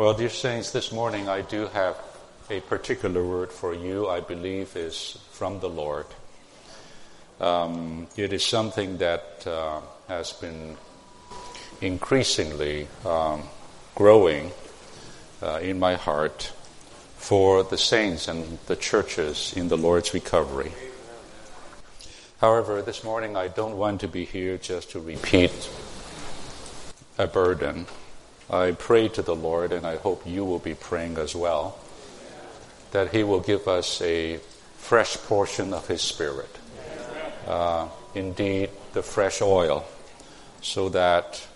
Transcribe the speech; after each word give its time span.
Well, 0.00 0.14
dear 0.14 0.30
saints, 0.30 0.70
this 0.70 0.92
morning 0.92 1.28
I 1.28 1.42
do 1.42 1.66
have 1.66 1.94
a 2.48 2.60
particular 2.60 3.22
word 3.22 3.52
for 3.52 3.74
you, 3.74 4.08
I 4.08 4.20
believe 4.20 4.74
is 4.74 5.18
from 5.32 5.60
the 5.60 5.68
Lord. 5.68 6.06
Um, 7.38 8.06
it 8.16 8.32
is 8.32 8.42
something 8.42 8.96
that 8.96 9.46
uh, 9.46 9.82
has 10.08 10.32
been 10.32 10.78
increasingly 11.82 12.88
um, 13.04 13.42
growing 13.94 14.52
uh, 15.42 15.58
in 15.60 15.78
my 15.78 15.96
heart 15.96 16.50
for 17.18 17.62
the 17.62 17.76
saints 17.76 18.26
and 18.26 18.58
the 18.68 18.76
churches 18.76 19.52
in 19.54 19.68
the 19.68 19.76
Lord's 19.76 20.14
recovery. 20.14 20.72
However, 22.40 22.80
this 22.80 23.04
morning 23.04 23.36
I 23.36 23.48
don't 23.48 23.76
want 23.76 24.00
to 24.00 24.08
be 24.08 24.24
here 24.24 24.56
just 24.56 24.92
to 24.92 24.98
repeat 24.98 25.52
a 27.18 27.26
burden. 27.26 27.84
I 28.52 28.72
pray 28.72 29.06
to 29.08 29.22
the 29.22 29.36
Lord, 29.36 29.72
and 29.72 29.86
I 29.86 29.96
hope 29.96 30.26
you 30.26 30.44
will 30.44 30.58
be 30.58 30.74
praying 30.74 31.18
as 31.18 31.36
well, 31.36 31.78
that 32.90 33.12
He 33.12 33.22
will 33.22 33.38
give 33.38 33.68
us 33.68 34.02
a 34.02 34.40
fresh 34.76 35.16
portion 35.18 35.72
of 35.72 35.86
His 35.86 36.02
Spirit. 36.02 36.50
Uh, 37.46 37.88
indeed, 38.14 38.70
the 38.92 39.02
fresh 39.02 39.40
oil, 39.40 39.86
so 40.62 40.88
that 40.88 41.46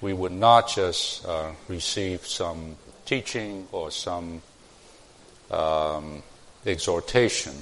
we 0.00 0.12
would 0.12 0.32
not 0.32 0.68
just 0.68 1.24
uh, 1.24 1.52
receive 1.68 2.26
some 2.26 2.76
teaching 3.04 3.68
or 3.70 3.92
some 3.92 4.42
um, 5.52 6.24
exhortation, 6.66 7.54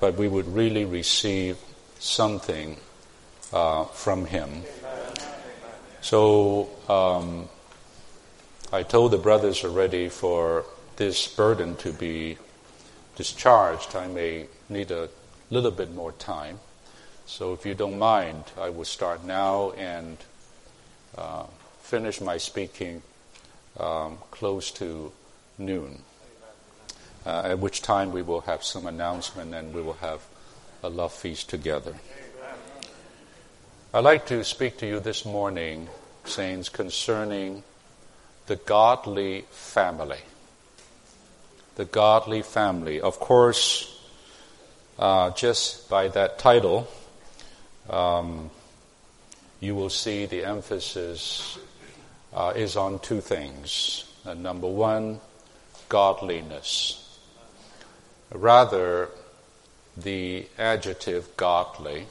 but 0.00 0.16
we 0.16 0.26
would 0.26 0.48
really 0.48 0.84
receive 0.84 1.56
something 2.00 2.76
uh, 3.52 3.84
from 3.84 4.26
Him. 4.26 4.64
So 6.00 6.68
um, 6.88 7.48
I 8.72 8.84
told 8.84 9.10
the 9.10 9.18
brothers 9.18 9.64
already 9.64 10.08
for 10.08 10.64
this 10.94 11.26
burden 11.26 11.74
to 11.78 11.92
be 11.92 12.38
discharged, 13.16 13.96
I 13.96 14.06
may 14.06 14.46
need 14.68 14.92
a 14.92 15.08
little 15.50 15.72
bit 15.72 15.92
more 15.92 16.12
time. 16.12 16.60
So 17.26 17.52
if 17.52 17.66
you 17.66 17.74
don't 17.74 17.98
mind, 17.98 18.44
I 18.56 18.70
will 18.70 18.84
start 18.84 19.24
now 19.24 19.72
and 19.72 20.18
uh, 21.18 21.46
finish 21.80 22.20
my 22.20 22.38
speaking 22.38 23.02
um, 23.80 24.18
close 24.30 24.70
to 24.72 25.10
noon 25.58 26.02
uh, 27.26 27.42
at 27.46 27.58
which 27.58 27.82
time 27.82 28.12
we 28.12 28.22
will 28.22 28.42
have 28.42 28.62
some 28.62 28.86
announcement 28.86 29.52
and 29.52 29.74
we 29.74 29.82
will 29.82 29.94
have 29.94 30.20
a 30.84 30.88
love 30.88 31.12
feast 31.12 31.50
together. 31.50 31.96
I'd 33.92 34.04
like 34.04 34.26
to 34.26 34.44
speak 34.44 34.78
to 34.78 34.86
you 34.86 35.00
this 35.00 35.24
morning, 35.24 35.88
saints, 36.24 36.68
concerning 36.68 37.64
the 38.50 38.56
godly 38.56 39.44
family. 39.52 40.18
The 41.76 41.84
godly 41.84 42.42
family. 42.42 43.00
Of 43.00 43.20
course, 43.20 43.96
uh, 44.98 45.30
just 45.30 45.88
by 45.88 46.08
that 46.08 46.40
title, 46.40 46.88
um, 47.88 48.50
you 49.60 49.76
will 49.76 49.88
see 49.88 50.26
the 50.26 50.44
emphasis 50.44 51.60
uh, 52.34 52.52
is 52.56 52.74
on 52.74 52.98
two 52.98 53.20
things. 53.20 54.04
Uh, 54.26 54.34
number 54.34 54.66
one, 54.66 55.20
godliness 55.88 56.96
rather 58.32 59.10
the 59.96 60.46
adjective 60.58 61.36
godly, 61.36 62.06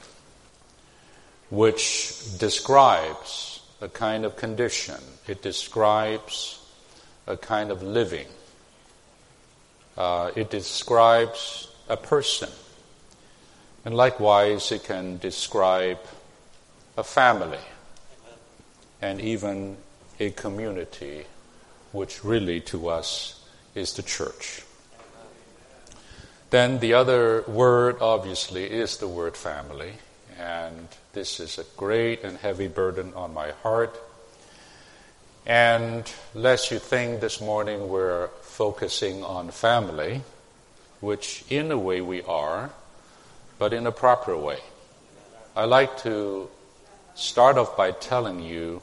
which 1.50 2.14
describes 2.38 3.49
a 3.80 3.88
kind 3.88 4.24
of 4.24 4.36
condition, 4.36 4.96
it 5.26 5.42
describes 5.42 6.60
a 7.26 7.36
kind 7.36 7.70
of 7.70 7.82
living, 7.82 8.26
uh, 9.96 10.30
it 10.36 10.50
describes 10.50 11.68
a 11.88 11.96
person. 11.96 12.50
And 13.84 13.96
likewise, 13.96 14.70
it 14.72 14.84
can 14.84 15.16
describe 15.18 15.98
a 16.96 17.02
family 17.02 17.64
and 19.00 19.20
even 19.20 19.78
a 20.18 20.30
community, 20.30 21.24
which 21.92 22.22
really 22.22 22.60
to 22.60 22.88
us 22.88 23.42
is 23.74 23.94
the 23.94 24.02
church. 24.02 24.62
Then 26.50 26.80
the 26.80 26.94
other 26.94 27.44
word, 27.46 27.96
obviously, 28.00 28.64
is 28.64 28.98
the 28.98 29.08
word 29.08 29.36
family. 29.36 29.94
And 30.38 30.88
this 31.12 31.40
is 31.40 31.58
a 31.58 31.64
great 31.76 32.24
and 32.24 32.38
heavy 32.38 32.68
burden 32.68 33.12
on 33.14 33.34
my 33.34 33.50
heart. 33.62 33.98
And 35.46 36.10
lest 36.34 36.70
you 36.70 36.78
think 36.78 37.20
this 37.20 37.40
morning 37.40 37.88
we're 37.88 38.28
focusing 38.42 39.24
on 39.24 39.50
family, 39.50 40.22
which 41.00 41.44
in 41.48 41.70
a 41.70 41.78
way 41.78 42.00
we 42.00 42.22
are, 42.22 42.70
but 43.58 43.72
in 43.72 43.86
a 43.86 43.92
proper 43.92 44.36
way. 44.36 44.58
I 45.56 45.64
like 45.64 45.98
to 46.02 46.48
start 47.14 47.58
off 47.58 47.76
by 47.76 47.90
telling 47.90 48.40
you 48.40 48.82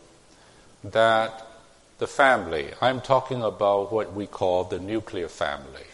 that 0.84 1.46
the 2.00 2.08
family, 2.08 2.70
I'm 2.82 3.02
talking 3.02 3.42
about 3.42 3.92
what 3.92 4.14
we 4.14 4.28
call 4.28 4.66
the 4.66 4.80
nuclear 4.80 5.28
family 5.28 5.86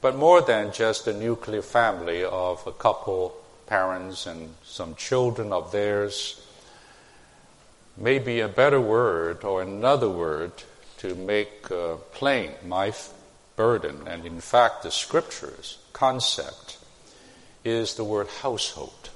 but 0.00 0.16
more 0.16 0.40
than 0.40 0.72
just 0.72 1.06
a 1.06 1.12
nuclear 1.12 1.62
family 1.62 2.24
of 2.24 2.66
a 2.66 2.72
couple, 2.72 3.36
parents, 3.70 4.26
and 4.26 4.52
some 4.64 4.96
children 4.96 5.52
of 5.52 5.70
theirs. 5.70 6.44
Maybe 7.96 8.40
a 8.40 8.48
better 8.48 8.80
word 8.80 9.44
or 9.44 9.62
another 9.62 10.10
word 10.10 10.52
to 10.98 11.14
make 11.14 11.70
uh, 11.70 11.94
plain 12.12 12.50
my 12.66 12.92
burden, 13.54 14.08
and 14.08 14.26
in 14.26 14.40
fact, 14.40 14.82
the 14.82 14.90
scriptures 14.90 15.78
concept 15.92 16.78
is 17.64 17.94
the 17.94 18.04
word 18.04 18.26
household, 18.42 19.10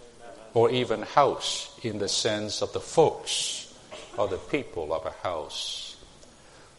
or 0.54 0.71
even 0.71 1.03
house 1.03 1.76
in 1.82 1.98
the 1.98 2.09
sense 2.09 2.62
of 2.62 2.72
the 2.72 2.81
folks 2.81 3.75
or 4.16 4.28
the 4.28 4.38
people 4.38 4.94
of 4.94 5.04
a 5.04 5.28
house. 5.28 5.97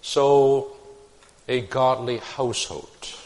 So, 0.01 0.71
a 1.47 1.61
godly 1.61 2.19
household 2.19 3.24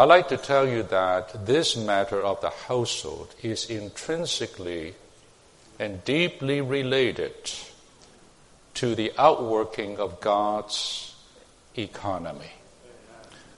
I'd 0.00 0.08
like 0.08 0.28
to 0.28 0.38
tell 0.38 0.66
you 0.66 0.82
that 0.84 1.44
this 1.44 1.76
matter 1.76 2.22
of 2.22 2.40
the 2.40 2.48
household 2.48 3.34
is 3.42 3.68
intrinsically 3.68 4.94
and 5.78 6.02
deeply 6.06 6.62
related 6.62 7.34
to 8.72 8.94
the 8.94 9.12
outworking 9.18 9.98
of 9.98 10.18
God's 10.22 11.14
economy, 11.76 12.50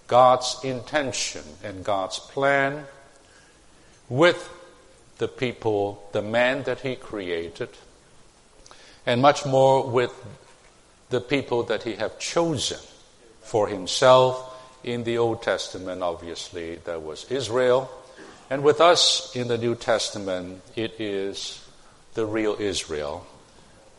God's 0.08 0.58
intention 0.64 1.44
and 1.62 1.84
God's 1.84 2.19
plan 2.19 2.86
with 4.08 4.50
the 5.19 5.28
people, 5.28 6.08
the 6.10 6.22
man 6.22 6.64
that 6.64 6.81
He 6.81 6.97
created, 6.97 7.69
and 9.06 9.22
much 9.22 9.47
more 9.47 9.88
with 9.88 10.12
the 11.08 11.20
people 11.20 11.62
that 11.62 11.84
He 11.84 11.92
have 11.92 12.19
chosen 12.19 12.81
for 13.42 13.69
Himself 13.69 14.51
in 14.84 15.04
the 15.04 15.19
Old 15.19 15.43
Testament, 15.43 16.03
obviously, 16.03 16.76
there 16.76 16.98
was 16.98 17.31
Israel. 17.31 17.91
And 18.50 18.62
with 18.62 18.81
us 18.81 19.34
in 19.34 19.48
the 19.48 19.59
New 19.59 19.75
Testament, 19.75 20.62
it 20.76 21.00
is 21.00 21.65
the 22.15 22.26
real 22.26 22.56
Israel, 22.59 23.26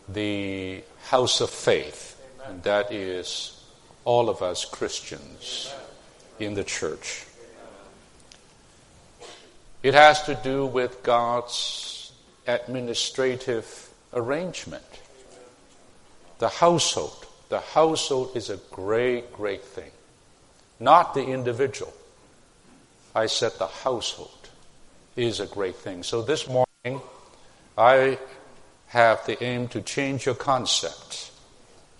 the 0.09 0.83
house 1.05 1.41
of 1.41 1.49
faith. 1.49 2.21
And 2.45 2.61
that 2.63 2.91
is 2.91 3.59
all 4.03 4.29
of 4.29 4.41
us 4.41 4.65
Christians 4.65 5.73
in 6.39 6.53
the 6.53 6.63
church. 6.63 7.25
It 9.81 9.93
has 9.93 10.23
to 10.23 10.35
do 10.35 10.65
with 10.65 11.01
God's 11.03 12.11
administrative 12.45 13.89
arrangement. 14.13 14.83
The 16.39 16.49
household. 16.49 17.25
The 17.49 17.59
household 17.59 18.35
is 18.35 18.49
a 18.49 18.57
great, 18.71 19.31
great 19.33 19.63
thing 19.63 19.91
not 20.79 21.13
the 21.13 21.23
individual. 21.23 21.93
I 23.15 23.27
said 23.27 23.53
the 23.57 23.67
household 23.67 24.49
is 25.15 25.39
a 25.39 25.45
great 25.45 25.75
thing. 25.75 26.03
So 26.03 26.21
this 26.21 26.47
morning, 26.47 27.01
I 27.77 28.17
have 28.87 29.25
the 29.25 29.41
aim 29.43 29.67
to 29.69 29.81
change 29.81 30.25
your 30.25 30.35
concept 30.35 31.31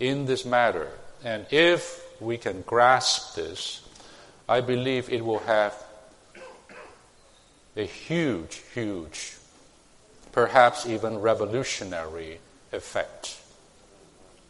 in 0.00 0.26
this 0.26 0.44
matter. 0.44 0.88
And 1.24 1.46
if 1.50 2.02
we 2.20 2.36
can 2.36 2.62
grasp 2.62 3.36
this, 3.36 3.80
I 4.48 4.60
believe 4.60 5.10
it 5.10 5.24
will 5.24 5.40
have 5.40 5.74
a 7.76 7.84
huge, 7.84 8.62
huge, 8.74 9.36
perhaps 10.32 10.86
even 10.86 11.18
revolutionary 11.18 12.38
effect 12.72 13.40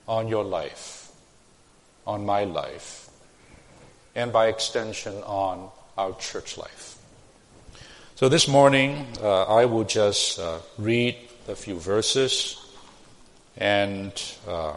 on 0.08 0.28
your 0.28 0.44
life, 0.44 1.10
on 2.06 2.26
my 2.26 2.44
life 2.44 3.03
and 4.14 4.32
by 4.32 4.48
extension 4.48 5.14
on 5.24 5.70
our 5.96 6.14
church 6.16 6.56
life. 6.56 6.98
So 8.14 8.28
this 8.28 8.46
morning, 8.46 9.06
uh, 9.20 9.44
I 9.44 9.64
will 9.64 9.84
just 9.84 10.38
uh, 10.38 10.58
read 10.78 11.16
a 11.48 11.54
few 11.54 11.78
verses 11.78 12.60
and 13.56 14.12
uh, 14.48 14.74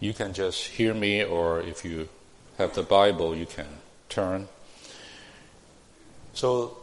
you 0.00 0.12
can 0.12 0.34
just 0.34 0.66
hear 0.66 0.92
me, 0.92 1.24
or 1.24 1.60
if 1.60 1.84
you 1.84 2.08
have 2.58 2.74
the 2.74 2.82
Bible, 2.82 3.34
you 3.34 3.46
can 3.46 3.66
turn. 4.08 4.48
So 6.34 6.76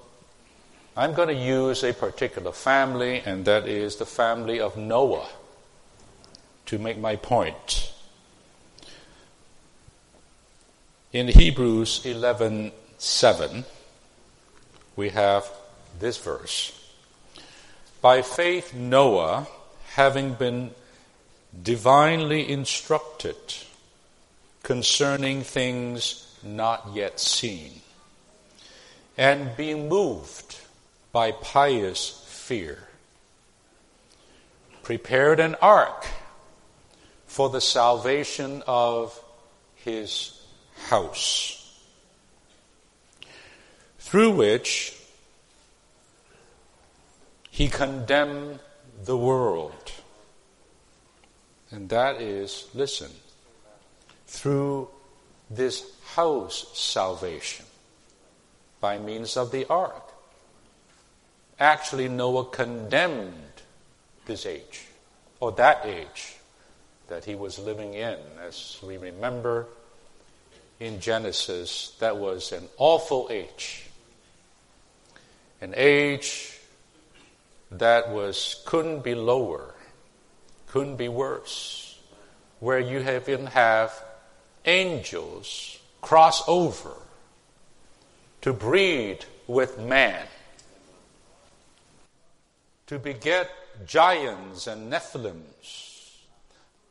I'm 0.97 1.13
going 1.13 1.27
to 1.27 1.33
use 1.33 1.83
a 1.83 1.93
particular 1.93 2.51
family, 2.51 3.21
and 3.25 3.45
that 3.45 3.67
is 3.67 3.97
the 3.97 4.05
family 4.05 4.59
of 4.59 4.77
Noah, 4.77 5.27
to 6.65 6.79
make 6.79 6.97
my 6.97 7.15
point. 7.15 7.92
In 11.13 11.27
Hebrews 11.27 12.01
11:7, 12.05 13.65
we 14.95 15.09
have 15.09 15.47
this 15.99 16.17
verse. 16.17 16.71
By 18.01 18.23
faith 18.23 18.73
Noah, 18.73 19.45
having 19.89 20.33
been 20.33 20.73
divinely 21.61 22.49
instructed 22.49 23.35
concerning 24.63 25.43
things 25.43 26.25
not 26.41 26.95
yet 26.95 27.19
seen, 27.19 27.83
and 29.15 29.55
being 29.55 29.87
moved 29.87 30.57
by 31.11 31.31
pious 31.31 32.23
fear, 32.25 32.87
prepared 34.81 35.39
an 35.39 35.53
ark 35.61 36.07
for 37.27 37.49
the 37.49 37.61
salvation 37.61 38.63
of 38.65 39.23
his 39.75 40.39
house, 40.89 41.59
through 43.99 44.31
which 44.31 44.97
he 47.49 47.67
condemned 47.67 48.59
the 49.03 49.17
world. 49.17 49.91
And 51.71 51.89
that 51.89 52.21
is, 52.21 52.67
listen, 52.73 53.11
through 54.27 54.89
this 55.49 55.85
house 56.15 56.69
salvation 56.73 57.65
by 58.79 58.97
means 58.97 59.37
of 59.37 59.51
the 59.51 59.65
ark. 59.69 60.09
Actually, 61.59 62.09
Noah 62.09 62.45
condemned 62.45 63.61
this 64.25 64.45
age, 64.45 64.85
or 65.39 65.51
that 65.53 65.85
age 65.85 66.35
that 67.07 67.25
he 67.25 67.35
was 67.35 67.59
living 67.59 67.93
in. 67.93 68.17
As 68.41 68.77
we 68.81 68.97
remember 68.97 69.67
in 70.83 70.99
Genesis, 70.99 71.95
that 71.99 72.17
was 72.17 72.51
an 72.51 72.67
awful 72.77 73.29
age. 73.31 73.85
An 75.61 75.73
age 75.77 76.59
that 77.71 78.09
was 78.09 78.61
couldn't 78.65 79.01
be 79.01 79.15
lower, 79.15 79.73
couldn't 80.67 80.97
be 80.97 81.07
worse, 81.07 81.97
where 82.59 82.79
you 82.79 82.99
even 82.99 83.45
have 83.45 83.93
angels 84.65 85.79
cross 86.01 86.43
over 86.49 86.91
to 88.41 88.51
breed 88.51 89.23
with 89.47 89.79
man, 89.79 90.27
to 92.87 92.99
beget 92.99 93.49
giants 93.85 94.67
and 94.67 94.91
Nephilims, 94.91 96.17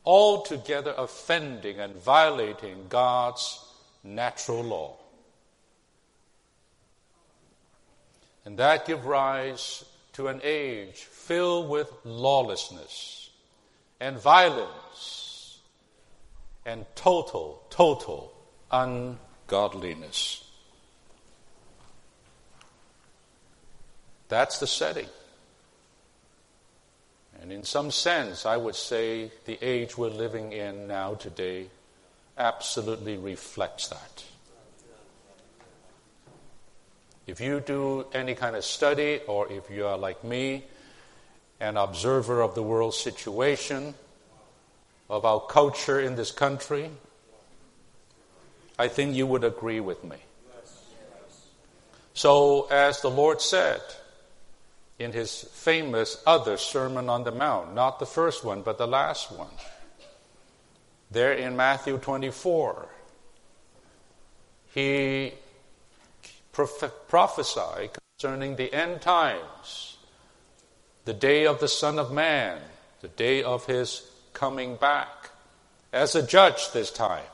altogether 0.03 0.95
offending 0.97 1.79
and 1.79 1.95
violating 1.95 2.87
God's 2.89 3.62
natural 4.03 4.63
law. 4.63 4.97
And 8.45 8.57
that 8.59 8.85
give 8.85 9.05
rise 9.05 9.85
to 10.13 10.27
an 10.27 10.41
age 10.43 10.95
filled 10.95 11.69
with 11.69 11.91
lawlessness 12.03 13.29
and 13.99 14.17
violence 14.17 15.59
and 16.65 16.85
total, 16.95 17.63
total 17.69 18.33
ungodliness. 18.71 20.43
That's 24.27 24.59
the 24.59 24.67
setting. 24.67 25.07
And 27.41 27.51
in 27.51 27.63
some 27.63 27.91
sense, 27.91 28.45
I 28.45 28.57
would 28.57 28.75
say 28.75 29.31
the 29.45 29.57
age 29.61 29.97
we're 29.97 30.09
living 30.09 30.53
in 30.53 30.87
now 30.87 31.15
today 31.15 31.67
absolutely 32.37 33.17
reflects 33.17 33.87
that. 33.89 34.23
If 37.25 37.39
you 37.39 37.61
do 37.61 38.05
any 38.13 38.35
kind 38.35 38.55
of 38.55 38.65
study, 38.65 39.21
or 39.27 39.51
if 39.51 39.69
you 39.69 39.85
are 39.85 39.97
like 39.97 40.23
me, 40.23 40.65
an 41.59 41.77
observer 41.77 42.41
of 42.41 42.53
the 42.55 42.63
world 42.63 42.93
situation, 42.93 43.93
of 45.09 45.25
our 45.25 45.39
culture 45.39 45.99
in 45.99 46.15
this 46.15 46.31
country, 46.31 46.89
I 48.77 48.87
think 48.87 49.15
you 49.15 49.27
would 49.27 49.43
agree 49.43 49.79
with 49.79 50.03
me. 50.03 50.17
So, 52.13 52.67
as 52.69 53.01
the 53.01 53.09
Lord 53.09 53.41
said 53.41 53.81
in 54.99 55.13
his 55.13 55.43
famous 55.53 56.21
other 56.25 56.57
Sermon 56.57 57.09
on 57.09 57.23
the 57.23 57.31
Mount, 57.31 57.73
not 57.73 57.99
the 57.99 58.05
first 58.05 58.43
one, 58.43 58.61
but 58.61 58.77
the 58.77 58.87
last 58.87 59.31
one, 59.31 59.49
there 61.13 61.33
in 61.33 61.55
Matthew 61.55 61.97
24, 61.97 62.87
he 64.73 65.33
prophesied 66.51 67.91
concerning 68.19 68.55
the 68.55 68.73
end 68.73 69.01
times, 69.01 69.97
the 71.05 71.13
day 71.13 71.45
of 71.45 71.59
the 71.59 71.67
Son 71.67 71.99
of 71.99 72.11
Man, 72.11 72.59
the 73.01 73.07
day 73.07 73.43
of 73.43 73.65
his 73.65 74.09
coming 74.33 74.75
back, 74.75 75.29
as 75.91 76.15
a 76.15 76.25
judge 76.25 76.71
this 76.71 76.91
time, 76.91 77.25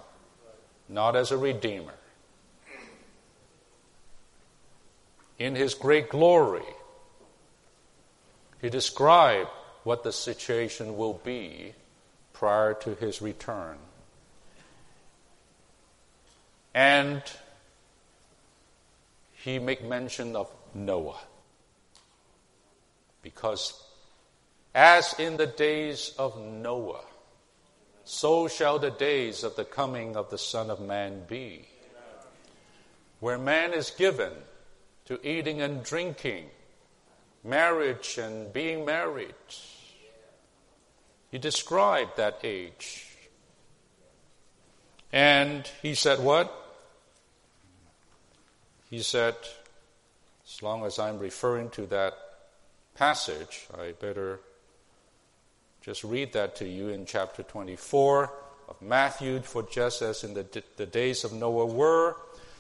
not 0.89 1.15
as 1.15 1.31
a 1.31 1.37
redeemer. 1.37 1.93
In 5.37 5.55
his 5.55 5.73
great 5.73 6.09
glory, 6.09 6.65
he 8.61 8.69
described 8.69 9.49
what 9.83 10.03
the 10.03 10.11
situation 10.11 10.97
will 10.97 11.13
be 11.13 11.73
prior 12.39 12.73
to 12.73 12.95
his 12.95 13.21
return. 13.21 13.77
And 16.73 17.21
he 19.43 19.59
make 19.59 19.83
mention 19.83 20.37
of 20.37 20.49
Noah. 20.73 21.19
Because 23.21 23.83
as 24.73 25.13
in 25.19 25.35
the 25.35 25.47
days 25.47 26.15
of 26.17 26.39
Noah, 26.39 27.03
so 28.05 28.47
shall 28.47 28.79
the 28.79 28.91
days 28.91 29.43
of 29.43 29.57
the 29.57 29.65
coming 29.65 30.15
of 30.15 30.29
the 30.29 30.37
Son 30.37 30.69
of 30.69 30.79
Man 30.79 31.23
be. 31.27 31.67
Where 33.19 33.37
man 33.37 33.73
is 33.73 33.91
given 33.91 34.31
to 35.07 35.19
eating 35.27 35.61
and 35.61 35.83
drinking, 35.83 36.45
marriage 37.43 38.17
and 38.17 38.53
being 38.53 38.85
married. 38.85 39.35
He 41.31 41.37
described 41.37 42.17
that 42.17 42.39
age. 42.43 43.05
And 45.11 45.69
he 45.81 45.95
said, 45.95 46.19
What? 46.19 46.55
He 48.89 49.01
said, 49.01 49.35
as 50.45 50.63
long 50.63 50.83
as 50.83 50.97
I'm 50.97 51.19
referring 51.19 51.69
to 51.71 51.85
that 51.87 52.13
passage, 52.95 53.67
I 53.79 53.91
better 53.91 54.39
just 55.81 56.03
read 56.03 56.33
that 56.33 56.55
to 56.57 56.67
you 56.67 56.89
in 56.89 57.05
chapter 57.05 57.43
24 57.43 58.33
of 58.67 58.81
Matthew. 58.81 59.41
For 59.41 59.63
just 59.63 60.01
as 60.01 60.23
in 60.23 60.33
the, 60.33 60.63
the 60.77 60.87
days 60.87 61.23
of 61.23 61.33
Noah 61.33 61.67
were, 61.67 62.15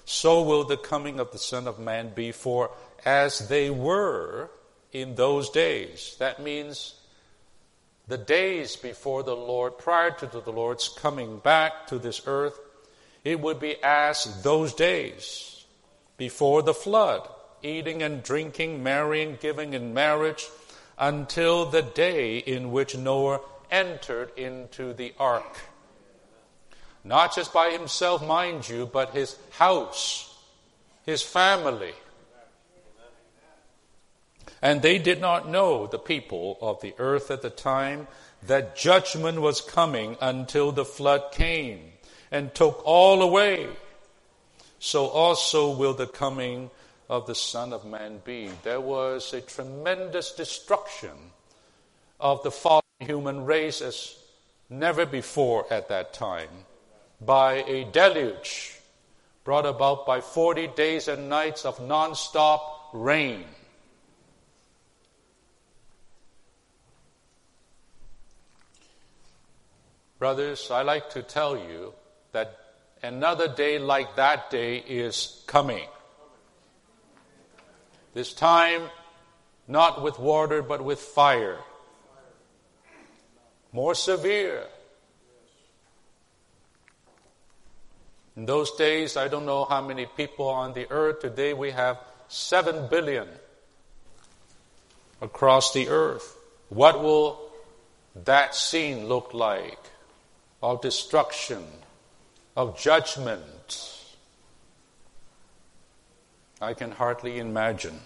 so 0.05 0.43
will 0.43 0.63
the 0.63 0.77
coming 0.77 1.19
of 1.19 1.31
the 1.31 1.39
Son 1.39 1.67
of 1.67 1.79
Man 1.79 2.11
be. 2.13 2.31
For 2.31 2.69
as 3.03 3.47
they 3.49 3.71
were 3.71 4.51
in 4.91 5.15
those 5.15 5.49
days, 5.49 6.15
that 6.19 6.41
means 6.41 6.93
the 8.09 8.17
days 8.17 8.75
before 8.75 9.21
the 9.21 9.35
Lord, 9.35 9.77
prior 9.77 10.09
to 10.09 10.25
the 10.25 10.51
Lord's 10.51 10.89
coming 10.89 11.37
back 11.37 11.87
to 11.87 11.99
this 11.99 12.23
earth, 12.25 12.59
it 13.23 13.39
would 13.39 13.59
be 13.59 13.75
as 13.83 14.41
those 14.41 14.73
days 14.73 15.63
before 16.17 16.63
the 16.63 16.73
flood, 16.73 17.29
eating 17.61 18.01
and 18.01 18.23
drinking, 18.23 18.81
marrying, 18.81 19.37
giving 19.39 19.73
in 19.73 19.93
marriage, 19.93 20.47
until 20.97 21.67
the 21.67 21.83
day 21.83 22.39
in 22.39 22.71
which 22.71 22.97
Noah 22.97 23.41
entered 23.69 24.31
into 24.35 24.91
the 24.93 25.13
ark. 25.19 25.59
Not 27.03 27.35
just 27.35 27.53
by 27.53 27.69
himself, 27.69 28.25
mind 28.25 28.67
you, 28.67 28.89
but 28.91 29.11
his 29.11 29.37
house, 29.51 30.35
his 31.05 31.21
family. 31.21 31.93
And 34.61 34.81
they 34.81 34.97
did 34.97 35.21
not 35.21 35.49
know, 35.49 35.87
the 35.87 35.99
people 35.99 36.57
of 36.61 36.81
the 36.81 36.93
earth 36.97 37.31
at 37.31 37.41
the 37.41 37.49
time, 37.49 38.07
that 38.43 38.75
judgment 38.75 39.41
was 39.41 39.61
coming 39.61 40.17
until 40.21 40.71
the 40.71 40.85
flood 40.85 41.31
came 41.31 41.93
and 42.31 42.53
took 42.53 42.81
all 42.85 43.21
away 43.21 43.69
so 44.79 45.07
also 45.07 45.75
will 45.75 45.93
the 45.93 46.07
coming 46.07 46.71
of 47.09 47.27
the 47.27 47.35
Son 47.35 47.73
of 47.73 47.85
Man 47.85 48.21
be. 48.23 48.49
There 48.63 48.81
was 48.81 49.33
a 49.33 49.41
tremendous 49.41 50.31
destruction 50.31 51.11
of 52.19 52.41
the 52.43 52.51
fallen 52.51 52.81
human 52.99 53.45
race 53.45 53.81
as 53.81 54.17
never 54.69 55.05
before 55.05 55.71
at 55.71 55.89
that 55.89 56.13
time 56.13 56.65
by 57.21 57.63
a 57.67 57.85
deluge 57.91 58.75
brought 59.43 59.65
about 59.65 60.05
by 60.05 60.21
40 60.21 60.67
days 60.75 61.07
and 61.07 61.27
nights 61.27 61.65
of 61.65 61.81
non-stop 61.81 62.91
rain. 62.93 63.45
Brothers, 70.19 70.69
I 70.69 70.81
like 70.81 71.11
to 71.11 71.23
tell 71.23 71.55
you 71.57 71.93
that 72.33 72.59
another 73.01 73.47
day 73.47 73.79
like 73.79 74.17
that 74.17 74.49
day 74.49 74.77
is 74.77 75.41
coming. 75.47 75.87
This 78.13 78.33
time, 78.33 78.81
not 79.65 80.03
with 80.03 80.19
water, 80.19 80.61
but 80.61 80.83
with 80.83 80.99
fire. 80.99 81.59
More 83.71 83.95
severe. 83.95 84.65
In 88.35 88.45
those 88.45 88.71
days, 88.71 89.15
I 89.15 89.29
don't 89.29 89.45
know 89.45 89.63
how 89.63 89.81
many 89.81 90.05
people 90.05 90.49
on 90.49 90.73
the 90.73 90.91
earth. 90.91 91.21
Today 91.21 91.53
we 91.53 91.71
have 91.71 91.97
7 92.27 92.89
billion 92.89 93.29
across 95.21 95.71
the 95.71 95.87
earth. 95.87 96.35
What 96.67 97.01
will 97.01 97.39
that 98.25 98.53
scene 98.53 99.07
look 99.07 99.33
like? 99.33 99.79
Of 100.61 100.81
destruction, 100.81 101.65
of 102.55 102.77
judgment. 102.77 103.95
I 106.61 106.73
can 106.73 106.91
hardly 106.91 107.39
imagine. 107.39 108.01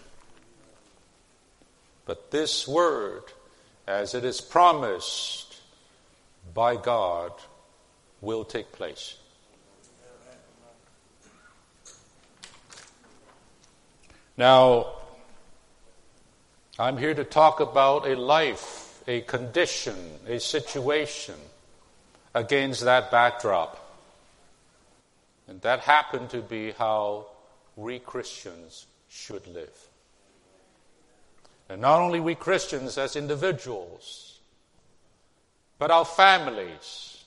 But 2.05 2.29
this 2.29 2.67
word, 2.67 3.23
as 3.87 4.13
it 4.13 4.23
is 4.23 4.41
promised 4.41 5.61
by 6.53 6.75
God, 6.75 7.31
will 8.21 8.43
take 8.43 8.71
place. 8.71 9.17
Now, 14.37 14.93
I'm 16.77 16.97
here 16.97 17.13
to 17.13 17.23
talk 17.23 17.59
about 17.59 18.07
a 18.07 18.15
life, 18.15 19.01
a 19.07 19.21
condition, 19.21 19.95
a 20.27 20.39
situation 20.39 21.35
against 22.33 22.81
that 22.81 23.11
backdrop. 23.11 23.79
And 25.47 25.61
that 25.61 25.81
happened 25.81 26.29
to 26.31 26.41
be 26.41 26.71
how 26.71 27.27
we 27.75 27.99
Christians 27.99 28.85
should 29.09 29.45
live. 29.47 29.87
And 31.69 31.81
not 31.81 31.99
only 31.99 32.19
we 32.19 32.35
Christians 32.35 32.97
as 32.97 33.15
individuals, 33.15 34.39
but 35.79 35.91
our 35.91 36.05
families, 36.05 37.23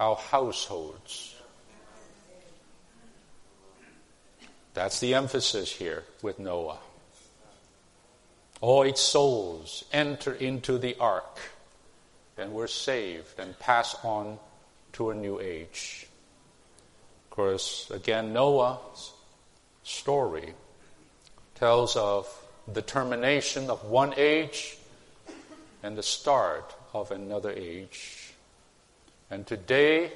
our 0.00 0.16
households. 0.16 1.36
That's 4.74 5.00
the 5.00 5.14
emphasis 5.14 5.70
here 5.70 6.04
with 6.22 6.38
Noah. 6.38 6.78
All 8.60 8.82
its 8.82 9.00
souls 9.00 9.84
enter 9.92 10.32
into 10.32 10.78
the 10.78 10.96
ark 10.98 11.38
and 12.42 12.52
we're 12.52 12.66
saved 12.66 13.38
and 13.38 13.56
pass 13.60 13.94
on 14.04 14.36
to 14.92 15.10
a 15.10 15.14
new 15.14 15.38
age. 15.40 16.06
Of 17.24 17.30
course, 17.30 17.88
again, 17.90 18.32
Noah's 18.32 19.12
story 19.84 20.52
tells 21.54 21.96
of 21.96 22.28
the 22.66 22.82
termination 22.82 23.70
of 23.70 23.84
one 23.84 24.12
age 24.16 24.76
and 25.84 25.96
the 25.96 26.02
start 26.02 26.74
of 26.92 27.12
another 27.12 27.52
age. 27.52 28.32
And 29.30 29.46
today, 29.46 30.12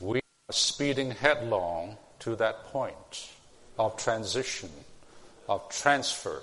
we 0.00 0.18
are 0.18 0.52
speeding 0.52 1.12
headlong 1.12 1.96
to 2.20 2.36
that 2.36 2.66
point 2.66 3.30
of 3.78 3.96
transition, 3.96 4.70
of 5.48 5.66
transfer 5.70 6.42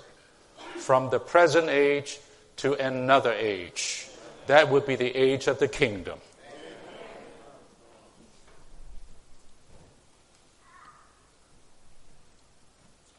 from 0.76 1.10
the 1.10 1.20
present 1.20 1.68
age 1.68 2.18
to 2.56 2.74
another 2.74 3.32
age. 3.32 4.08
That 4.46 4.70
would 4.70 4.86
be 4.86 4.96
the 4.96 5.16
age 5.16 5.46
of 5.46 5.58
the 5.58 5.68
kingdom. 5.68 6.18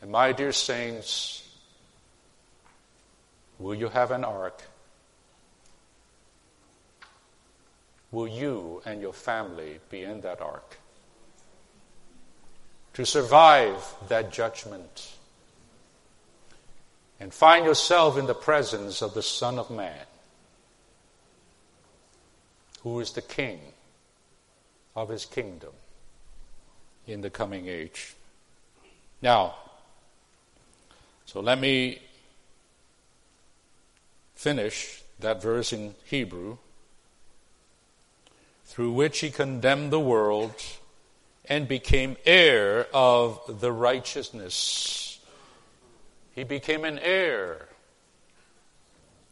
And 0.01 0.11
my 0.11 0.33
dear 0.33 0.51
saints, 0.51 1.41
will 3.57 3.73
you 3.73 3.89
have 3.89 4.11
an 4.11 4.23
ark? 4.23 4.61
Will 8.11 8.27
you 8.27 8.83
and 8.85 9.01
your 9.01 9.13
family 9.13 9.79
be 9.89 10.03
in 10.03 10.21
that 10.21 10.41
ark? 10.41 10.77
To 12.93 13.05
survive 13.05 13.83
that 14.07 14.31
judgment 14.31 15.14
and 17.19 17.34
find 17.34 17.65
yourself 17.65 18.17
in 18.17 18.25
the 18.25 18.34
presence 18.34 19.01
of 19.01 19.13
the 19.13 19.22
Son 19.22 19.57
of 19.57 19.69
Man, 19.69 20.05
who 22.81 23.00
is 23.00 23.12
the 23.12 23.22
King 23.22 23.60
of 24.95 25.10
his 25.10 25.25
kingdom 25.25 25.72
in 27.07 27.22
the 27.22 27.29
coming 27.29 27.67
age. 27.67 28.13
Now, 29.22 29.55
so 31.25 31.39
let 31.39 31.60
me 31.60 32.00
finish 34.36 35.01
that 35.19 35.41
verse 35.41 35.74
in 35.74 35.95
Hebrew, 36.05 36.57
through 38.65 38.91
which 38.91 39.19
he 39.19 39.29
condemned 39.29 39.91
the 39.91 40.00
world 40.00 40.53
and 41.45 41.67
became 41.67 42.17
heir 42.25 42.88
of 42.93 43.60
the 43.62 43.72
righteousness. 43.72 45.04
He 46.35 46.43
became 46.43 46.83
an 46.83 46.99
heir 46.99 47.69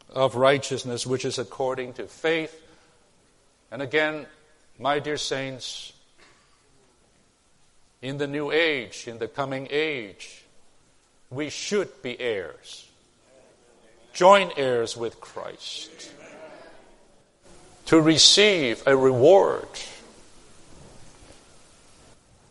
of 0.08 0.36
righteousness, 0.36 1.06
which 1.06 1.26
is 1.26 1.38
according 1.38 1.92
to 1.94 2.06
faith. 2.06 2.58
And 3.70 3.82
again, 3.82 4.26
my 4.78 5.00
dear 5.00 5.18
saints, 5.18 5.92
in 8.00 8.16
the 8.16 8.26
new 8.26 8.50
age, 8.50 9.06
in 9.06 9.18
the 9.18 9.28
coming 9.28 9.68
age, 9.70 10.44
we 11.30 11.50
should 11.50 12.02
be 12.02 12.18
heirs, 12.18 12.88
joint 14.12 14.52
heirs 14.56 14.96
with 14.96 15.20
Christ, 15.20 16.10
to 17.86 18.00
receive 18.00 18.82
a 18.86 18.96
reward. 18.96 19.68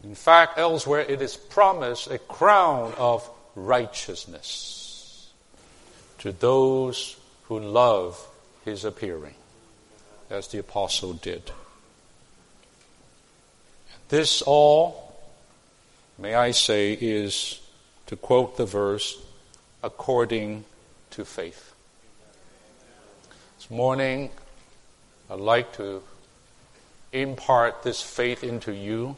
In 0.03 0.15
fact, 0.15 0.59
elsewhere 0.59 1.01
it 1.01 1.21
is 1.21 1.35
promised 1.35 2.11
a 2.11 2.19
crown 2.19 2.93
of 2.97 3.27
righteousness 3.55 5.31
to 6.19 6.31
those 6.31 7.17
who 7.45 7.59
love 7.59 8.27
his 8.65 8.85
appearing, 8.85 9.35
as 10.29 10.47
the 10.47 10.59
apostle 10.59 11.13
did. 11.13 11.51
This 14.09 14.41
all, 14.41 15.13
may 16.17 16.35
I 16.35 16.51
say, 16.51 16.97
is 16.99 17.59
to 18.07 18.15
quote 18.15 18.57
the 18.57 18.65
verse, 18.65 19.17
according 19.81 20.65
to 21.11 21.25
faith. 21.25 21.73
This 23.57 23.69
morning, 23.69 24.29
I'd 25.29 25.39
like 25.39 25.75
to 25.77 26.03
impart 27.11 27.83
this 27.83 28.01
faith 28.01 28.43
into 28.43 28.73
you 28.73 29.15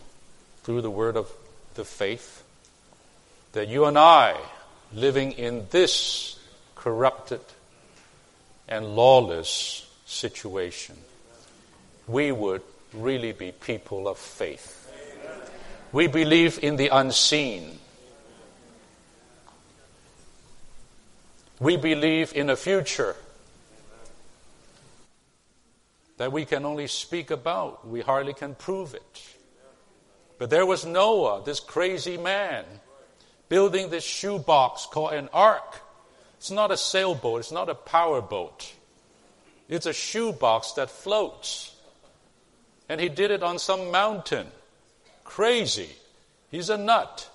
through 0.64 0.82
the 0.82 0.90
word 0.90 1.18
of 1.18 1.32
the 1.76 1.86
faith 1.86 2.45
that 3.56 3.70
you 3.70 3.86
and 3.86 3.98
I, 3.98 4.36
living 4.94 5.32
in 5.32 5.66
this 5.70 6.38
corrupted 6.76 7.40
and 8.68 8.98
lawless 8.98 9.90
situation, 10.06 10.98
we 12.06 12.34
would 12.34 12.62
really 12.94 13.32
be 13.32 13.54
people 13.54 14.10
of 14.10 14.18
faith. 14.18 14.92
We 15.94 16.08
believe 16.08 16.60
in 16.62 16.76
the 16.76 16.90
unseen. 16.90 17.80
We 21.58 21.78
believe 21.78 22.34
in 22.36 22.50
a 22.50 22.58
future 22.58 23.16
that 26.18 26.30
we 26.34 26.44
can 26.44 26.66
only 26.66 26.88
speak 26.88 27.32
about. 27.32 27.88
We 27.88 28.02
hardly 28.02 28.34
can 28.34 28.54
prove 28.54 28.94
it. 28.94 29.24
But 30.38 30.50
there 30.50 30.66
was 30.66 30.86
Noah, 30.86 31.42
this 31.46 31.62
crazy 31.62 32.18
man, 32.18 32.66
building 33.50 33.90
this 33.90 34.04
shoebox 34.04 34.86
called 34.86 35.14
an 35.14 35.30
ark. 35.34 35.82
It's 36.38 36.52
not 36.52 36.72
a 36.72 36.78
sailboat, 36.78 37.40
it's 37.40 37.52
not 37.52 37.70
a 37.70 37.76
powerboat. 37.76 38.74
It's 39.68 39.86
a 39.86 39.94
shoebox 39.94 40.74
that 40.74 40.90
floats. 40.90 41.76
And 42.88 43.02
he 43.02 43.10
did 43.10 43.32
it 43.32 43.42
on 43.42 43.58
some 43.58 43.92
mountain. 43.92 44.48
Crazy. 45.24 45.90
He's 46.52 46.70
a 46.70 46.78
nut. 46.78 47.30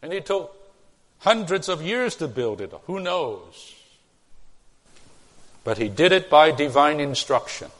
And 0.00 0.12
it 0.12 0.26
took 0.26 0.56
hundreds 1.18 1.68
of 1.68 1.82
years 1.82 2.16
to 2.16 2.28
build 2.28 2.60
it. 2.60 2.72
Who 2.86 3.00
knows? 3.00 3.74
But 5.64 5.78
he 5.78 5.88
did 5.88 6.12
it 6.12 6.28
by 6.28 6.50
divine 6.50 7.00
instruction. 7.00 7.70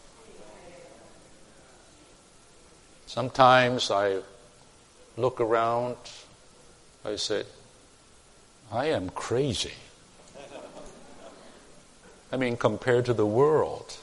Sometimes 3.15 3.93
I 3.93 4.19
look 5.17 5.41
around, 5.41 5.95
I 7.05 7.15
say, 7.15 7.45
I 8.73 8.87
am 8.87 9.11
crazy. 9.11 9.75
I 12.33 12.37
mean, 12.37 12.57
compared 12.57 13.05
to 13.05 13.15
the 13.15 13.25
world. 13.25 13.99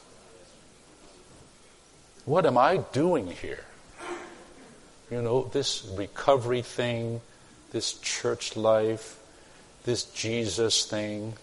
What 2.24 2.46
am 2.46 2.58
I 2.58 2.78
doing 2.78 3.28
here? 3.28 3.66
You 5.12 5.22
know, 5.22 5.44
this 5.52 5.86
recovery 5.98 6.62
thing, 6.62 7.20
this 7.74 7.92
church 7.96 8.56
life, 8.56 9.20
this 9.84 10.06
Jesus 10.06 10.86
thing. 10.86 11.34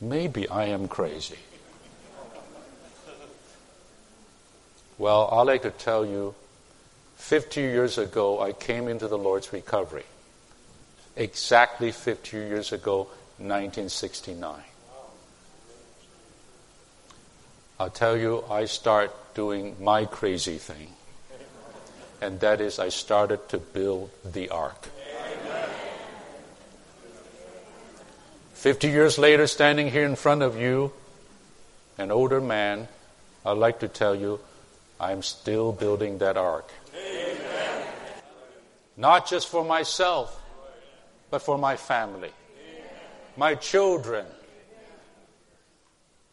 Maybe 0.00 0.48
I 0.48 0.64
am 0.68 0.88
crazy. 0.88 1.36
Well, 5.02 5.28
I'd 5.32 5.48
like 5.48 5.62
to 5.62 5.72
tell 5.72 6.06
you 6.06 6.32
50 7.16 7.60
years 7.60 7.98
ago, 7.98 8.40
I 8.40 8.52
came 8.52 8.86
into 8.86 9.08
the 9.08 9.18
Lord's 9.18 9.52
recovery. 9.52 10.04
Exactly 11.16 11.90
50 11.90 12.36
years 12.36 12.72
ago, 12.72 13.08
1969. 13.38 14.62
I'll 17.80 17.90
tell 17.90 18.16
you, 18.16 18.44
I 18.48 18.66
start 18.66 19.10
doing 19.34 19.74
my 19.80 20.04
crazy 20.04 20.58
thing. 20.58 20.92
And 22.20 22.38
that 22.38 22.60
is, 22.60 22.78
I 22.78 22.90
started 22.90 23.48
to 23.48 23.58
build 23.58 24.08
the 24.24 24.50
ark. 24.50 24.88
50 28.52 28.86
years 28.86 29.18
later, 29.18 29.48
standing 29.48 29.90
here 29.90 30.04
in 30.04 30.14
front 30.14 30.42
of 30.42 30.56
you, 30.56 30.92
an 31.98 32.12
older 32.12 32.40
man, 32.40 32.86
I'd 33.44 33.58
like 33.58 33.80
to 33.80 33.88
tell 33.88 34.14
you, 34.14 34.38
I'm 35.02 35.20
still 35.22 35.72
building 35.72 36.18
that 36.18 36.36
ark. 36.36 36.70
Amen. 36.96 37.86
Not 38.96 39.28
just 39.28 39.48
for 39.48 39.64
myself, 39.64 40.40
but 41.28 41.42
for 41.42 41.58
my 41.58 41.76
family, 41.76 42.30
Amen. 42.30 42.90
my 43.36 43.56
children, 43.56 44.24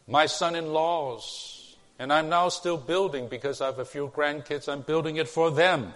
my 0.06 0.26
son 0.26 0.54
in 0.54 0.72
laws. 0.72 1.56
And 1.98 2.12
I'm 2.12 2.28
now 2.30 2.48
still 2.48 2.78
building 2.78 3.28
because 3.28 3.60
I 3.60 3.66
have 3.66 3.78
a 3.80 3.84
few 3.84 4.08
grandkids, 4.08 4.72
I'm 4.72 4.82
building 4.82 5.16
it 5.16 5.28
for 5.28 5.50
them. 5.50 5.92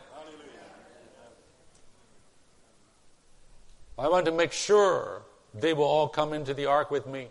I 3.96 4.08
want 4.08 4.26
to 4.26 4.32
make 4.32 4.52
sure 4.52 5.22
they 5.54 5.72
will 5.72 5.84
all 5.84 6.08
come 6.08 6.32
into 6.32 6.52
the 6.52 6.66
ark 6.66 6.90
with 6.90 7.06
me 7.06 7.28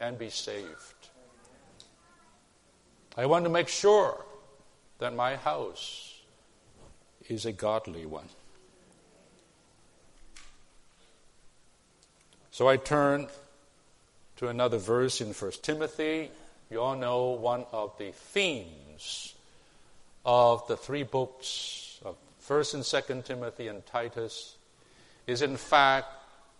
and 0.00 0.18
be 0.18 0.30
saved. 0.30 0.93
I 3.16 3.26
want 3.26 3.44
to 3.44 3.50
make 3.50 3.68
sure 3.68 4.24
that 4.98 5.14
my 5.14 5.36
house 5.36 6.20
is 7.28 7.46
a 7.46 7.52
godly 7.52 8.06
one. 8.06 8.28
So 12.50 12.68
I 12.68 12.76
turn 12.76 13.28
to 14.36 14.48
another 14.48 14.78
verse 14.78 15.20
in 15.20 15.32
1 15.32 15.52
Timothy. 15.62 16.30
You 16.70 16.80
all 16.80 16.96
know 16.96 17.30
one 17.30 17.66
of 17.72 17.96
the 17.98 18.12
themes 18.12 19.34
of 20.24 20.66
the 20.66 20.76
three 20.76 21.02
books 21.02 21.98
of 22.04 22.16
1st 22.48 22.74
and 22.74 22.82
2nd 22.82 23.24
Timothy 23.24 23.68
and 23.68 23.84
Titus 23.86 24.56
is 25.26 25.42
in 25.42 25.56
fact 25.56 26.08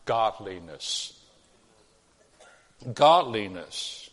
godliness. 0.05 1.19
Godliness. 2.93 4.11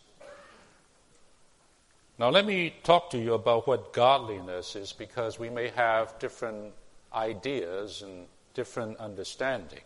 Now, 2.22 2.30
let 2.30 2.46
me 2.46 2.72
talk 2.84 3.10
to 3.10 3.18
you 3.18 3.34
about 3.34 3.66
what 3.66 3.94
godliness 3.94 4.76
is 4.76 4.94
because 4.94 5.40
we 5.40 5.50
may 5.50 5.70
have 5.70 6.20
different 6.20 6.72
ideas 7.12 8.04
and 8.04 8.28
different 8.54 8.98
understanding. 8.98 9.82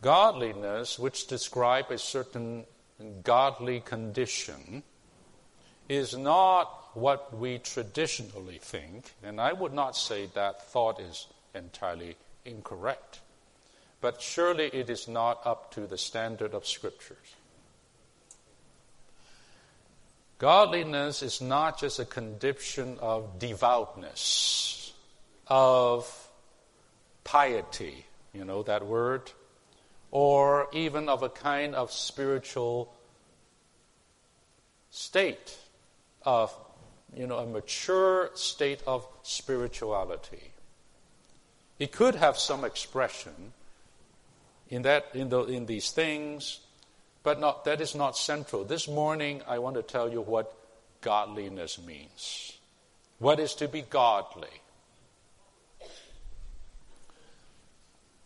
Godliness, 0.00 0.98
which 0.98 1.28
describe 1.28 1.92
a 1.92 1.96
certain 1.96 2.64
godly 3.22 3.82
condition, 3.82 4.82
is 5.88 6.16
not 6.16 6.90
what 6.94 7.38
we 7.38 7.58
traditionally 7.58 8.58
think, 8.58 9.12
and 9.22 9.40
I 9.40 9.52
would 9.52 9.72
not 9.72 9.96
say 9.96 10.26
that 10.34 10.68
thought 10.72 10.98
is 10.98 11.28
entirely 11.54 12.16
incorrect. 12.44 13.20
But 14.00 14.20
surely 14.20 14.70
it 14.72 14.90
is 14.90 15.06
not 15.06 15.40
up 15.44 15.72
to 15.74 15.86
the 15.86 15.98
standard 15.98 16.52
of 16.52 16.66
Scriptures. 16.66 17.36
Godliness 20.42 21.22
is 21.22 21.40
not 21.40 21.78
just 21.78 22.00
a 22.00 22.04
condition 22.04 22.98
of 22.98 23.38
devoutness, 23.38 24.92
of 25.46 26.28
piety, 27.22 28.06
you 28.32 28.44
know 28.44 28.64
that 28.64 28.84
word, 28.84 29.30
or 30.10 30.66
even 30.72 31.08
of 31.08 31.22
a 31.22 31.28
kind 31.28 31.76
of 31.76 31.92
spiritual 31.92 32.92
state 34.90 35.56
of, 36.22 36.52
you 37.14 37.28
know, 37.28 37.38
a 37.38 37.46
mature 37.46 38.30
state 38.34 38.82
of 38.84 39.06
spirituality. 39.22 40.50
It 41.78 41.92
could 41.92 42.16
have 42.16 42.36
some 42.36 42.64
expression 42.64 43.52
in, 44.68 44.82
that, 44.82 45.06
in, 45.14 45.28
the, 45.28 45.44
in 45.44 45.66
these 45.66 45.92
things, 45.92 46.58
but 47.22 47.40
not, 47.40 47.64
that 47.64 47.80
is 47.80 47.94
not 47.94 48.16
central. 48.16 48.64
This 48.64 48.88
morning, 48.88 49.42
I 49.46 49.58
want 49.58 49.76
to 49.76 49.82
tell 49.82 50.10
you 50.10 50.20
what 50.20 50.54
godliness 51.00 51.78
means. 51.84 52.58
What 53.18 53.38
is 53.38 53.54
to 53.56 53.68
be 53.68 53.82
godly? 53.82 54.48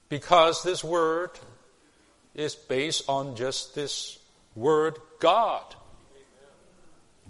Because 0.08 0.62
this 0.62 0.84
word 0.84 1.30
is 2.34 2.54
based 2.54 3.04
on 3.08 3.36
just 3.36 3.74
this 3.74 4.18
word 4.54 4.98
God. 5.18 5.64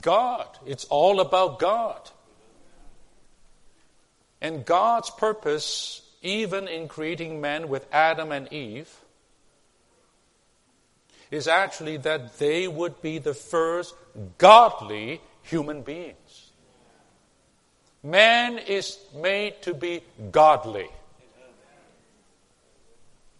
God. 0.03 0.49
It's 0.67 0.85
all 0.85 1.21
about 1.21 1.59
God. 1.59 2.11
And 4.41 4.65
God's 4.65 5.11
purpose 5.11 6.03
even 6.23 6.67
in 6.69 6.89
creating 6.89 7.41
man 7.41 7.69
with 7.69 7.87
Adam 7.93 8.33
and 8.33 8.53
Eve, 8.53 8.93
is 11.31 11.49
actually 11.49 11.97
that 11.99 12.39
they 12.39 12.69
would 12.69 13.01
be 13.03 13.19
the 13.19 13.35
first 13.35 13.95
godly 14.39 15.21
human 15.43 15.83
beings. 15.83 16.51
Man 18.03 18.59
is 18.59 18.99
made 19.15 19.63
to 19.63 19.75
be 19.75 20.03
godly. 20.31 20.89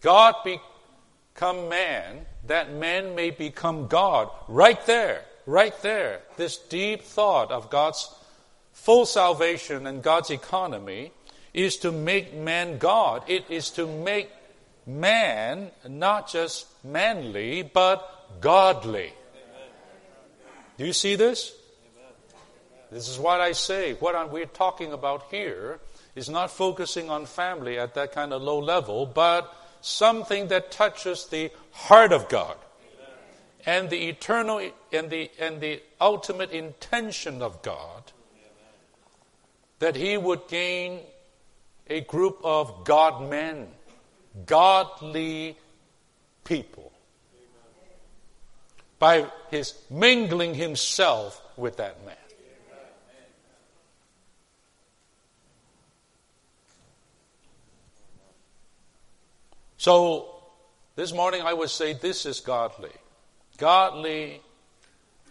God 0.01 0.35
become 0.43 1.69
man, 1.69 2.25
that 2.45 2.73
man 2.73 3.15
may 3.15 3.31
become 3.31 3.87
God. 3.87 4.29
Right 4.47 4.83
there, 4.85 5.23
right 5.45 5.73
there. 5.81 6.19
This 6.35 6.57
deep 6.57 7.01
thought 7.01 7.51
of 7.51 7.69
God's 7.69 8.13
full 8.73 9.05
salvation 9.05 9.87
and 9.87 10.03
God's 10.03 10.29
economy 10.29 11.11
is 11.53 11.77
to 11.77 11.91
make 11.91 12.33
man 12.33 12.77
God. 12.77 13.23
It 13.27 13.45
is 13.49 13.69
to 13.71 13.87
make 13.87 14.29
man 14.87 15.69
not 15.87 16.29
just 16.29 16.65
manly, 16.83 17.61
but 17.61 18.41
godly. 18.41 19.13
Do 20.77 20.85
you 20.85 20.93
see 20.93 21.15
this? 21.15 21.53
This 22.91 23.09
is 23.09 23.19
what 23.19 23.41
I 23.41 23.51
say. 23.51 23.93
What 23.93 24.31
we're 24.31 24.45
talking 24.45 24.93
about 24.93 25.23
here 25.29 25.79
is 26.15 26.29
not 26.29 26.49
focusing 26.49 27.09
on 27.09 27.25
family 27.25 27.77
at 27.77 27.93
that 27.95 28.13
kind 28.13 28.31
of 28.31 28.41
low 28.41 28.59
level, 28.59 29.05
but 29.05 29.53
something 29.81 30.47
that 30.47 30.71
touches 30.71 31.25
the 31.27 31.51
heart 31.71 32.13
of 32.13 32.29
God 32.29 32.55
and 33.65 33.89
the 33.89 34.07
eternal 34.07 34.61
and 34.93 35.09
the, 35.09 35.29
and 35.39 35.59
the 35.59 35.81
ultimate 35.99 36.51
intention 36.51 37.41
of 37.41 37.61
God 37.61 38.11
that 39.79 39.95
He 39.95 40.17
would 40.17 40.47
gain 40.47 41.01
a 41.89 42.01
group 42.01 42.39
of 42.43 42.83
God 42.83 43.29
men, 43.29 43.67
godly 44.45 45.57
people, 46.43 46.91
by 48.99 49.25
his 49.49 49.73
mingling 49.89 50.55
himself 50.55 51.41
with 51.55 51.77
that 51.77 52.05
man. 52.05 52.15
So, 59.77 60.35
this 60.95 61.13
morning 61.13 61.41
I 61.43 61.53
would 61.53 61.69
say 61.69 61.93
this 61.93 62.25
is 62.25 62.39
godly. 62.39 62.91
Godly, 63.57 64.41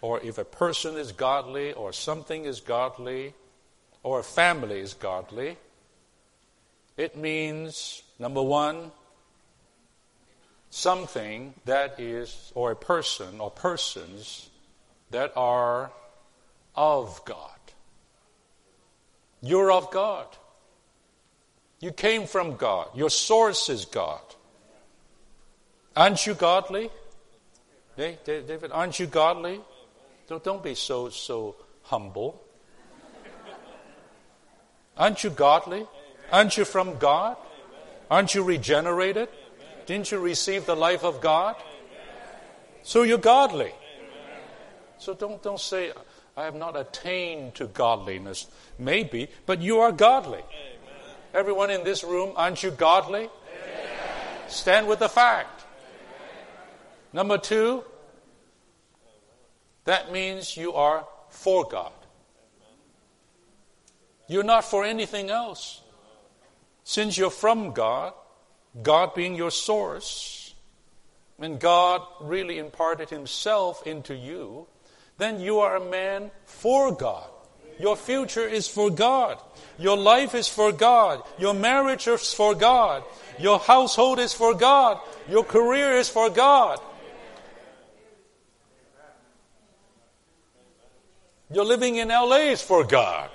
or 0.00 0.20
if 0.20 0.38
a 0.38 0.44
person 0.44 0.96
is 0.96 1.12
godly, 1.12 1.72
or 1.72 1.92
something 1.92 2.44
is 2.44 2.60
godly, 2.60 3.34
or 4.02 4.20
a 4.20 4.24
family 4.24 4.80
is 4.80 4.94
it 6.96 7.16
means, 7.16 8.02
number 8.18 8.42
one, 8.42 8.90
something 10.70 11.54
that 11.64 12.00
is, 12.00 12.52
or 12.54 12.70
a 12.72 12.76
person 12.76 13.40
or 13.40 13.50
persons 13.50 14.48
that 15.10 15.32
are 15.36 15.90
of 16.74 17.22
God. 17.24 17.50
You're 19.42 19.72
of 19.72 19.90
God. 19.90 20.26
You 21.80 21.92
came 21.92 22.26
from 22.26 22.56
God. 22.56 22.88
Your 22.94 23.10
source 23.10 23.68
is 23.68 23.84
God. 23.84 24.20
Aren't 25.94 26.26
you 26.26 26.34
godly? 26.34 26.90
David, 27.96 28.70
aren't 28.72 28.98
you 28.98 29.06
godly? 29.06 29.60
Don't, 30.28 30.42
don't 30.42 30.62
be 30.62 30.74
so, 30.74 31.08
so 31.08 31.56
humble. 31.82 32.42
Aren't 34.96 35.22
you 35.24 35.30
godly? 35.30 35.86
Aren't 36.32 36.56
you 36.56 36.64
from 36.64 36.98
God? 36.98 37.36
Aren't 38.10 38.34
you 38.34 38.42
regenerated? 38.42 39.28
Didn't 39.86 40.10
you 40.10 40.18
receive 40.18 40.66
the 40.66 40.74
life 40.74 41.04
of 41.04 41.20
God? 41.20 41.56
So 42.82 43.02
you're 43.02 43.18
godly. 43.18 43.72
So 44.98 45.14
don't, 45.14 45.42
don't 45.42 45.60
say, 45.60 45.92
I 46.36 46.44
have 46.44 46.54
not 46.54 46.76
attained 46.76 47.54
to 47.56 47.66
godliness. 47.66 48.46
Maybe, 48.78 49.28
but 49.44 49.60
you 49.60 49.78
are 49.80 49.92
godly. 49.92 50.42
Everyone 51.34 51.70
in 51.70 51.84
this 51.84 52.02
room, 52.02 52.32
aren't 52.36 52.62
you 52.62 52.70
godly? 52.70 53.28
Stand 54.48 54.86
with 54.86 55.00
the 55.00 55.08
fact. 55.08 55.64
Number 57.12 57.38
two, 57.38 57.84
that 59.84 60.12
means 60.12 60.56
you 60.56 60.74
are 60.74 61.06
for 61.30 61.64
God. 61.64 61.92
You're 64.28 64.44
not 64.44 64.64
for 64.64 64.84
anything 64.84 65.30
else. 65.30 65.80
Since 66.88 67.18
you're 67.18 67.30
from 67.30 67.72
God, 67.72 68.12
God 68.80 69.12
being 69.12 69.34
your 69.34 69.50
source, 69.50 70.54
and 71.36 71.58
God 71.58 72.02
really 72.20 72.58
imparted 72.58 73.10
Himself 73.10 73.84
into 73.84 74.14
you, 74.14 74.68
then 75.18 75.40
you 75.40 75.58
are 75.58 75.74
a 75.74 75.84
man 75.84 76.30
for 76.44 76.94
God. 76.94 77.28
Your 77.80 77.96
future 77.96 78.46
is 78.46 78.68
for 78.68 78.88
God. 78.88 79.42
Your 79.80 79.96
life 79.96 80.36
is 80.36 80.46
for 80.46 80.70
God. 80.70 81.24
Your 81.40 81.54
marriage 81.54 82.06
is 82.06 82.32
for 82.32 82.54
God. 82.54 83.02
Your 83.36 83.58
household 83.58 84.20
is 84.20 84.32
for 84.32 84.54
God. 84.54 85.00
Your 85.28 85.42
career 85.42 85.96
is 85.98 86.08
for 86.08 86.30
God. 86.30 86.78
Your 91.50 91.64
living 91.64 91.96
in 91.96 92.10
LA 92.10 92.52
is 92.54 92.62
for 92.62 92.84
God. 92.84 93.28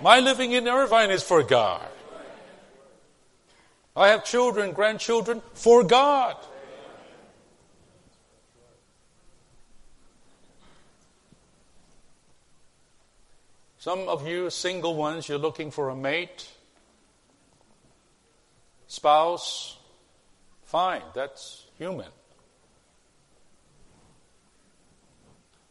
My 0.00 0.20
living 0.20 0.52
in 0.52 0.68
Irvine 0.68 1.10
is 1.10 1.24
for 1.24 1.42
God. 1.42 1.84
I 3.98 4.10
have 4.10 4.24
children, 4.24 4.70
grandchildren 4.70 5.42
for 5.54 5.82
God. 5.82 6.36
Some 13.78 14.08
of 14.08 14.24
you 14.26 14.50
single 14.50 14.94
ones, 14.94 15.28
you're 15.28 15.36
looking 15.36 15.72
for 15.72 15.88
a 15.88 15.96
mate, 15.96 16.48
spouse. 18.86 19.76
Fine, 20.62 21.02
that's 21.12 21.66
human. 21.76 22.06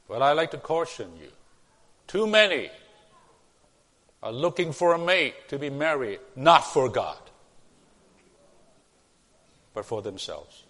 But 0.10 0.22
I 0.22 0.34
like 0.34 0.52
to 0.52 0.58
caution 0.58 1.12
you. 1.18 1.30
Too 2.08 2.28
many 2.28 2.72
are 4.22 4.34
looking 4.34 4.74
for 4.74 4.94
a 4.94 5.00
mate 5.00 5.48
to 5.48 5.58
be 5.58 5.70
married, 5.70 6.20
not 6.36 6.66
for 6.66 6.90
God 6.90 7.27
but 9.78 9.86
for 9.86 10.02
themselves. 10.02 10.64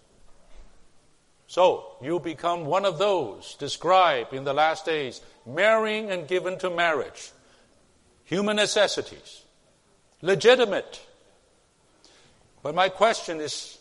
So, 1.46 1.96
you 2.02 2.20
become 2.20 2.66
one 2.66 2.84
of 2.84 2.98
those 2.98 3.54
described 3.54 4.34
in 4.34 4.44
the 4.44 4.52
last 4.52 4.84
days, 4.84 5.22
marrying 5.46 6.10
and 6.10 6.28
given 6.28 6.58
to 6.58 6.68
marriage. 6.68 7.30
Human 8.24 8.56
necessities. 8.56 9.44
Legitimate. 10.20 11.00
But 12.62 12.74
my 12.74 12.90
question 12.90 13.40
is 13.40 13.78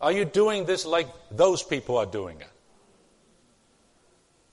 are 0.00 0.12
you 0.12 0.24
doing 0.24 0.64
this 0.64 0.86
like 0.86 1.08
those 1.32 1.64
people 1.64 1.96
are 1.96 2.06
doing 2.06 2.40
it? 2.40 2.52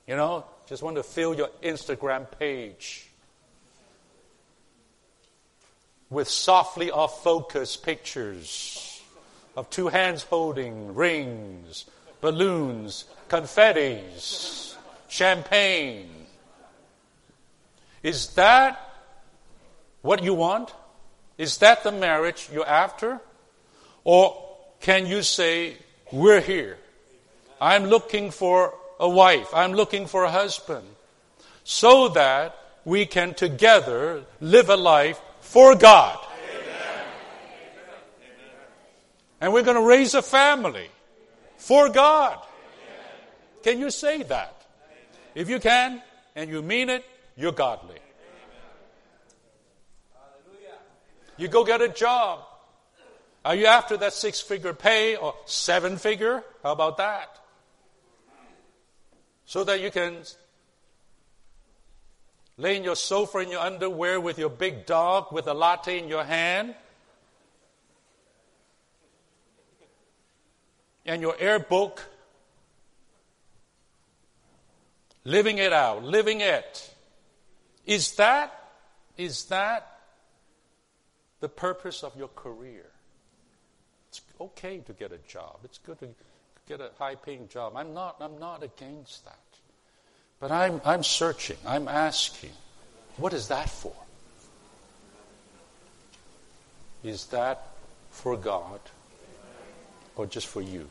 You 0.08 0.16
know, 0.16 0.44
just 0.66 0.82
want 0.82 0.96
to 0.96 1.04
fill 1.04 1.36
your 1.36 1.50
Instagram 1.62 2.26
page 2.40 3.12
with 6.10 6.28
softly 6.28 6.90
off 6.90 7.22
focus 7.24 7.78
pictures 7.78 8.93
of 9.56 9.70
two 9.70 9.88
hands 9.88 10.24
holding 10.24 10.96
rings, 10.96 11.86
balloons, 12.22 13.06
confettis, 13.30 14.76
champagne. 15.08 16.10
Is 18.02 18.30
that 18.36 18.80
what 20.02 20.24
you 20.24 20.34
want? 20.34 20.74
Is 21.38 21.58
that 21.58 21.84
the 21.84 21.92
marriage 21.92 22.50
you're 22.52 22.68
after? 22.68 23.20
Or 24.04 24.58
can 24.80 25.06
you 25.06 25.22
say, 25.22 25.78
We're 26.12 26.42
here. 26.42 26.78
I'm 27.60 27.86
looking 27.86 28.32
for 28.32 28.74
a 29.00 29.10
wife. 29.10 29.48
I'm 29.54 29.74
looking 29.74 30.06
for 30.06 30.24
a 30.24 30.32
husband. 30.32 30.86
So 31.64 32.10
that 32.10 32.56
we 32.86 33.06
can 33.06 33.34
together 33.34 34.24
live 34.42 34.70
a 34.70 34.76
life 34.76 35.22
for 35.40 35.76
God. 35.76 36.20
And 39.44 39.52
we're 39.52 39.64
going 39.64 39.76
to 39.76 39.86
raise 39.86 40.14
a 40.14 40.22
family 40.22 40.88
for 41.58 41.90
God. 41.90 42.40
Can 43.62 43.78
you 43.78 43.92
say 43.92 44.24
that? 44.24 44.56
If 45.36 45.50
you 45.50 45.60
can 45.60 46.02
and 46.34 46.50
you 46.50 46.62
mean 46.62 46.90
it, 46.90 47.04
you're 47.36 47.52
godly. 47.52 47.98
You 51.36 51.50
go 51.50 51.66
get 51.66 51.82
a 51.82 51.90
job. 51.90 52.40
Are 53.44 53.54
you 53.54 53.66
after 53.66 53.98
that 53.98 54.14
six 54.14 54.40
figure 54.40 54.74
pay 54.74 55.18
or 55.18 55.36
seven 55.44 55.98
figure? 55.98 56.42
How 56.64 56.72
about 56.72 56.96
that? 56.96 57.38
So 59.46 59.66
that 59.66 59.82
you 59.82 59.92
can 59.92 60.20
lay 62.56 62.78
in 62.78 62.86
your 62.86 62.96
sofa 62.96 63.40
in 63.40 63.50
your 63.50 63.60
underwear 63.60 64.22
with 64.22 64.40
your 64.40 64.50
big 64.50 64.86
dog 64.86 65.34
with 65.34 65.48
a 65.48 65.54
latte 65.54 66.00
in 66.00 66.08
your 66.08 66.24
hand 66.24 66.76
and 71.06 71.22
your 71.22 71.36
air 71.40 71.60
book, 71.60 72.02
living 75.24 75.58
it 75.58 75.74
out, 75.74 76.04
living 76.04 76.42
it. 76.42 76.94
Is 77.86 78.14
that, 78.16 78.72
is 79.18 79.46
that 79.46 80.00
the 81.40 81.50
purpose 81.50 82.04
of 82.04 82.16
your 82.16 82.30
career? 82.30 82.86
It's 84.10 84.22
okay 84.40 84.78
to 84.80 84.94
get 84.94 85.12
a 85.12 85.18
job. 85.28 85.60
It's 85.64 85.80
good 85.80 86.00
to 86.00 86.08
get 86.68 86.80
a 86.80 86.92
high 86.98 87.16
paying 87.16 87.48
job. 87.50 87.74
I'm 87.76 87.94
not, 87.94 88.18
I'm 88.22 88.40
not 88.40 88.64
against 88.64 89.26
that. 89.26 89.38
But 90.40 90.52
I'm, 90.52 90.82
I'm 90.86 91.04
searching, 91.04 91.58
I'm 91.66 91.88
asking, 91.88 92.52
what 93.18 93.34
is 93.34 93.48
that 93.48 93.70
for? 93.70 93.96
Is 97.04 97.26
that 97.28 97.68
for 98.12 98.38
God? 98.38 98.80
Or 100.16 100.26
just 100.26 100.48
for 100.48 100.62
you? 100.62 100.88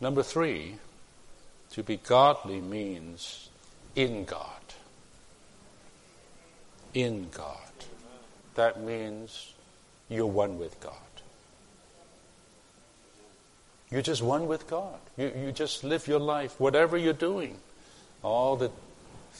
Number 0.00 0.22
three, 0.22 0.74
to 1.70 1.82
be 1.82 1.96
godly 1.96 2.60
means 2.60 3.48
in 3.96 4.24
God. 4.24 4.48
In 6.92 7.28
God. 7.30 7.58
That 8.54 8.82
means 8.82 9.54
you're 10.08 10.26
one 10.26 10.58
with 10.58 10.78
God. 10.80 10.92
You're 13.90 14.02
just 14.02 14.22
one 14.22 14.46
with 14.46 14.66
God. 14.66 14.98
You, 15.16 15.32
you 15.36 15.52
just 15.52 15.84
live 15.84 16.06
your 16.06 16.20
life, 16.20 16.60
whatever 16.60 16.96
you're 16.98 17.12
doing, 17.12 17.56
all 18.22 18.56
the 18.56 18.70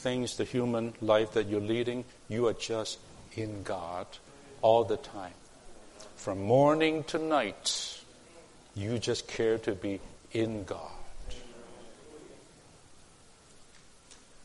things, 0.05 0.37
the 0.37 0.43
human 0.43 0.93
life 1.01 1.31
that 1.31 1.47
you're 1.47 1.59
leading, 1.59 2.05
you 2.29 2.45
are 2.45 2.53
just 2.53 2.99
in 3.35 3.63
God 3.63 4.05
all 4.61 4.83
the 4.83 4.97
time. 4.97 5.33
From 6.15 6.43
morning 6.43 7.03
to 7.05 7.17
night, 7.17 8.03
you 8.75 8.99
just 8.99 9.27
care 9.27 9.57
to 9.57 9.73
be 9.73 9.99
in 10.31 10.63
God. 10.63 10.91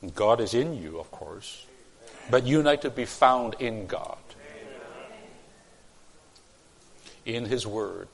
And 0.00 0.14
God 0.14 0.40
is 0.40 0.54
in 0.54 0.82
you, 0.82 0.98
of 0.98 1.10
course, 1.10 1.66
but 2.30 2.46
you 2.46 2.62
need 2.62 2.80
to 2.80 2.90
be 2.90 3.04
found 3.04 3.56
in 3.60 3.86
God, 3.86 4.16
in 7.26 7.44
His 7.44 7.66
Word, 7.66 8.08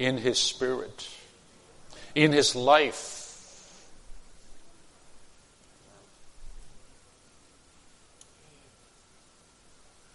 in 0.00 0.16
His 0.16 0.40
Spirit, 0.40 1.08
in 2.16 2.32
His 2.32 2.56
life 2.56 3.21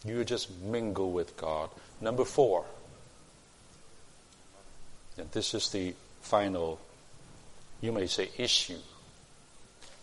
You 0.07 0.23
just 0.23 0.49
mingle 0.61 1.11
with 1.11 1.35
God. 1.37 1.69
Number 1.99 2.23
four, 2.23 2.65
and 5.17 5.29
this 5.31 5.53
is 5.53 5.69
the 5.69 5.93
final, 6.21 6.79
you 7.81 7.91
may 7.91 8.07
say, 8.07 8.29
issue 8.37 8.79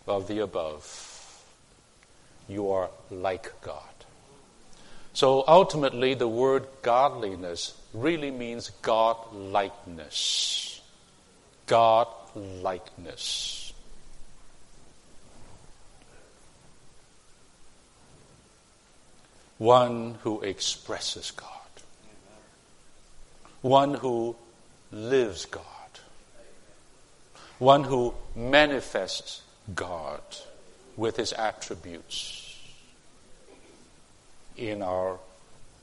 of 0.07 0.27
the 0.27 0.39
above. 0.39 1.43
You 2.47 2.71
are 2.71 2.89
like 3.09 3.61
God. 3.61 3.81
So 5.13 5.43
ultimately, 5.47 6.13
the 6.13 6.27
word 6.27 6.67
godliness 6.81 7.73
really 7.93 8.31
means 8.31 8.69
God 8.81 9.17
likeness. 9.33 10.81
God 11.65 12.07
likeness. 12.35 13.64
One 19.57 20.17
who 20.23 20.41
expresses 20.41 21.31
God. 21.31 21.49
One 23.61 23.93
who 23.95 24.35
lives 24.91 25.45
God. 25.45 25.63
One 27.57 27.85
who 27.85 28.13
manifests 28.35 29.41
God 29.73 30.21
with 30.97 31.17
his 31.17 31.33
attributes 31.33 32.57
in 34.57 34.81
our 34.81 35.19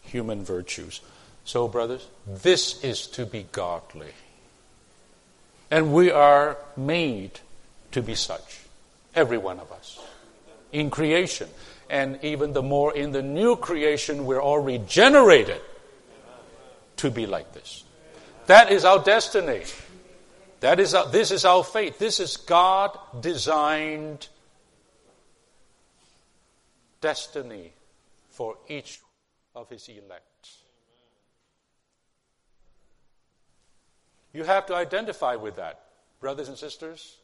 human 0.02 0.44
virtues. 0.44 1.00
So, 1.44 1.66
brothers, 1.68 2.06
this 2.26 2.82
is 2.85 3.06
to 3.08 3.26
be 3.26 3.46
godly. 3.52 4.12
And 5.70 5.92
we 5.92 6.11
are 6.11 6.58
made 6.76 7.40
to 7.92 8.02
be 8.02 8.14
such, 8.14 8.61
every 9.14 9.38
one 9.38 9.58
of 9.58 9.72
us, 9.72 9.98
in 10.72 10.90
creation. 10.90 11.48
And 11.90 12.18
even 12.23 12.53
the 12.53 12.62
more 12.62 12.95
in 12.95 13.12
the 13.12 13.23
new 13.23 13.57
creation, 13.57 14.25
we're 14.25 14.40
all 14.40 14.59
regenerated 14.59 15.61
to 16.97 17.11
be 17.11 17.27
like 17.27 17.53
this. 17.53 17.85
That 18.47 18.71
is 18.73 18.85
our 18.85 19.03
destiny. 19.03 19.64
That 20.61 20.81
is 20.81 20.95
our, 20.95 21.09
this 21.09 21.31
is 21.31 21.45
our 21.45 21.64
fate. 21.64 21.99
This 21.99 22.21
is 22.21 22.37
God 22.37 22.97
designed 23.21 24.29
destiny 27.01 27.73
for 28.31 28.57
each 28.68 29.01
of 29.55 29.68
his 29.68 29.88
elect. 29.88 30.51
You 34.33 34.45
have 34.45 34.66
to 34.66 34.75
identify 34.75 35.37
with 35.37 35.57
that, 35.57 35.83
brothers 36.21 36.49
and 36.49 36.57
sisters. 36.57 37.16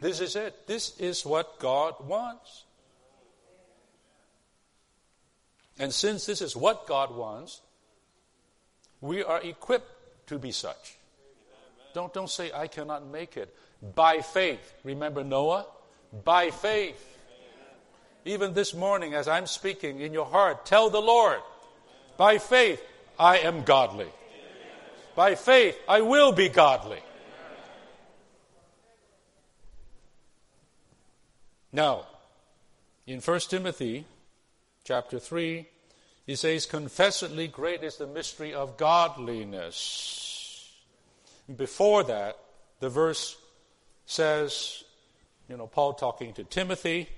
This 0.00 0.20
is 0.20 0.34
it. 0.34 0.66
This 0.66 0.98
is 0.98 1.24
what 1.24 1.60
God 1.60 1.94
wants. 2.06 2.64
And 5.82 5.92
since 5.92 6.26
this 6.26 6.40
is 6.40 6.54
what 6.54 6.86
God 6.86 7.12
wants, 7.12 7.60
we 9.00 9.24
are 9.24 9.40
equipped 9.42 10.28
to 10.28 10.38
be 10.38 10.52
such. 10.52 10.96
Don't, 11.92 12.14
don't 12.14 12.30
say, 12.30 12.52
I 12.54 12.68
cannot 12.68 13.04
make 13.04 13.36
it. 13.36 13.52
By 13.96 14.20
faith. 14.20 14.74
Remember 14.84 15.24
Noah? 15.24 15.66
By 16.24 16.50
faith. 16.50 17.18
Even 18.24 18.54
this 18.54 18.74
morning, 18.74 19.14
as 19.14 19.26
I'm 19.26 19.48
speaking 19.48 19.98
in 19.98 20.12
your 20.12 20.24
heart, 20.24 20.64
tell 20.66 20.88
the 20.88 21.00
Lord, 21.00 21.40
by 22.16 22.38
faith, 22.38 22.80
I 23.18 23.38
am 23.38 23.64
godly. 23.64 24.06
By 25.16 25.34
faith, 25.34 25.76
I 25.88 26.02
will 26.02 26.30
be 26.30 26.48
godly. 26.48 27.00
Now, 31.72 32.06
in 33.04 33.18
1 33.20 33.40
Timothy 33.40 34.04
chapter 34.84 35.18
3, 35.18 35.66
he 36.32 36.36
says, 36.36 36.64
Confessedly 36.64 37.46
great 37.46 37.84
is 37.84 37.98
the 37.98 38.06
mystery 38.06 38.54
of 38.54 38.78
godliness. 38.78 40.72
Before 41.54 42.02
that, 42.04 42.38
the 42.80 42.88
verse 42.88 43.36
says, 44.06 44.82
you 45.46 45.58
know, 45.58 45.66
Paul 45.66 45.92
talking 45.92 46.32
to 46.32 46.44
Timothy, 46.44 47.10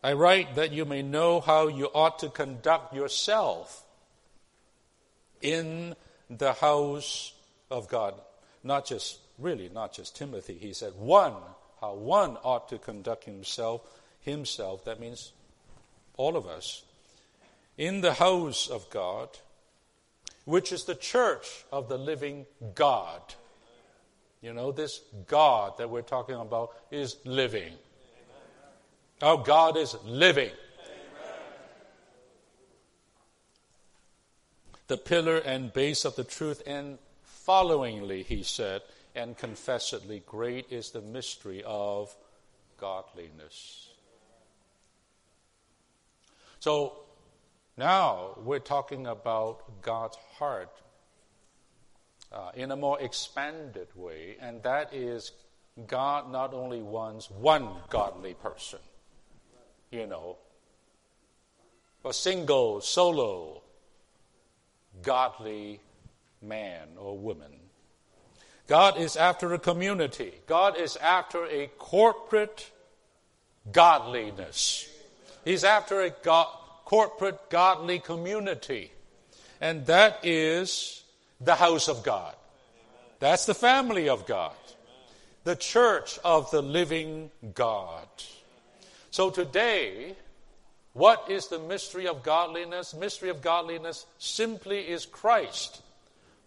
I 0.00 0.12
write 0.12 0.54
that 0.54 0.70
you 0.70 0.84
may 0.84 1.02
know 1.02 1.40
how 1.40 1.66
you 1.66 1.86
ought 1.86 2.20
to 2.20 2.28
conduct 2.28 2.94
yourself 2.94 3.82
in 5.42 5.96
the 6.30 6.52
house 6.52 7.32
of 7.68 7.88
God. 7.88 8.14
Not 8.62 8.86
just, 8.86 9.18
really, 9.40 9.70
not 9.70 9.92
just 9.92 10.14
Timothy. 10.14 10.54
He 10.54 10.72
said, 10.72 10.92
one, 10.94 11.34
how 11.80 11.94
one 11.94 12.36
ought 12.44 12.68
to 12.68 12.78
conduct 12.78 13.24
himself, 13.24 13.80
himself, 14.20 14.84
that 14.84 15.00
means 15.00 15.32
all 16.16 16.36
of 16.36 16.46
us, 16.46 16.83
in 17.76 18.00
the 18.00 18.14
house 18.14 18.68
of 18.68 18.88
God, 18.90 19.28
which 20.44 20.72
is 20.72 20.84
the 20.84 20.94
church 20.94 21.64
of 21.72 21.88
the 21.88 21.98
living 21.98 22.46
God. 22.74 23.22
You 24.40 24.52
know, 24.52 24.72
this 24.72 25.00
God 25.26 25.78
that 25.78 25.88
we're 25.88 26.02
talking 26.02 26.34
about 26.34 26.70
is 26.90 27.16
living. 27.24 27.72
Our 29.22 29.38
God 29.38 29.76
is 29.76 29.96
living. 30.04 30.50
the 34.86 34.96
pillar 34.96 35.38
and 35.38 35.72
base 35.72 36.04
of 36.04 36.14
the 36.16 36.24
truth, 36.24 36.62
and 36.66 36.98
followingly, 37.46 38.24
he 38.24 38.42
said, 38.42 38.82
and 39.14 39.36
confessedly, 39.36 40.22
great 40.26 40.66
is 40.70 40.90
the 40.90 41.00
mystery 41.00 41.62
of 41.64 42.14
godliness. 42.78 43.88
So 46.60 47.03
now 47.76 48.38
we're 48.42 48.58
talking 48.60 49.06
about 49.06 49.82
God's 49.82 50.16
heart 50.38 50.70
uh, 52.32 52.50
in 52.54 52.70
a 52.70 52.76
more 52.76 53.00
expanded 53.00 53.88
way, 53.94 54.36
and 54.40 54.62
that 54.62 54.92
is 54.92 55.32
God 55.86 56.30
not 56.30 56.54
only 56.54 56.82
wants 56.82 57.30
one 57.30 57.68
godly 57.90 58.34
person, 58.34 58.80
you 59.90 60.06
know, 60.06 60.36
a 62.04 62.12
single, 62.12 62.80
solo, 62.80 63.62
godly 65.02 65.80
man 66.42 66.88
or 66.96 67.18
woman. 67.18 67.52
God 68.66 68.98
is 68.98 69.16
after 69.16 69.52
a 69.52 69.58
community. 69.58 70.32
God 70.46 70.78
is 70.78 70.96
after 70.96 71.44
a 71.46 71.66
corporate 71.78 72.70
godliness. 73.70 74.88
He's 75.44 75.64
after 75.64 76.00
a 76.00 76.10
go- 76.10 76.48
corporate 76.94 77.50
godly 77.50 77.98
community. 77.98 78.88
And 79.60 79.84
that 79.86 80.20
is 80.22 81.02
the 81.40 81.56
house 81.56 81.88
of 81.88 82.04
God. 82.04 82.36
That's 83.18 83.46
the 83.46 83.54
family 83.54 84.08
of 84.08 84.26
God. 84.26 84.54
The 85.42 85.56
church 85.56 86.20
of 86.24 86.52
the 86.52 86.62
living 86.62 87.32
God. 87.52 88.06
So 89.10 89.28
today, 89.28 90.14
what 90.92 91.26
is 91.28 91.48
the 91.48 91.58
mystery 91.58 92.06
of 92.06 92.22
godliness? 92.22 92.94
Mystery 92.94 93.28
of 93.28 93.42
godliness 93.42 94.06
simply 94.18 94.88
is 94.88 95.04
Christ, 95.04 95.82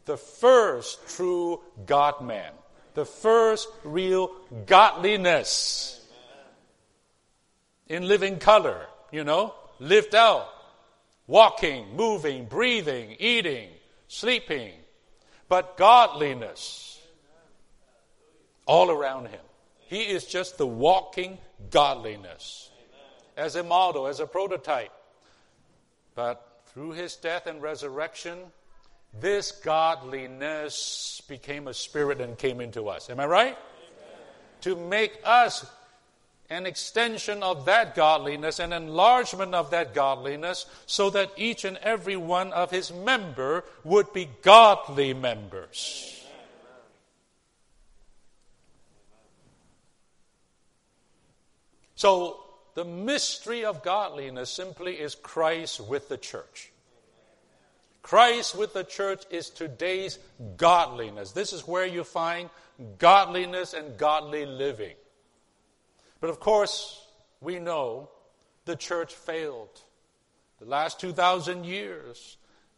the 0.05 0.15
first 0.15 1.09
true 1.09 1.59
God 1.85 2.21
man, 2.21 2.53
the 2.93 3.03
first 3.03 3.67
real 3.83 4.31
godliness 4.65 5.99
in 7.89 8.07
living 8.07 8.39
color, 8.39 8.85
you 9.11 9.25
know, 9.25 9.53
lived 9.79 10.15
out, 10.15 10.47
walking, 11.27 11.95
moving, 11.95 12.45
breathing, 12.45 13.15
eating, 13.19 13.69
sleeping, 14.07 14.73
but 15.49 15.77
godliness 15.77 16.99
all 18.65 18.91
around 18.91 19.27
him. 19.27 19.39
He 19.87 20.01
is 20.01 20.25
just 20.25 20.57
the 20.57 20.67
walking 20.67 21.37
godliness 21.71 22.69
as 23.37 23.55
a 23.55 23.63
model, 23.63 24.07
as 24.07 24.19
a 24.19 24.27
prototype. 24.27 24.91
But 26.15 26.61
through 26.67 26.91
his 26.91 27.15
death 27.15 27.47
and 27.47 27.61
resurrection, 27.61 28.39
this 29.19 29.51
godliness 29.51 31.21
became 31.27 31.67
a 31.67 31.73
spirit 31.73 32.19
and 32.19 32.37
came 32.37 32.59
into 32.59 32.89
us. 32.89 33.09
Am 33.09 33.19
I 33.19 33.25
right? 33.25 33.57
Amen. 33.57 33.57
To 34.61 34.75
make 34.75 35.19
us 35.23 35.65
an 36.49 36.65
extension 36.65 37.43
of 37.43 37.65
that 37.65 37.93
godliness, 37.93 38.59
an 38.59 38.71
enlargement 38.71 39.53
of 39.53 39.71
that 39.71 39.93
godliness, 39.93 40.65
so 40.85 41.09
that 41.09 41.31
each 41.35 41.65
and 41.65 41.77
every 41.77 42.15
one 42.15 42.53
of 42.53 42.71
his 42.71 42.91
member 42.91 43.65
would 43.83 44.13
be 44.13 44.29
godly 44.41 45.13
members. 45.13 46.13
So 51.95 52.43
the 52.75 52.85
mystery 52.85 53.65
of 53.65 53.83
godliness 53.83 54.51
simply 54.51 54.93
is 54.93 55.15
Christ 55.15 55.81
with 55.81 56.07
the 56.09 56.17
church. 56.17 56.71
Christ 58.03 58.55
with 58.55 58.73
the 58.73 58.85
church 58.85 59.23
is 59.31 59.49
today's 59.49 60.19
godliness. 60.55 61.31
This 61.31 61.51
is 61.51 61.67
where 61.67 61.85
you 61.85 62.05
find 62.05 62.49
godliness 62.99 63.73
and 63.73 63.97
godly 63.97 64.45
living. 64.45 64.95
But 66.19 66.29
of 66.29 66.39
course, 66.39 67.05
we 67.41 67.59
know 67.59 68.09
the 68.65 68.75
church 68.75 69.13
failed. 69.13 69.81
The 70.59 70.65
last 70.65 70.99
2,000 70.99 71.65
years, 71.65 72.37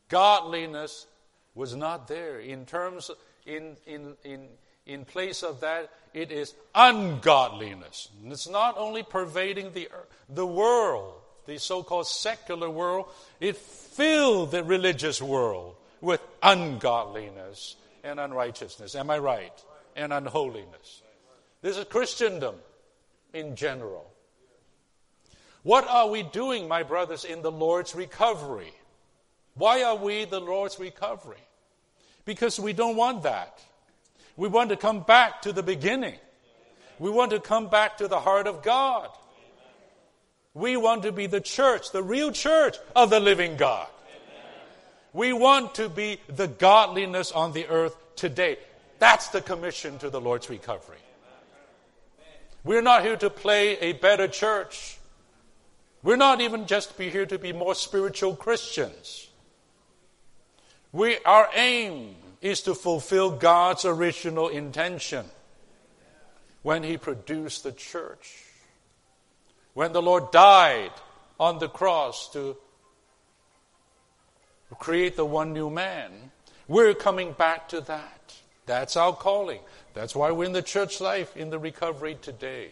godliness 0.09 1.07
was 1.55 1.75
not 1.75 2.07
there. 2.07 2.39
In 2.39 2.65
terms, 2.65 3.09
in, 3.45 3.77
in, 3.85 4.15
in, 4.23 4.47
in 4.85 5.05
place 5.05 5.43
of 5.43 5.61
that, 5.61 5.89
it 6.13 6.31
is 6.31 6.53
ungodliness. 6.75 8.09
And 8.21 8.31
it's 8.31 8.49
not 8.49 8.77
only 8.77 9.03
pervading 9.03 9.71
the, 9.73 9.87
the 10.27 10.45
world, 10.45 11.13
the 11.45 11.57
so 11.57 11.83
called 11.83 12.07
secular 12.07 12.69
world, 12.69 13.07
it 13.39 13.55
filled 13.55 14.51
the 14.51 14.63
religious 14.63 15.21
world 15.21 15.75
with 16.01 16.21
ungodliness 16.43 17.75
and 18.03 18.19
unrighteousness. 18.19 18.95
Am 18.95 19.09
I 19.09 19.19
right? 19.19 19.63
And 19.95 20.13
unholiness. 20.13 21.01
This 21.61 21.77
is 21.77 21.85
Christendom 21.85 22.55
in 23.33 23.55
general. 23.55 24.11
What 25.63 25.87
are 25.87 26.09
we 26.09 26.23
doing, 26.23 26.67
my 26.67 26.83
brothers, 26.83 27.25
in 27.25 27.41
the 27.41 27.51
Lord's 27.51 27.93
recovery? 27.93 28.73
Why 29.55 29.83
are 29.83 29.95
we 29.95 30.25
the 30.25 30.39
Lord's 30.39 30.79
recovery? 30.79 31.43
Because 32.25 32.59
we 32.59 32.73
don't 32.73 32.95
want 32.95 33.23
that. 33.23 33.59
We 34.37 34.47
want 34.47 34.69
to 34.69 34.77
come 34.77 35.01
back 35.01 35.41
to 35.41 35.51
the 35.51 35.63
beginning. 35.63 36.15
We 36.97 37.09
want 37.09 37.31
to 37.31 37.39
come 37.39 37.67
back 37.67 37.97
to 37.97 38.07
the 38.07 38.19
heart 38.19 38.47
of 38.47 38.63
God. 38.63 39.09
We 40.53 40.77
want 40.77 41.03
to 41.03 41.11
be 41.11 41.27
the 41.27 41.41
church, 41.41 41.91
the 41.91 42.03
real 42.03 42.31
church 42.31 42.77
of 42.95 43.09
the 43.09 43.19
living 43.19 43.57
God. 43.57 43.87
We 45.11 45.33
want 45.33 45.75
to 45.75 45.89
be 45.89 46.19
the 46.27 46.47
godliness 46.47 47.31
on 47.31 47.51
the 47.51 47.67
earth 47.67 47.95
today. 48.15 48.57
That's 48.99 49.29
the 49.29 49.41
commission 49.41 49.97
to 49.99 50.09
the 50.09 50.21
Lord's 50.21 50.49
recovery. 50.49 50.97
We're 52.63 52.81
not 52.81 53.03
here 53.03 53.17
to 53.17 53.29
play 53.29 53.77
a 53.79 53.93
better 53.93 54.27
church. 54.27 54.97
We're 56.03 56.17
not 56.17 56.41
even 56.41 56.65
just 56.65 56.97
be 56.97 57.09
here 57.09 57.25
to 57.25 57.37
be 57.37 57.53
more 57.53 57.75
spiritual 57.75 58.35
Christians. 58.35 59.29
We, 60.91 61.17
our 61.25 61.49
aim 61.55 62.15
is 62.41 62.61
to 62.63 62.73
fulfill 62.73 63.31
God's 63.31 63.85
original 63.85 64.47
intention 64.47 65.25
when 66.63 66.83
He 66.83 66.97
produced 66.97 67.63
the 67.63 67.71
church. 67.71 68.43
When 69.73 69.93
the 69.93 70.01
Lord 70.01 70.31
died 70.31 70.91
on 71.39 71.59
the 71.59 71.69
cross 71.69 72.31
to 72.33 72.57
create 74.79 75.15
the 75.15 75.25
one 75.25 75.53
new 75.53 75.69
man, 75.69 76.11
we're 76.67 76.93
coming 76.93 77.33
back 77.33 77.69
to 77.69 77.81
that. 77.81 78.33
That's 78.65 78.95
our 78.95 79.13
calling. 79.13 79.59
That's 79.93 80.15
why 80.15 80.31
we're 80.31 80.45
in 80.45 80.53
the 80.53 80.61
church 80.61 81.01
life, 81.01 81.35
in 81.35 81.49
the 81.49 81.59
recovery 81.59 82.17
today. 82.21 82.69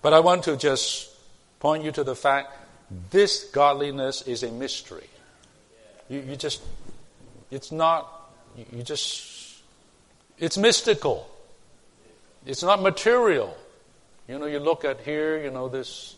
But 0.00 0.12
I 0.12 0.20
want 0.20 0.44
to 0.44 0.56
just 0.56 1.10
point 1.60 1.84
you 1.84 1.92
to 1.92 2.04
the 2.04 2.14
fact 2.14 2.52
this 3.10 3.44
godliness 3.44 4.22
is 4.22 4.42
a 4.42 4.50
mystery. 4.50 5.08
You, 6.08 6.20
you 6.20 6.36
just, 6.36 6.62
it's 7.50 7.70
not, 7.70 8.30
you 8.72 8.82
just, 8.82 9.60
it's 10.38 10.56
mystical. 10.56 11.28
It's 12.46 12.62
not 12.62 12.80
material. 12.80 13.56
You 14.28 14.38
know, 14.38 14.46
you 14.46 14.58
look 14.58 14.84
at 14.84 15.00
here, 15.00 15.42
you 15.42 15.50
know, 15.50 15.68
this 15.68 16.16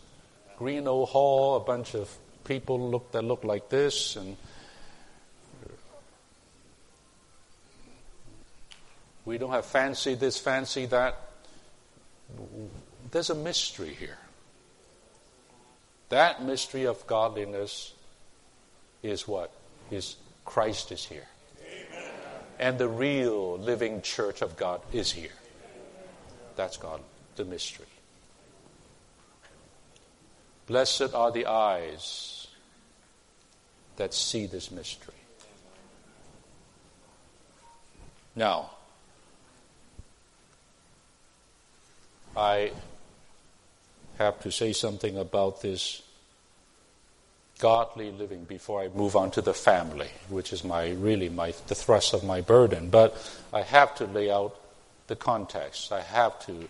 green 0.58 0.86
old 0.86 1.08
hall, 1.08 1.56
a 1.56 1.60
bunch 1.60 1.94
of 1.94 2.14
people 2.44 2.90
look 2.90 3.12
that 3.12 3.22
look 3.22 3.44
like 3.44 3.68
this, 3.68 4.16
and 4.16 4.36
we 9.30 9.38
don't 9.38 9.52
have 9.52 9.64
fancy 9.64 10.16
this, 10.16 10.38
fancy 10.38 10.86
that. 10.86 11.16
There's 13.12 13.30
a 13.30 13.34
mystery 13.36 13.94
here. 13.94 14.18
That 16.08 16.42
mystery 16.42 16.84
of 16.84 17.06
godliness 17.06 17.94
is 19.04 19.28
what? 19.28 19.52
Is 19.92 20.16
Christ 20.44 20.90
is 20.90 21.04
here. 21.04 21.28
Amen. 21.64 22.10
And 22.58 22.76
the 22.76 22.88
real 22.88 23.56
living 23.56 24.02
church 24.02 24.42
of 24.42 24.56
God 24.56 24.80
is 24.92 25.12
here. 25.12 25.38
That's 26.56 26.76
God, 26.76 27.00
the 27.36 27.44
mystery. 27.44 27.86
Blessed 30.66 31.14
are 31.14 31.30
the 31.30 31.46
eyes 31.46 32.48
that 33.94 34.12
see 34.12 34.46
this 34.46 34.72
mystery. 34.72 35.14
Now, 38.34 38.70
I 42.36 42.72
have 44.18 44.40
to 44.40 44.52
say 44.52 44.72
something 44.72 45.16
about 45.16 45.62
this 45.62 46.02
godly 47.58 48.10
living 48.10 48.44
before 48.44 48.80
I 48.80 48.88
move 48.88 49.16
on 49.16 49.30
to 49.32 49.42
the 49.42 49.54
family, 49.54 50.08
which 50.28 50.52
is 50.52 50.64
my 50.64 50.90
really 50.90 51.28
my 51.28 51.52
the 51.68 51.74
thrust 51.74 52.14
of 52.14 52.24
my 52.24 52.40
burden. 52.40 52.88
But 52.88 53.16
I 53.52 53.62
have 53.62 53.94
to 53.96 54.06
lay 54.06 54.30
out 54.30 54.56
the 55.08 55.16
context. 55.16 55.92
I 55.92 56.00
have 56.00 56.38
to 56.46 56.68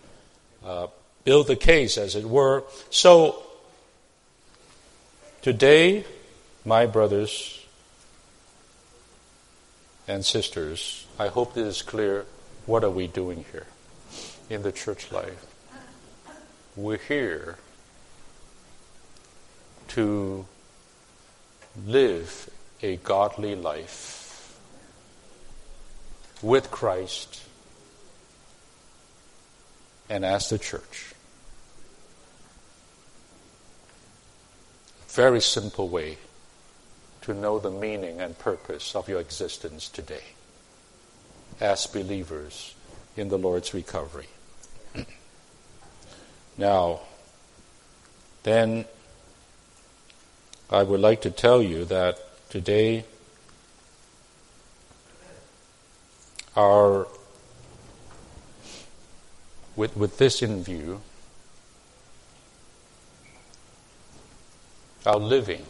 uh, 0.64 0.86
build 1.24 1.46
the 1.46 1.56
case, 1.56 1.98
as 1.98 2.16
it 2.16 2.24
were. 2.24 2.64
So 2.90 3.42
today, 5.42 6.04
my 6.64 6.86
brothers 6.86 7.64
and 10.08 10.24
sisters, 10.24 11.06
I 11.18 11.28
hope 11.28 11.54
this 11.54 11.76
is 11.76 11.82
clear. 11.82 12.26
What 12.66 12.84
are 12.84 12.90
we 12.90 13.06
doing 13.06 13.44
here 13.52 13.66
in 14.50 14.62
the 14.62 14.72
church 14.72 15.10
life? 15.10 15.46
we're 16.76 16.98
here 16.98 17.56
to 19.88 20.46
live 21.86 22.48
a 22.82 22.96
godly 22.96 23.54
life 23.54 24.58
with 26.42 26.70
Christ 26.70 27.42
and 30.08 30.24
as 30.24 30.48
the 30.48 30.58
church. 30.58 31.12
Very 35.08 35.40
simple 35.40 35.88
way 35.88 36.18
to 37.22 37.34
know 37.34 37.58
the 37.58 37.70
meaning 37.70 38.20
and 38.20 38.38
purpose 38.38 38.94
of 38.94 39.08
your 39.08 39.20
existence 39.20 39.88
today 39.88 40.24
as 41.60 41.86
believers 41.86 42.74
in 43.16 43.28
the 43.28 43.36
Lord's 43.36 43.74
recovery. 43.74 44.28
Now, 46.60 47.00
then 48.42 48.84
I 50.68 50.82
would 50.82 51.00
like 51.00 51.22
to 51.22 51.30
tell 51.30 51.62
you 51.62 51.86
that 51.86 52.18
today 52.50 53.04
our 56.54 57.08
with, 59.74 59.96
with 59.96 60.18
this 60.18 60.42
in 60.42 60.62
view, 60.62 61.00
our 65.06 65.16
living, 65.16 65.64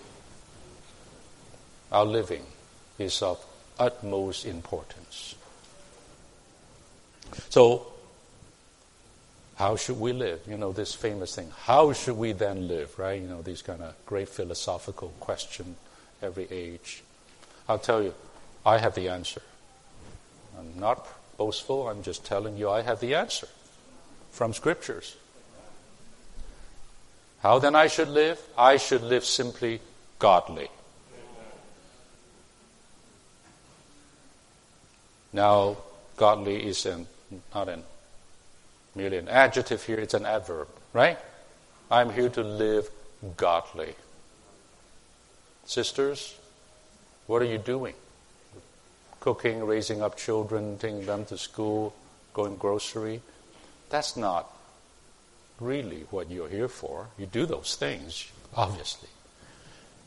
our 1.93 2.05
living 2.05 2.43
is 2.99 3.23
of 3.23 3.39
utmost 3.79 4.45
importance. 4.45 5.37
So 7.49 7.90
how 9.61 9.77
should 9.77 10.01
we 10.01 10.15
live? 10.15 10.41
You 10.49 10.57
know, 10.57 10.73
this 10.73 10.95
famous 10.95 11.35
thing. 11.35 11.53
How 11.65 11.93
should 11.93 12.17
we 12.17 12.33
then 12.33 12.67
live, 12.67 12.99
right? 12.99 13.21
You 13.21 13.29
know, 13.29 13.43
these 13.43 13.61
kind 13.61 13.83
of 13.83 13.95
great 14.07 14.31
philosophical 14.31 15.13
question 15.21 15.77
every 16.23 16.49
age. 16.51 17.03
I'll 17.69 17.79
tell 17.79 18.03
you, 18.03 18.15
I 18.65 18.79
have 18.79 18.95
the 18.95 19.11
answer. 19.11 19.43
I'm 20.59 20.81
not 20.81 21.07
boastful, 21.37 21.91
I'm 21.91 22.03
just 22.03 22.25
telling 22.25 22.57
you 22.57 22.71
I 22.71 22.81
have 22.81 23.01
the 23.01 23.15
answer 23.15 23.49
from 24.31 24.55
scriptures. 24.55 25.15
How 27.41 27.59
then 27.59 27.75
I 27.75 27.89
should 27.89 28.09
live? 28.09 28.41
I 28.57 28.79
should 28.79 29.03
live 29.03 29.27
simply 29.27 29.83
godly. 30.19 30.69
Now, 35.35 35.77
godly 36.17 36.67
is 36.67 36.87
an, 36.87 37.07
not 37.55 37.69
an 37.69 37.83
an 39.07 39.29
adjective 39.29 39.83
here, 39.85 39.99
it's 39.99 40.15
an 40.15 40.27
adverb, 40.27 40.69
right? 40.93 41.19
I'm 41.91 42.11
here 42.11 42.29
to 42.31 42.43
live 42.43 42.89
godly. 43.37 43.95
Sisters, 45.65 46.37
what 47.27 47.43
are 47.43 47.47
you 47.47 47.59
doing? 47.59 47.95
Cooking, 49.21 49.65
raising 49.65 50.03
up 50.03 50.17
children, 50.17 50.79
taking 50.79 51.07
them 51.07 51.25
to 51.27 51.39
school, 51.39 51.95
going 52.33 52.57
grocery. 52.57 53.21
That's 53.91 54.17
not 54.17 54.51
really 55.61 56.07
what 56.11 56.31
you're 56.31 56.49
here 56.49 56.69
for. 56.69 57.09
You 57.19 57.27
do 57.27 57.47
those 57.47 57.77
things, 57.77 58.31
obviously. 58.57 59.09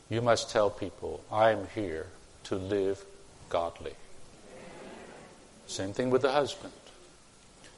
You 0.10 0.22
must 0.22 0.50
tell 0.50 0.70
people, 0.70 1.24
I'm 1.32 1.68
here 1.76 2.08
to 2.46 2.56
live 2.56 3.04
godly. 3.50 3.94
Same 5.68 5.94
thing 5.94 6.10
with 6.10 6.24
the 6.24 6.32
husband. 6.32 6.74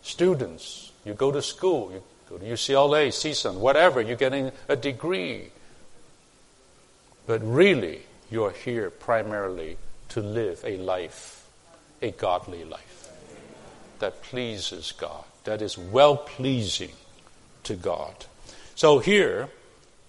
Students, 0.06 0.91
you 1.03 1.16
go 1.16 1.32
to 1.32 1.41
school, 1.41 1.91
you 1.91 2.03
go 2.30 2.38
to 2.38 2.45
UCLA, 2.45 3.08
CSUN, 3.08 3.56
whatever, 3.56 3.99
you're 3.99 4.16
getting 4.16 4.51
a 4.70 4.76
degree. 4.76 5.47
But 7.26 7.41
really, 7.43 8.03
you 8.30 8.43
are 8.43 8.51
here 8.51 8.91
primarily 8.91 9.78
to 10.10 10.22
live 10.22 10.64
a 10.64 10.78
life, 10.78 11.47
a 12.03 12.12
godly 12.12 12.64
life 12.64 13.10
that 13.97 14.22
pleases 14.22 14.91
God, 14.91 15.24
that 15.43 15.64
is 15.64 15.76
well 15.76 16.18
pleasing 16.18 16.91
to 17.64 17.74
God. 17.74 18.26
So 18.76 18.99
here, 18.99 19.49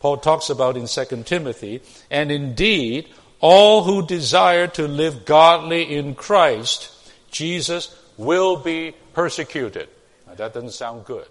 Paul 0.01 0.18
talks 0.18 0.51
about 0.51 0.76
in 0.76 0.88
2 0.88 1.22
Timothy, 1.22 1.80
and 2.11 2.30
indeed, 2.30 3.09
all 3.40 3.84
who 3.84 4.07
desire 4.07 4.66
to 4.66 4.86
live 4.86 5.24
godly 5.24 5.97
in 5.97 6.14
Christ, 6.14 6.92
Jesus, 7.30 7.99
will 8.18 8.57
be 8.57 8.94
persecuted. 9.17 9.89
Now, 10.27 10.35
that 10.35 10.53
doesn't 10.53 10.73
sound 10.73 11.07
good. 11.07 11.27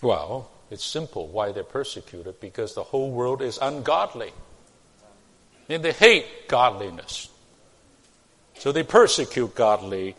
Well, 0.00 0.48
it's 0.70 0.84
simple 0.84 1.26
why 1.26 1.50
they're 1.50 1.64
persecuted 1.64 2.38
because 2.38 2.74
the 2.74 2.84
whole 2.84 3.10
world 3.10 3.42
is 3.42 3.58
ungodly. 3.60 4.30
And 5.68 5.82
they 5.82 5.90
hate 5.90 6.46
godliness. 6.46 7.28
So 8.58 8.70
they 8.70 8.84
persecute 8.84 9.56
godly 9.56 10.14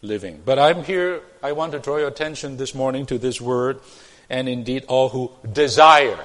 living. 0.00 0.40
But 0.42 0.58
I'm 0.58 0.82
here, 0.84 1.20
I 1.42 1.52
want 1.52 1.72
to 1.72 1.78
draw 1.78 1.98
your 1.98 2.08
attention 2.08 2.56
this 2.56 2.74
morning 2.74 3.04
to 3.06 3.18
this 3.18 3.42
word, 3.42 3.78
and 4.30 4.48
indeed 4.48 4.86
all 4.88 5.10
who 5.10 5.32
desire. 5.52 6.24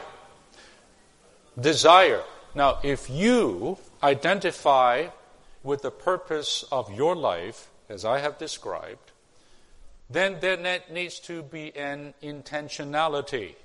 Desire. 1.59 2.23
Now, 2.53 2.79
if 2.81 3.09
you 3.09 3.77
identify 4.01 5.07
with 5.65 5.81
the 5.81 5.91
purpose 5.91 6.63
of 6.71 6.93
your 6.93 7.15
life, 7.15 7.69
as 7.89 8.05
I 8.05 8.19
have 8.19 8.37
described, 8.37 9.11
then 10.09 10.37
there 10.39 10.81
needs 10.91 11.19
to 11.21 11.41
be 11.41 11.75
an 11.75 12.13
intentionality. 12.21 13.55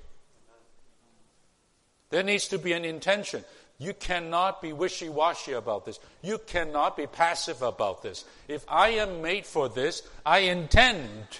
There 2.09 2.23
needs 2.23 2.47
to 2.49 2.57
be 2.57 2.73
an 2.73 2.83
intention. 2.83 3.45
You 3.77 3.93
cannot 3.93 4.61
be 4.61 4.73
wishy 4.73 5.09
washy 5.09 5.53
about 5.53 5.85
this. 5.85 5.99
You 6.21 6.39
cannot 6.39 6.97
be 6.97 7.07
passive 7.07 7.61
about 7.61 8.03
this. 8.03 8.25
If 8.47 8.65
I 8.67 8.89
am 8.89 9.21
made 9.21 9.45
for 9.45 9.69
this, 9.69 10.03
I 10.25 10.39
intend. 10.39 11.39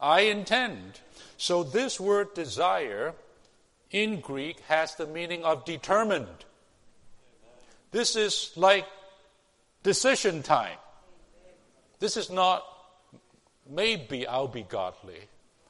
I 0.00 0.22
intend. 0.22 1.00
So, 1.36 1.62
this 1.62 2.00
word 2.00 2.34
desire 2.34 3.14
in 3.90 4.20
Greek 4.20 4.60
has 4.68 4.94
the 4.94 5.06
meaning 5.06 5.44
of 5.44 5.64
determined. 5.64 6.44
This 7.92 8.16
is 8.16 8.50
like 8.56 8.86
decision 9.84 10.42
time. 10.42 10.76
This 12.00 12.16
is 12.16 12.28
not 12.28 12.64
maybe 13.70 14.26
I'll 14.26 14.48
be 14.48 14.62
godly. 14.62 15.20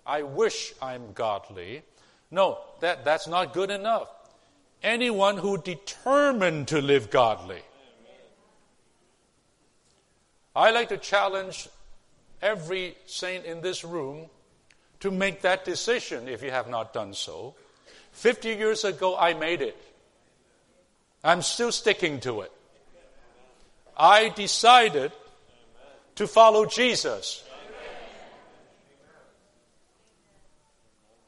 I 0.07 0.23
wish 0.23 0.73
I'm 0.81 1.13
godly. 1.13 1.83
No, 2.31 2.59
that, 2.81 3.05
that's 3.05 3.29
not 3.29 3.53
good 3.53 3.71
enough. 3.71 4.09
Anyone 4.83 5.37
who 5.37 5.59
determined 5.59 6.69
to 6.69 6.81
live 6.81 7.11
godly. 7.11 7.63
I 10.57 10.71
like 10.71 10.89
to 10.91 10.99
challenge 10.99 11.69
every 12.41 12.97
saint 13.07 13.45
in 13.45 13.61
this 13.61 13.85
room 13.85 14.27
to 15.01 15.11
make 15.11 15.43
that 15.43 15.65
decision 15.65 16.29
if 16.29 16.43
you 16.43 16.51
have 16.51 16.69
not 16.69 16.93
done 16.93 17.15
so. 17.15 17.55
50 18.13 18.51
years 18.51 18.85
ago, 18.85 19.17
I 19.17 19.35
made 19.35 19.63
it. 19.63 19.77
I'm 21.25 21.43
still 21.43 21.73
sticking 21.73 22.21
to 22.21 22.43
it. 22.43 22.53
I 23.97 24.29
decided 24.29 25.13
to 26.17 26.27
follow 26.27 26.67
Jesus. 26.67 27.43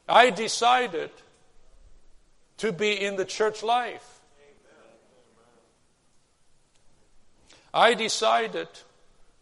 I 0.08 0.30
decided 0.30 1.10
to 2.58 2.72
be 2.72 2.92
in 2.92 3.16
the 3.16 3.24
church 3.24 3.62
life. 3.62 4.20
I 7.74 7.94
decided 7.94 8.68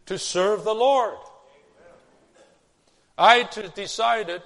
to 0.07 0.19
serve 0.19 0.65
the 0.65 0.75
Lord. 0.75 1.19
I 3.17 3.49
decided 3.75 4.43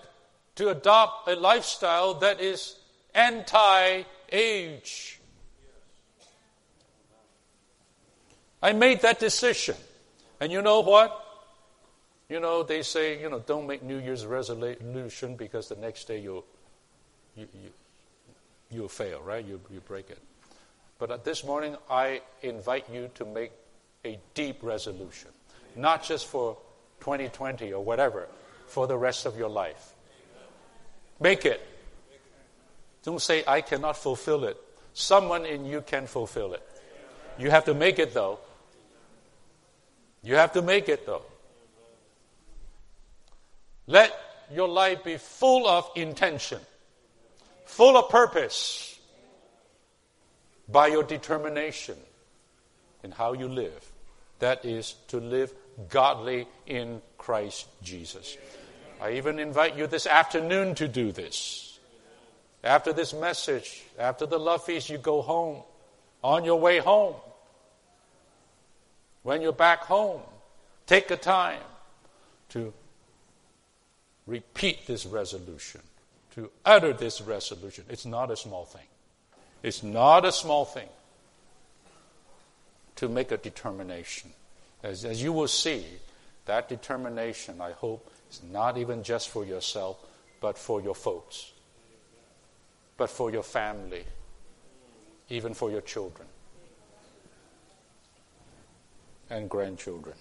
to 0.57 0.69
adopt 0.69 1.29
a 1.29 1.37
lifestyle 1.37 2.15
that 2.15 2.41
is 2.41 2.77
anti 3.15 4.03
age. 4.31 5.18
I 8.63 8.73
made 8.73 9.03
that 9.03 9.21
decision. 9.21 9.77
And 10.41 10.53
you 10.53 10.63
know 10.63 10.81
what? 10.81 11.25
You 12.29 12.41
know, 12.41 12.63
they 12.63 12.83
say, 12.83 13.21
you 13.21 13.31
know, 13.31 13.39
don't 13.39 13.67
make 13.67 13.83
New 13.83 13.99
Year's 13.99 14.27
resolution 14.27 15.37
because 15.37 15.69
the 15.69 15.77
next 15.77 16.05
day 16.09 16.21
you'll, 16.21 16.45
you, 17.37 17.49
you, 17.55 17.71
you'll 18.71 18.89
fail, 18.89 19.21
right? 19.23 19.45
You, 19.45 19.61
you 19.71 19.81
break 19.81 20.11
it. 20.11 20.19
But 20.99 21.11
uh, 21.11 21.17
this 21.19 21.45
morning, 21.45 21.77
I 21.89 22.21
invite 22.43 22.91
you 22.93 23.11
to 23.15 23.25
make 23.25 23.53
a 24.05 24.19
deep 24.35 24.63
resolution, 24.63 25.31
not 25.77 26.03
just 26.03 26.27
for 26.27 26.59
2020 27.01 27.73
or 27.73 27.83
whatever, 27.83 28.29
for 28.67 28.87
the 28.87 28.97
rest 28.97 29.25
of 29.25 29.39
your 29.39 29.49
life. 29.49 29.95
Make 31.21 31.45
it. 31.45 31.67
Don't 33.05 33.23
say, 33.23 33.43
I 33.47 33.61
cannot 33.61 33.97
fulfill 33.97 34.45
it. 34.45 34.57
Someone 34.93 35.47
in 35.47 35.65
you 35.65 35.81
can 35.81 36.07
fulfill 36.07 36.53
it. 36.53 36.63
You 37.39 37.51
have 37.51 37.65
to 37.67 37.75
make 37.75 37.99
it, 37.99 38.13
though. 38.13 38.41
You 40.23 40.35
have 40.35 40.53
to 40.53 40.63
make 40.63 40.89
it, 40.89 41.07
though. 41.07 41.23
Let 43.87 44.13
your 44.53 44.69
life 44.69 45.05
be 45.05 45.17
full 45.17 45.67
of 45.67 45.91
intention, 45.97 46.61
full 47.65 47.97
of 47.97 48.11
purpose 48.11 48.99
by 50.69 50.89
your 50.89 51.03
determination 51.03 51.97
in 53.03 53.11
how 53.11 53.33
you 53.33 53.49
live. 53.49 53.93
That 54.41 54.65
is 54.65 54.95
to 55.09 55.19
live 55.19 55.53
godly 55.89 56.47
in 56.67 57.01
Christ 57.17 57.67
Jesus. 57.83 58.37
I 59.01 59.13
even 59.13 59.39
invite 59.39 59.77
you 59.77 59.87
this 59.87 60.07
afternoon 60.07 60.75
to 60.77 60.89
do 60.89 61.13
this. 61.13 61.79
After 62.63 62.93
this 62.93 63.15
message, 63.15 63.83
after 63.99 64.27
the 64.27 64.39
love 64.39 64.65
feast, 64.65 64.91
you 64.91 64.99
go 64.99 65.23
home. 65.23 65.63
On 66.23 66.45
your 66.45 66.59
way 66.59 66.79
home, 66.79 67.15
when 69.29 69.43
you're 69.43 69.53
back 69.53 69.81
home, 69.81 70.23
take 70.87 71.11
a 71.11 71.17
time 71.19 71.61
to 72.49 72.73
repeat 74.27 74.87
this 74.87 75.05
resolution, 75.05 75.83
to 76.35 76.51
utter 76.65 76.95
this 76.95 77.21
resolution. 77.21 77.85
It's 77.91 78.07
not 78.07 78.31
a 78.31 78.39
small 78.39 78.65
thing. 78.65 78.87
It's 79.63 79.83
not 79.83 80.25
a 80.25 80.33
small 80.33 80.65
thing 80.65 80.89
to 82.97 83.07
make 83.11 83.31
a 83.31 83.37
determination. 83.37 84.31
As, 84.83 85.05
as 85.05 85.23
you 85.23 85.35
will 85.35 85.47
see, 85.47 85.85
that 86.47 86.71
determination, 86.71 87.61
I 87.61 87.73
hope, 87.73 88.11
is 88.31 88.41
not 88.51 88.79
even 88.79 89.03
just 89.03 89.29
for 89.29 89.45
yourself, 89.45 89.99
but 90.41 90.57
for 90.57 90.81
your 90.81 90.95
folks, 90.95 91.53
but 92.97 93.11
for 93.11 93.31
your 93.31 93.43
family, 93.43 94.05
even 95.29 95.53
for 95.53 95.71
your 95.71 95.83
children 95.83 96.29
and 99.31 99.49
grandchildren, 99.49 100.17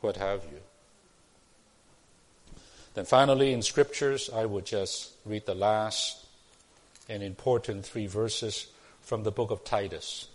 what 0.00 0.16
have 0.16 0.44
you. 0.44 0.60
Then 2.94 3.04
finally, 3.04 3.52
in 3.52 3.62
scriptures, 3.62 4.28
I 4.34 4.44
would 4.44 4.66
just 4.66 5.12
read 5.24 5.46
the 5.46 5.54
last 5.54 6.26
and 7.08 7.22
important 7.22 7.84
three 7.86 8.06
verses 8.06 8.66
from 9.02 9.22
the 9.22 9.30
book 9.30 9.50
of 9.50 9.64
Titus. 9.64 10.28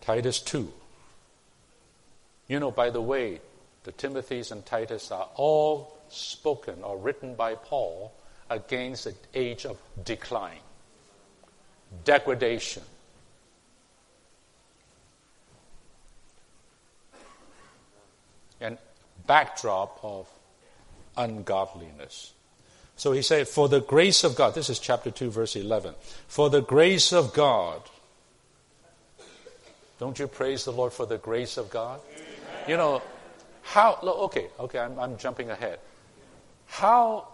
Titus 0.00 0.40
2. 0.40 0.72
You 2.46 2.60
know, 2.60 2.70
by 2.70 2.90
the 2.90 3.00
way, 3.00 3.40
the 3.84 3.92
Timothys 3.92 4.52
and 4.52 4.64
Titus 4.66 5.10
are 5.10 5.28
all 5.34 5.96
spoken 6.10 6.82
or 6.82 6.98
written 6.98 7.34
by 7.34 7.54
Paul 7.54 8.12
against 8.50 9.04
the 9.04 9.14
age 9.34 9.64
of 9.64 9.78
decline, 10.04 10.60
degradation. 12.04 12.82
And 18.60 18.78
backdrop 19.26 19.98
of 20.02 20.28
ungodliness. 21.16 22.32
So 22.96 23.12
he 23.12 23.22
said, 23.22 23.48
For 23.48 23.68
the 23.68 23.80
grace 23.80 24.24
of 24.24 24.36
God, 24.36 24.54
this 24.54 24.70
is 24.70 24.78
chapter 24.78 25.10
2, 25.10 25.30
verse 25.30 25.56
11. 25.56 25.94
For 26.28 26.50
the 26.50 26.60
grace 26.60 27.12
of 27.12 27.32
God. 27.32 27.82
Don't 29.98 30.18
you 30.18 30.26
praise 30.26 30.64
the 30.64 30.72
Lord 30.72 30.92
for 30.92 31.06
the 31.06 31.18
grace 31.18 31.56
of 31.56 31.70
God? 31.70 32.00
Amen. 32.12 32.24
You 32.68 32.76
know, 32.76 33.02
how, 33.62 33.98
okay, 34.02 34.48
okay, 34.60 34.78
I'm, 34.78 34.98
I'm 34.98 35.16
jumping 35.16 35.50
ahead. 35.50 35.78
How 36.66 37.28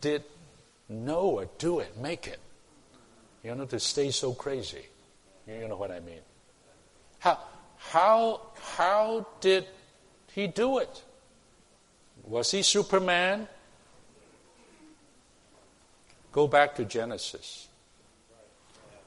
did 0.00 0.22
Noah 0.88 1.46
do 1.58 1.80
it, 1.80 1.98
make 1.98 2.26
it? 2.26 2.38
You 3.42 3.54
know, 3.54 3.64
to 3.66 3.80
stay 3.80 4.10
so 4.10 4.32
crazy. 4.32 4.86
You 5.46 5.66
know 5.66 5.76
what 5.76 5.90
I 5.90 6.00
mean? 6.00 6.20
How, 7.18 7.38
how, 7.78 8.40
how 8.60 9.26
did 9.40 9.66
he 10.34 10.46
do 10.46 10.78
it? 10.78 11.02
Was 12.24 12.50
he 12.50 12.62
Superman? 12.62 13.48
Go 16.32 16.46
back 16.46 16.76
to 16.76 16.84
Genesis. 16.84 17.68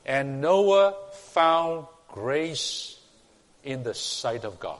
And 0.05 0.41
Noah 0.41 0.93
found 1.33 1.87
grace 2.07 2.99
in 3.63 3.83
the 3.83 3.93
sight 3.93 4.43
of 4.43 4.59
God. 4.59 4.79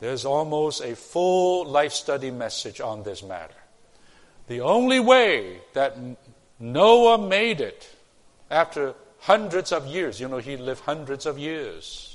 There's 0.00 0.24
almost 0.24 0.82
a 0.82 0.96
full 0.96 1.66
life 1.66 1.92
study 1.92 2.30
message 2.30 2.80
on 2.80 3.02
this 3.02 3.22
matter. 3.22 3.54
The 4.48 4.62
only 4.62 4.98
way 4.98 5.58
that 5.74 5.96
Noah 6.58 7.18
made 7.18 7.60
it 7.60 7.88
after 8.50 8.94
hundreds 9.20 9.70
of 9.70 9.86
years, 9.86 10.20
you 10.20 10.26
know, 10.26 10.38
he 10.38 10.56
lived 10.56 10.80
hundreds 10.80 11.26
of 11.26 11.38
years, 11.38 12.09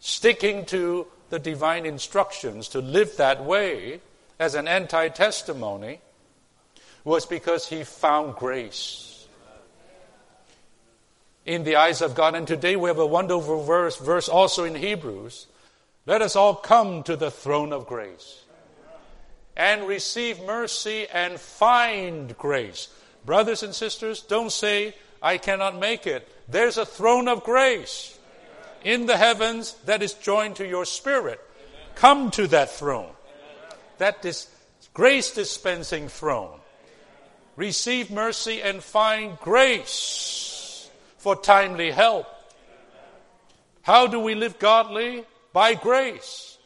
sticking 0.00 0.64
to 0.66 1.06
the 1.28 1.38
divine 1.38 1.86
instructions 1.86 2.68
to 2.68 2.80
live 2.80 3.16
that 3.16 3.44
way 3.44 4.00
as 4.38 4.54
an 4.54 4.66
anti 4.66 5.08
testimony 5.08 6.00
was 7.04 7.26
because 7.26 7.68
he 7.68 7.84
found 7.84 8.34
grace 8.34 9.28
in 11.46 11.64
the 11.64 11.76
eyes 11.76 12.02
of 12.02 12.14
God. 12.14 12.34
And 12.34 12.46
today 12.46 12.76
we 12.76 12.88
have 12.88 12.98
a 12.98 13.06
wonderful 13.06 13.62
verse, 13.62 13.96
verse 13.96 14.28
also 14.28 14.64
in 14.64 14.74
Hebrews. 14.74 15.46
Let 16.06 16.22
us 16.22 16.36
all 16.36 16.54
come 16.54 17.02
to 17.04 17.16
the 17.16 17.30
throne 17.30 17.72
of 17.72 17.86
grace 17.86 18.44
and 19.56 19.86
receive 19.86 20.40
mercy 20.42 21.06
and 21.12 21.38
find 21.38 22.36
grace. 22.38 22.88
Brothers 23.24 23.62
and 23.62 23.74
sisters, 23.74 24.22
don't 24.22 24.50
say, 24.50 24.94
I 25.22 25.36
cannot 25.36 25.78
make 25.78 26.06
it. 26.06 26.26
There's 26.48 26.78
a 26.78 26.86
throne 26.86 27.28
of 27.28 27.44
grace 27.44 28.18
in 28.84 29.06
the 29.06 29.16
heavens 29.16 29.74
that 29.84 30.02
is 30.02 30.14
joined 30.14 30.56
to 30.56 30.66
your 30.66 30.84
spirit. 30.84 31.40
Come 31.94 32.30
to 32.32 32.46
that 32.48 32.70
throne. 32.70 33.12
That 33.98 34.24
is 34.24 34.48
grace 34.94 35.32
dispensing 35.32 36.08
throne. 36.08 36.58
Receive 37.56 38.10
mercy 38.10 38.62
and 38.62 38.82
find 38.82 39.38
grace 39.38 40.88
for 41.18 41.36
timely 41.36 41.90
help. 41.90 42.26
How 43.82 44.06
do 44.06 44.20
we 44.20 44.34
live 44.34 44.58
godly? 44.58 45.24
By 45.52 45.74
grace. 45.74 46.58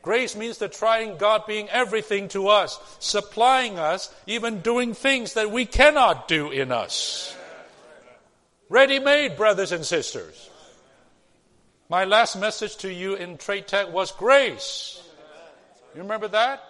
Grace 0.00 0.36
means 0.36 0.58
the 0.58 0.68
Triune 0.68 1.18
God 1.18 1.44
being 1.46 1.68
everything 1.68 2.28
to 2.28 2.48
us, 2.48 2.78
supplying 2.98 3.78
us, 3.78 4.14
even 4.26 4.60
doing 4.60 4.94
things 4.94 5.34
that 5.34 5.50
we 5.50 5.66
cannot 5.66 6.28
do 6.28 6.50
in 6.50 6.72
us. 6.72 7.36
Ready 8.70 9.00
made, 9.00 9.36
brothers 9.36 9.72
and 9.72 9.84
sisters. 9.84 10.47
My 11.90 12.04
last 12.04 12.36
message 12.36 12.76
to 12.78 12.92
you 12.92 13.14
in 13.14 13.38
Trade 13.38 13.66
Tech 13.66 13.90
was 13.90 14.12
grace. 14.12 15.02
You 15.94 16.02
remember 16.02 16.28
that? 16.28 16.62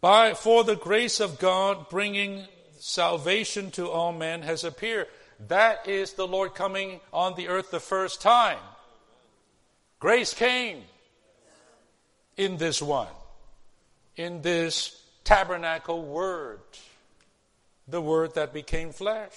By, 0.00 0.34
for 0.34 0.64
the 0.64 0.74
grace 0.74 1.20
of 1.20 1.38
God 1.38 1.88
bringing 1.88 2.44
salvation 2.80 3.70
to 3.72 3.88
all 3.88 4.12
men 4.12 4.42
has 4.42 4.64
appeared. 4.64 5.06
That 5.46 5.86
is 5.86 6.14
the 6.14 6.26
Lord 6.26 6.56
coming 6.56 6.98
on 7.12 7.36
the 7.36 7.46
earth 7.46 7.70
the 7.70 7.78
first 7.78 8.20
time. 8.20 8.58
Grace 10.00 10.34
came 10.34 10.82
in 12.36 12.56
this 12.56 12.82
one, 12.82 13.06
in 14.16 14.42
this 14.42 15.00
tabernacle 15.22 16.02
word, 16.02 16.60
the 17.86 18.00
word 18.00 18.34
that 18.34 18.52
became 18.52 18.90
flesh. 18.90 19.36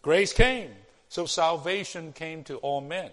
Grace 0.00 0.32
came. 0.32 0.70
So 1.08 1.26
salvation 1.26 2.12
came 2.12 2.44
to 2.44 2.56
all 2.58 2.80
men. 2.80 3.10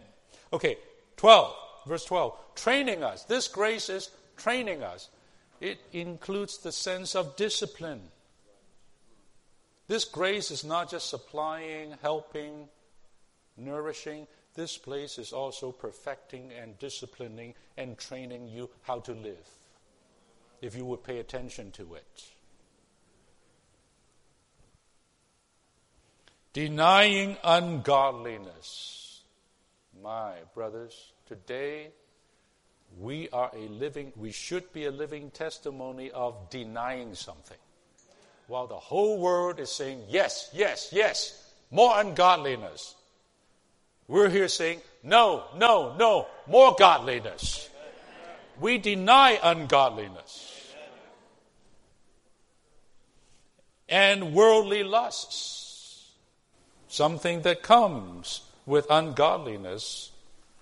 Okay, 0.52 0.78
12, 1.18 1.56
verse 1.88 2.06
12. 2.06 2.38
Training 2.56 3.04
us. 3.04 3.24
This 3.24 3.48
grace 3.48 3.90
is 3.90 4.10
training 4.38 4.84
us. 4.84 5.10
It 5.62 5.80
includes 5.94 6.58
the 6.58 6.72
sense 6.72 7.16
of 7.16 7.36
discipline. 7.36 8.02
This 9.88 10.04
grace 10.04 10.52
is 10.52 10.64
not 10.64 10.90
just 10.90 11.10
supplying, 11.10 11.94
helping, 12.02 12.68
nourishing. 13.56 14.28
This 14.56 14.78
place 14.78 15.18
is 15.18 15.32
also 15.32 15.72
perfecting 15.72 16.52
and 16.52 16.78
disciplining 16.80 17.54
and 17.78 17.98
training 17.98 18.48
you 18.48 18.70
how 18.84 19.00
to 19.02 19.14
live, 19.14 19.48
if 20.62 20.76
you 20.76 20.86
would 20.86 21.04
pay 21.04 21.20
attention 21.20 21.72
to 21.72 21.96
it. 21.96 22.24
Denying 26.56 27.36
ungodliness. 27.44 29.24
My 30.02 30.36
brothers, 30.54 31.12
today 31.28 31.90
we 32.98 33.28
are 33.34 33.52
a 33.54 33.68
living, 33.68 34.14
we 34.16 34.32
should 34.32 34.72
be 34.72 34.86
a 34.86 34.92
living 34.92 35.32
testimony 35.32 36.12
of 36.12 36.50
denying 36.50 37.14
something. 37.14 37.58
While 38.48 38.68
the 38.68 38.78
whole 38.78 39.20
world 39.20 39.60
is 39.60 39.70
saying, 39.70 40.04
yes, 40.08 40.50
yes, 40.54 40.92
yes, 40.94 41.52
more 41.72 42.00
ungodliness. 42.00 42.96
We're 44.08 44.30
here 44.30 44.48
saying, 44.48 44.80
no, 45.04 45.44
no, 45.58 45.94
no, 45.98 46.26
more 46.48 46.74
godliness. 46.80 47.70
We 48.62 48.78
deny 48.78 49.38
ungodliness 49.44 50.54
and 53.90 54.34
worldly 54.34 54.86
lusts 54.86 55.65
something 56.88 57.42
that 57.42 57.64
comes 57.64 58.42
with 58.66 58.88
ungodliness. 58.90 60.12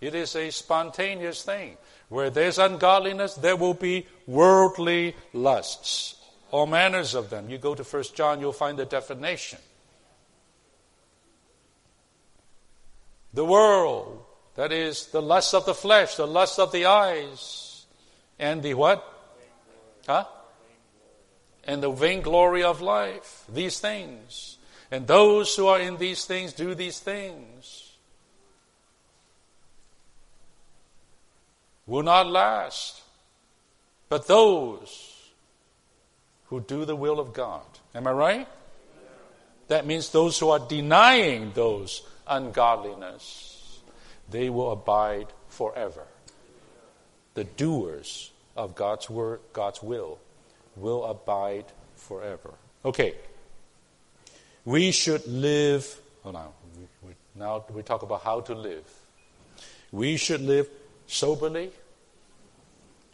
It 0.02 0.16
is 0.16 0.36
a 0.36 0.50
spontaneous 0.50 1.44
thing. 1.44 1.78
Where 2.10 2.30
there's 2.30 2.60
ungodliness, 2.60 3.36
there 3.36 3.56
will 3.56 3.74
be 3.74 4.06
worldly 4.28 5.16
lusts, 5.32 6.16
all 6.52 6.68
manners 6.68 7.16
of 7.16 7.30
them. 7.30 7.50
You 7.50 7.58
go 7.58 7.74
to 7.74 7.84
1 7.84 8.04
John, 8.14 8.40
you'll 8.40 8.54
find 8.54 8.78
the 8.78 8.86
definition. 8.86 9.60
The 13.34 13.46
world, 13.46 14.24
that 14.56 14.72
is 14.72 15.08
the 15.08 15.22
lust 15.22 15.56
of 15.56 15.66
the 15.66 15.74
flesh, 15.74 16.16
the 16.16 16.28
lust 16.28 16.60
of 16.60 16.72
the 16.72 16.86
eyes, 16.86 17.86
and 18.38 18.62
the 18.62 18.76
what? 18.76 19.04
Huh? 20.06 20.26
And 21.64 21.82
the 21.82 21.92
vainglory 21.92 22.64
of 22.64 22.82
life. 22.82 23.46
These 23.52 23.80
things. 23.80 24.58
And 24.94 25.08
those 25.08 25.56
who 25.56 25.66
are 25.66 25.80
in 25.80 25.98
these 25.98 26.24
things 26.26 26.54
do 26.54 26.76
these 26.76 27.00
things. 27.00 27.94
Will 31.88 32.04
not 32.04 32.28
last. 32.28 33.02
But 34.08 34.28
those 34.28 35.32
who 36.46 36.62
do 36.62 36.86
the 36.86 36.96
will 36.96 37.20
of 37.20 37.34
God. 37.34 37.66
Am 37.96 38.06
I 38.06 38.12
right? 38.12 38.48
That 39.68 39.88
means 39.88 40.12
those 40.12 40.38
who 40.38 40.50
are 40.50 40.60
denying 40.60 41.54
those 41.56 42.06
ungodliness, 42.28 43.82
they 44.30 44.52
will 44.52 44.74
abide 44.74 45.26
forever. 45.48 46.06
The 47.34 47.46
doers 47.46 48.30
of 48.56 48.76
God's 48.76 49.10
word, 49.10 49.39
God's 49.54 49.82
will, 49.82 50.20
will 50.76 51.04
abide 51.04 51.66
forever. 51.96 52.54
Okay. 52.86 53.16
We 54.66 54.91
should 54.91 55.28
live, 55.28 55.99
hold 56.24 56.36
on, 56.38 56.49
we, 56.78 57.09
we, 57.09 57.14
now 57.36 57.66
we 57.74 57.84
talk 57.84 58.01
about 58.01 58.24
how 58.24 58.39
to 58.41 58.55
live. 58.55 58.86
We 59.91 60.16
should 60.18 60.41
live 60.41 60.70
soberly 61.05 61.72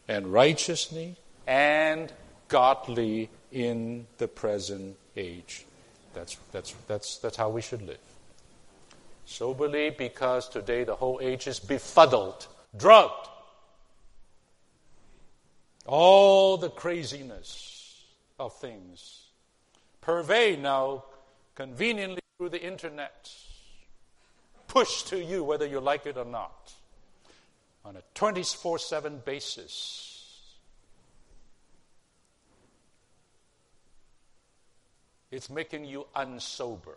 and 0.07 0.31
righteously 0.31 1.15
and 1.47 2.13
godly 2.47 3.29
in 3.51 4.05
the 4.19 4.27
present 4.27 4.95
age. 5.17 5.65
That's, 6.13 6.37
that's, 6.51 6.75
that's, 6.87 7.17
that's 7.17 7.37
how 7.37 7.49
we 7.49 7.61
should 7.61 7.81
live. 7.81 7.97
Soberly, 9.27 9.95
because 9.97 10.49
today 10.49 10.83
the 10.83 10.95
whole 10.95 11.19
age 11.21 11.47
is 11.47 11.59
befuddled, 11.59 12.47
drugged. 12.77 13.27
All 15.85 16.57
the 16.57 16.69
craziness 16.69 18.03
of 18.39 18.55
things 18.55 19.25
pervade 20.01 20.61
now 20.61 21.03
conveniently 21.59 22.21
through 22.37 22.47
the 22.47 22.65
internet, 22.65 23.29
pushed 24.69 25.07
to 25.07 25.21
you 25.21 25.43
whether 25.43 25.65
you 25.65 25.81
like 25.81 26.05
it 26.05 26.15
or 26.15 26.23
not, 26.23 26.71
on 27.83 27.97
a 27.97 28.01
24 28.13 28.79
7 28.79 29.21
basis. 29.25 30.55
It's 35.31 35.49
making 35.49 35.83
you 35.83 36.07
unsober. 36.15 36.95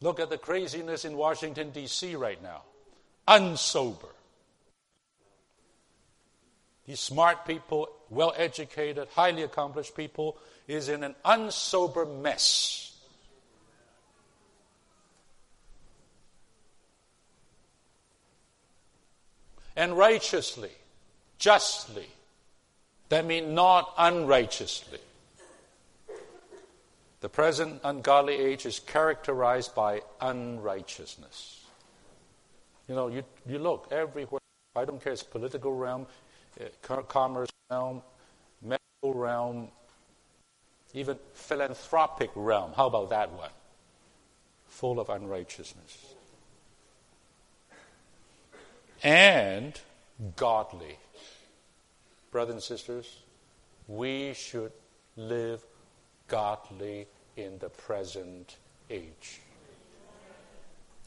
Look 0.00 0.20
at 0.20 0.30
the 0.30 0.38
craziness 0.38 1.04
in 1.04 1.16
Washington, 1.16 1.70
D.C. 1.70 2.14
right 2.14 2.40
now. 2.40 2.62
Unsober. 3.26 4.10
These 6.86 7.00
smart 7.00 7.44
people, 7.44 7.88
well 8.10 8.32
educated, 8.36 9.08
highly 9.08 9.42
accomplished 9.42 9.96
people, 9.96 10.38
is 10.68 10.88
in 10.88 11.04
an 11.04 11.14
unsober 11.24 12.20
mess. 12.22 12.82
And 19.76 19.96
righteously, 19.96 20.70
justly. 21.38 22.06
That 23.10 23.24
means 23.26 23.52
not 23.52 23.92
unrighteously. 23.98 24.98
The 27.20 27.28
present 27.28 27.80
ungodly 27.84 28.34
age 28.34 28.66
is 28.66 28.80
characterized 28.80 29.74
by 29.74 30.02
unrighteousness. 30.20 31.64
You 32.88 32.94
know, 32.94 33.08
you, 33.08 33.22
you 33.46 33.58
look 33.58 33.88
everywhere. 33.90 34.40
I 34.74 34.84
don't 34.84 35.02
care, 35.02 35.12
it's 35.12 35.22
political 35.22 35.74
realm, 35.74 36.06
uh, 36.60 37.02
commerce 37.02 37.50
realm, 37.70 38.02
medical 38.62 39.14
realm, 39.14 39.68
even 40.94 41.18
philanthropic 41.34 42.30
realm. 42.34 42.72
How 42.74 42.86
about 42.86 43.10
that 43.10 43.32
one? 43.32 43.50
Full 44.68 44.98
of 45.00 45.08
unrighteousness. 45.08 46.14
And 49.02 49.78
godly. 50.36 50.98
Brothers 52.30 52.54
and 52.54 52.62
sisters, 52.62 53.20
we 53.88 54.34
should 54.34 54.72
live 55.16 55.64
godly 56.28 57.06
in 57.36 57.58
the 57.58 57.68
present 57.68 58.56
age. 58.90 59.40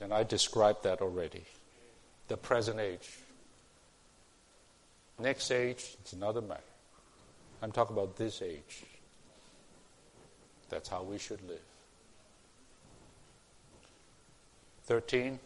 And 0.02 0.14
I 0.14 0.24
described 0.24 0.84
that 0.84 1.02
already. 1.02 1.44
The 2.28 2.38
present 2.38 2.80
age. 2.80 3.10
Next 5.18 5.52
age, 5.52 5.98
it's 6.00 6.14
another 6.14 6.42
matter. 6.42 6.62
I'm 7.62 7.72
talking 7.72 7.96
about 7.96 8.16
this 8.16 8.42
age. 8.42 8.84
That's 10.70 10.90
how 10.90 11.04
we 11.04 11.18
should 11.18 11.42
live. 11.48 11.60
13. 14.84 15.40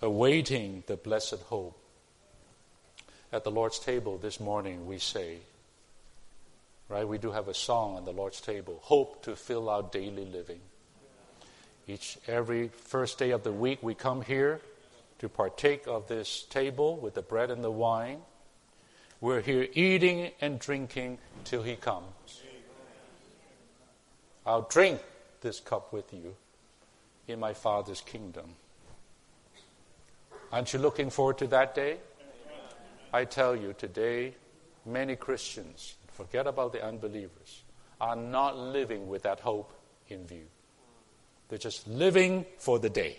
Awaiting 0.00 0.82
the 0.86 0.96
blessed 0.96 1.42
hope. 1.46 1.78
At 3.32 3.44
the 3.44 3.50
Lord's 3.50 3.78
table 3.78 4.18
this 4.18 4.40
morning, 4.40 4.86
we 4.86 4.98
say, 4.98 5.38
right? 6.88 7.06
We 7.06 7.18
do 7.18 7.30
have 7.30 7.48
a 7.48 7.54
song 7.54 7.96
on 7.96 8.04
the 8.04 8.12
Lord's 8.12 8.40
table 8.40 8.78
hope 8.82 9.22
to 9.22 9.36
fill 9.36 9.68
our 9.68 9.82
daily 9.82 10.26
living. 10.26 10.60
Each, 11.86 12.18
every 12.26 12.68
first 12.68 13.18
day 13.18 13.30
of 13.30 13.42
the 13.42 13.52
week, 13.52 13.82
we 13.82 13.94
come 13.94 14.22
here 14.22 14.60
to 15.20 15.28
partake 15.28 15.86
of 15.86 16.08
this 16.08 16.42
table 16.42 16.96
with 16.96 17.14
the 17.14 17.22
bread 17.22 17.50
and 17.50 17.62
the 17.62 17.70
wine. 17.70 18.18
We're 19.20 19.40
here 19.40 19.68
eating 19.72 20.32
and 20.40 20.58
drinking 20.58 21.18
till 21.44 21.62
He 21.62 21.76
comes. 21.76 22.41
I'll 24.44 24.62
drink 24.62 25.00
this 25.40 25.60
cup 25.60 25.92
with 25.92 26.12
you 26.12 26.34
in 27.28 27.38
my 27.38 27.54
Father's 27.54 28.00
kingdom. 28.00 28.54
Aren't 30.52 30.72
you 30.72 30.78
looking 30.78 31.10
forward 31.10 31.38
to 31.38 31.46
that 31.48 31.74
day? 31.74 31.98
I 33.12 33.24
tell 33.24 33.54
you, 33.54 33.74
today, 33.76 34.34
many 34.84 35.16
Christians, 35.16 35.94
forget 36.12 36.46
about 36.46 36.72
the 36.72 36.84
unbelievers, 36.84 37.62
are 38.00 38.16
not 38.16 38.58
living 38.58 39.08
with 39.08 39.22
that 39.22 39.40
hope 39.40 39.72
in 40.08 40.26
view. 40.26 40.46
They're 41.48 41.58
just 41.58 41.86
living 41.86 42.46
for 42.58 42.78
the 42.78 42.90
day. 42.90 43.18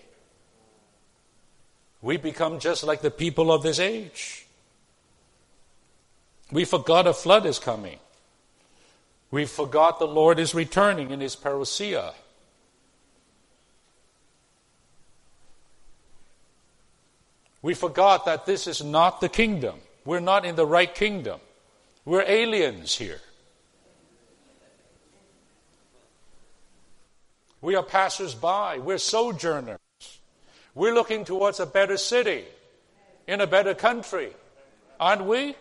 We 2.01 2.17
become 2.17 2.59
just 2.59 2.83
like 2.83 3.01
the 3.01 3.11
people 3.11 3.51
of 3.51 3.63
this 3.63 3.79
age. 3.79 4.45
We 6.51 6.65
forgot 6.65 7.07
a 7.07 7.13
flood 7.13 7.45
is 7.45 7.59
coming. 7.59 7.97
We 9.33 9.45
forgot 9.45 9.97
the 9.97 10.05
Lord 10.05 10.37
is 10.37 10.53
returning 10.53 11.09
in 11.09 11.19
his 11.19 11.35
parousia. 11.35 12.13
We 17.63 17.73
forgot 17.73 18.25
that 18.25 18.45
this 18.45 18.67
is 18.67 18.83
not 18.83 19.21
the 19.21 19.29
kingdom. 19.29 19.79
We're 20.05 20.19
not 20.19 20.45
in 20.45 20.55
the 20.55 20.67
right 20.67 20.93
kingdom. 20.93 21.39
We're 22.05 22.21
aliens 22.21 22.93
here. 22.93 23.21
We 27.59 27.73
are 27.73 27.81
passers 27.81 28.35
by. 28.35 28.77
We're 28.77 28.99
sojourners. 28.99 29.79
We're 30.75 30.93
looking 30.93 31.25
towards 31.25 31.59
a 31.59 31.65
better 31.65 31.97
city, 31.97 32.45
in 33.25 33.41
a 33.41 33.47
better 33.47 33.73
country. 33.73 34.29
Aren't 34.99 35.25
we? 35.25 35.55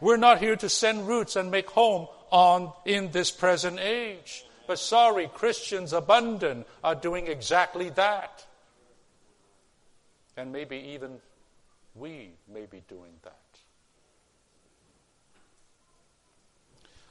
We're 0.00 0.16
not 0.16 0.38
here 0.38 0.56
to 0.56 0.70
send 0.70 1.06
roots 1.06 1.36
and 1.36 1.50
make 1.50 1.68
home 1.68 2.08
on 2.34 2.72
in 2.84 3.12
this 3.12 3.30
present 3.30 3.78
age. 3.78 4.44
But 4.66 4.80
sorry, 4.80 5.30
Christians 5.32 5.92
abundant 5.92 6.66
are 6.82 6.96
doing 6.96 7.28
exactly 7.28 7.90
that. 7.90 8.44
And 10.36 10.50
maybe 10.50 10.76
even 10.94 11.18
we 11.94 12.30
may 12.52 12.66
be 12.66 12.82
doing 12.88 13.12
that. 13.22 13.38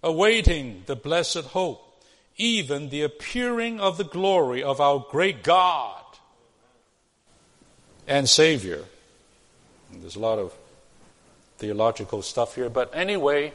Awaiting 0.03 0.84
the 0.88 0.97
blessed 0.97 1.45
hope, 1.45 2.03
even 2.36 2.89
the 2.89 3.03
appearing 3.03 3.80
of 3.80 3.97
the 3.97 4.03
glory 4.03 4.61
of 4.61 4.82
our 4.82 5.05
great 5.09 5.41
God 5.41 6.03
and 8.05 8.28
Savior. 8.28 8.84
There's 9.89 10.17
a 10.17 10.19
lot 10.19 10.39
of 10.39 10.53
theological 11.59 12.21
stuff 12.21 12.55
here, 12.55 12.69
but 12.69 12.93
anyway, 12.93 13.53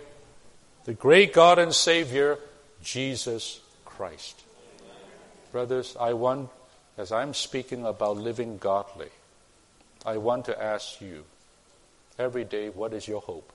the 0.84 0.94
great 0.94 1.32
God 1.32 1.58
and 1.58 1.74
Savior, 1.74 2.38
Jesus 2.82 3.60
Christ. 3.84 4.42
Brothers, 5.52 5.96
I 5.98 6.12
want, 6.12 6.50
as 6.96 7.12
I'm 7.12 7.34
speaking 7.34 7.84
about 7.84 8.16
living 8.16 8.58
godly, 8.58 9.10
I 10.04 10.16
want 10.18 10.44
to 10.46 10.62
ask 10.62 11.00
you 11.00 11.24
every 12.18 12.44
day 12.44 12.68
what 12.68 12.92
is 12.92 13.08
your 13.08 13.20
hope? 13.20 13.52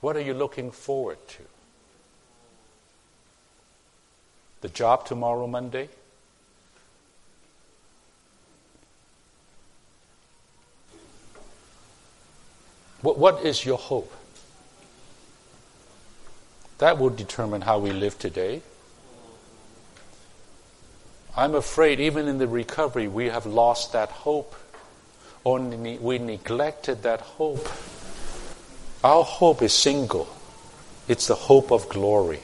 What 0.00 0.16
are 0.16 0.20
you 0.20 0.34
looking 0.34 0.70
forward 0.70 1.18
to? 1.28 1.42
The 4.62 4.68
job 4.68 5.06
tomorrow, 5.06 5.46
Monday? 5.46 5.88
What, 13.02 13.18
what 13.18 13.44
is 13.44 13.64
your 13.64 13.78
hope? 13.78 14.12
That 16.78 16.98
will 16.98 17.10
determine 17.10 17.62
how 17.62 17.78
we 17.78 17.92
live 17.92 18.18
today. 18.18 18.62
I'm 21.36 21.54
afraid, 21.54 22.00
even 22.00 22.28
in 22.28 22.38
the 22.38 22.48
recovery, 22.48 23.08
we 23.08 23.26
have 23.26 23.46
lost 23.46 23.92
that 23.92 24.10
hope 24.10 24.54
or 25.44 25.58
we 25.58 26.18
neglected 26.18 27.02
that 27.02 27.20
hope. 27.20 27.68
Our 29.02 29.24
hope 29.24 29.62
is 29.62 29.72
single 29.72 30.28
it's 31.08 31.26
the 31.26 31.34
hope 31.34 31.72
of 31.72 31.88
glory, 31.88 32.40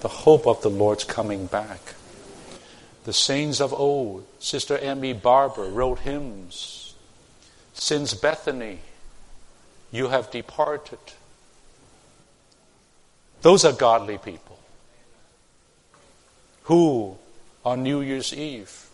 the 0.00 0.08
hope 0.08 0.46
of 0.46 0.62
the 0.62 0.70
Lord's 0.70 1.04
coming 1.04 1.46
back. 1.46 1.94
The 3.04 3.12
saints 3.12 3.60
of 3.60 3.74
old, 3.74 4.26
Sister 4.38 4.78
M.E. 4.78 5.12
Barber 5.12 5.64
wrote 5.64 6.00
hymns. 6.00 6.94
Since 7.74 8.14
Bethany, 8.14 8.78
you 9.92 10.08
have 10.08 10.30
departed. 10.30 10.98
Those 13.44 13.66
are 13.66 13.72
godly 13.72 14.16
people 14.16 14.58
who, 16.62 17.18
on 17.62 17.82
New 17.82 18.00
Year's 18.00 18.32
Eve, 18.32 18.86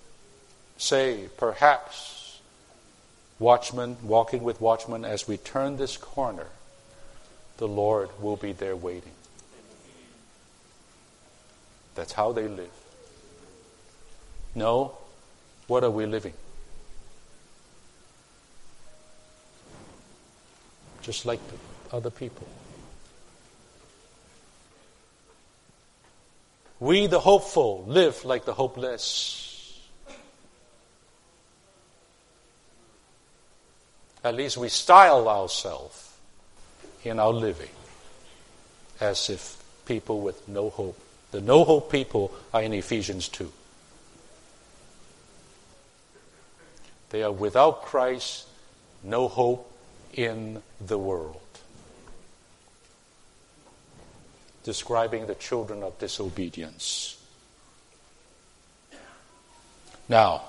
say, 0.77 1.29
perhaps 1.37 2.41
Watchman, 3.39 3.97
walking 4.03 4.43
with 4.43 4.61
Watchman, 4.61 5.05
as 5.05 5.29
we 5.29 5.37
turn 5.37 5.77
this 5.77 5.97
corner, 5.97 6.49
the 7.59 7.69
Lord 7.69 8.09
will 8.21 8.35
be 8.35 8.51
there 8.51 8.75
waiting. 8.75 9.13
That's 11.95 12.15
how 12.15 12.33
they 12.33 12.49
live. 12.49 12.73
No, 14.57 14.99
what 15.69 15.85
are 15.85 15.93
we 15.93 16.07
living? 16.07 16.35
Just 21.03 21.25
like 21.25 21.39
other 21.93 22.11
people. 22.11 22.49
We, 26.81 27.07
the 27.07 27.21
hopeful, 27.21 27.85
live 27.87 28.25
like 28.25 28.47
the 28.47 28.55
hopeless. 28.55 29.79
At 34.25 34.35
least 34.35 34.57
we 34.57 34.71
style 34.71 35.29
ourselves 35.29 36.17
in 37.05 37.19
our 37.19 37.33
living 37.33 37.69
as 38.99 39.29
if 39.31 39.63
people 39.85 40.21
with 40.21 40.49
no 40.49 40.71
hope. 40.71 40.99
The 41.33 41.41
no 41.41 41.65
hope 41.65 41.93
people 41.93 42.33
are 42.53 42.63
in 42.63 42.73
Ephesians 42.73 43.29
2. 43.29 43.53
They 47.11 47.23
are 47.23 47.33
without 47.33 47.83
Christ, 47.83 48.47
no 49.03 49.29
hope 49.29 49.71
in 50.13 50.63
the 50.81 50.99
world. 50.99 51.41
Describing 54.65 55.27
the 55.27 55.35
children 55.35 55.83
of 55.83 55.99
disobedience. 55.99 57.17
Now, 60.09 60.43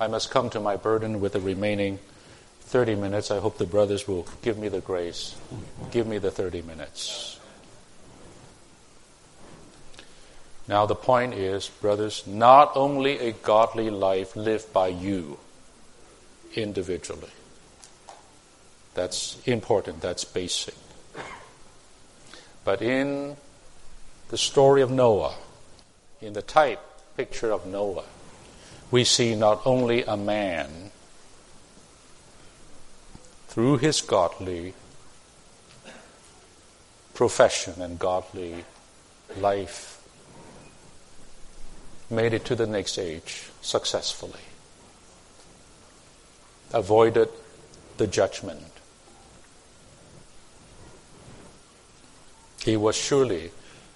I 0.00 0.06
must 0.06 0.30
come 0.30 0.48
to 0.50 0.60
my 0.60 0.76
burden 0.76 1.20
with 1.20 1.32
the 1.34 1.40
remaining 1.40 1.98
30 2.60 2.94
minutes. 2.94 3.30
I 3.30 3.40
hope 3.40 3.58
the 3.58 3.66
brothers 3.66 4.08
will 4.08 4.26
give 4.42 4.56
me 4.56 4.68
the 4.68 4.80
grace. 4.80 5.36
Give 5.90 6.06
me 6.06 6.18
the 6.18 6.30
30 6.30 6.62
minutes. 6.62 7.38
Now, 10.68 10.86
the 10.86 10.94
point 10.94 11.34
is, 11.34 11.68
brothers, 11.68 12.26
not 12.26 12.72
only 12.76 13.18
a 13.18 13.32
godly 13.32 13.90
life 13.90 14.36
lived 14.36 14.72
by 14.72 14.88
you 14.88 15.38
individually. 16.54 17.30
That's 18.94 19.36
important, 19.46 20.00
that's 20.00 20.24
basic. 20.24 20.74
But 22.64 22.80
in 22.80 23.36
the 24.28 24.38
story 24.38 24.82
of 24.82 24.90
Noah, 24.90 25.34
in 26.20 26.32
the 26.32 26.42
type 26.42 26.80
picture 27.16 27.50
of 27.50 27.66
Noah, 27.66 28.04
we 28.90 29.04
see 29.04 29.34
not 29.34 29.62
only 29.64 30.04
a 30.04 30.16
man 30.16 30.90
through 33.48 33.78
his 33.78 34.00
godly 34.00 34.74
profession 37.14 37.82
and 37.82 37.98
godly 37.98 38.64
life 39.36 40.02
made 42.10 42.32
it 42.32 42.44
to 42.44 42.54
the 42.54 42.66
next 42.66 42.98
age 42.98 43.50
successfully, 43.60 44.40
avoided 46.72 47.28
the 47.96 48.06
judgment. 48.06 48.62
He 52.64 52.76
was 52.76 52.96
surely 52.96 53.50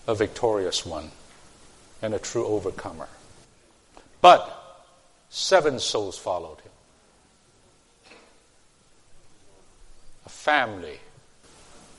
a 0.07 0.15
victorious 0.15 0.85
one 0.85 1.11
and 2.03 2.15
a 2.15 2.19
true 2.19 2.47
overcomer. 2.47 3.09
But 4.21 4.53
seven 5.31 5.79
souls 5.79 6.19
followed 6.19 6.59
him. 6.61 6.73
A 10.25 10.29
family 10.29 10.99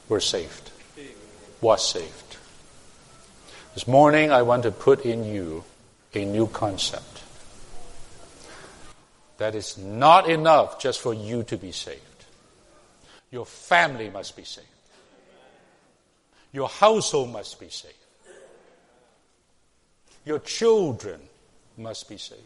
were 0.09 0.19
saved, 0.19 0.71
was 1.61 1.89
saved. 1.89 2.37
This 3.73 3.87
morning, 3.87 4.31
I 4.31 4.41
want 4.41 4.63
to 4.63 4.71
put 4.71 5.05
in 5.05 5.23
you 5.23 5.63
a 6.13 6.25
new 6.25 6.47
concept. 6.47 7.23
That 9.37 9.55
is 9.55 9.77
not 9.77 10.29
enough 10.29 10.79
just 10.79 10.99
for 10.99 11.13
you 11.13 11.43
to 11.43 11.57
be 11.57 11.71
saved. 11.71 12.01
Your 13.31 13.45
family 13.45 14.09
must 14.09 14.35
be 14.35 14.43
saved. 14.43 14.67
Your 16.51 16.69
household 16.69 17.31
must 17.31 17.59
be 17.59 17.69
saved. 17.69 17.93
Your 20.25 20.39
children 20.39 21.19
must 21.77 22.09
be 22.09 22.17
saved. 22.17 22.41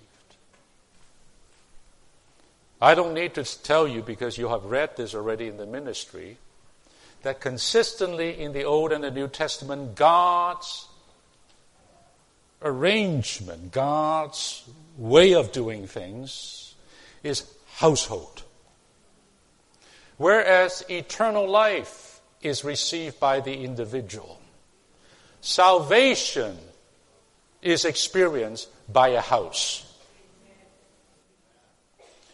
I 2.81 2.95
don't 2.95 3.13
need 3.13 3.35
to 3.35 3.43
tell 3.63 3.87
you 3.87 4.01
because 4.01 4.37
you 4.37 4.49
have 4.49 4.65
read 4.65 4.97
this 4.97 5.13
already 5.13 5.47
in 5.47 5.57
the 5.57 5.65
ministry 5.65 6.37
that 7.21 7.39
consistently 7.39 8.39
in 8.39 8.53
the 8.53 8.63
Old 8.63 8.91
and 8.91 9.03
the 9.03 9.11
New 9.11 9.27
Testament, 9.27 9.95
God's 9.95 10.87
arrangement, 12.63 13.71
God's 13.71 14.63
way 14.97 15.33
of 15.33 15.51
doing 15.51 15.85
things 15.85 16.73
is 17.23 17.45
household. 17.75 18.43
Whereas 20.17 20.83
eternal 20.89 21.47
life 21.47 22.10
is 22.41 22.63
received 22.63 23.19
by 23.19 23.39
the 23.39 23.63
individual, 23.63 24.39
salvation 25.41 26.57
is 27.61 27.85
experienced 27.85 28.69
by 28.91 29.09
a 29.09 29.21
house. 29.21 29.87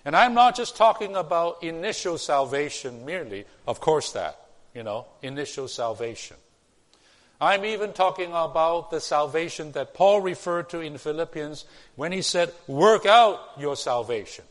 And 0.06 0.16
I'm 0.16 0.34
not 0.34 0.56
just 0.56 0.78
talking 0.78 1.18
about 1.18 1.64
initial 1.64 2.18
salvation 2.18 3.06
merely, 3.06 3.46
of 3.68 3.82
course, 3.82 4.14
that, 4.14 4.40
you 4.74 4.84
know, 4.84 5.06
initial 5.22 5.68
salvation. 5.68 6.38
I'm 7.42 7.66
even 7.66 7.92
talking 7.92 8.32
about 8.32 8.90
the 8.90 9.02
salvation 9.02 9.74
that 9.74 9.94
Paul 9.94 10.22
referred 10.22 10.70
to 10.70 10.80
in 10.80 10.98
Philippians 10.98 11.66
when 11.96 12.12
he 12.12 12.22
said, 12.22 12.54
work 12.68 13.06
out 13.06 13.40
your 13.60 13.76
salvation. 13.76 14.46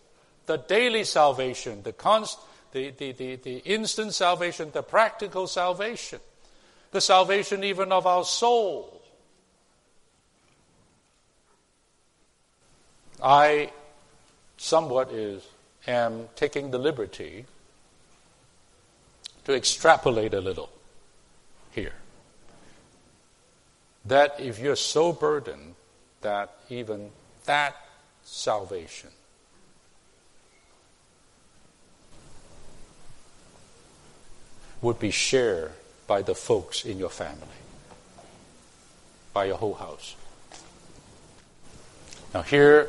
The 0.45 0.59
daily 0.59 1.05
salvation, 1.05 1.83
the, 1.83 1.93
const, 1.93 2.39
the, 2.77 2.91
the, 2.91 3.13
the, 3.13 3.37
the 3.37 3.57
instant 3.65 4.13
salvation, 4.13 4.71
the 4.71 4.83
practical 4.83 5.47
salvation, 5.47 6.21
the 6.91 7.01
salvation 7.01 7.65
even 7.65 7.91
of 7.91 8.07
our 8.07 8.23
soul. 8.23 9.03
I 13.23 13.73
somewhat 14.59 15.11
is 15.11 15.43
am 15.87 16.29
taking 16.37 16.71
the 16.71 16.77
liberty 16.77 17.47
to 19.45 19.55
extrapolate 19.55 20.35
a 20.35 20.41
little 20.43 20.69
here. 21.71 21.95
That 24.05 24.39
if 24.39 24.59
you're 24.59 24.77
so 24.77 25.15
burdened 25.15 25.77
that 26.21 26.55
even 26.69 27.09
that 27.47 27.75
salvation 28.23 29.11
would 34.87 35.01
be 35.01 35.11
shared 35.11 35.73
by 36.07 36.23
the 36.23 36.33
folks 36.33 36.85
in 36.85 36.97
your 36.97 37.09
family, 37.11 37.59
by 39.35 39.47
your 39.47 39.57
whole 39.57 39.75
house. 39.75 40.15
Now, 42.33 42.43
here 42.43 42.87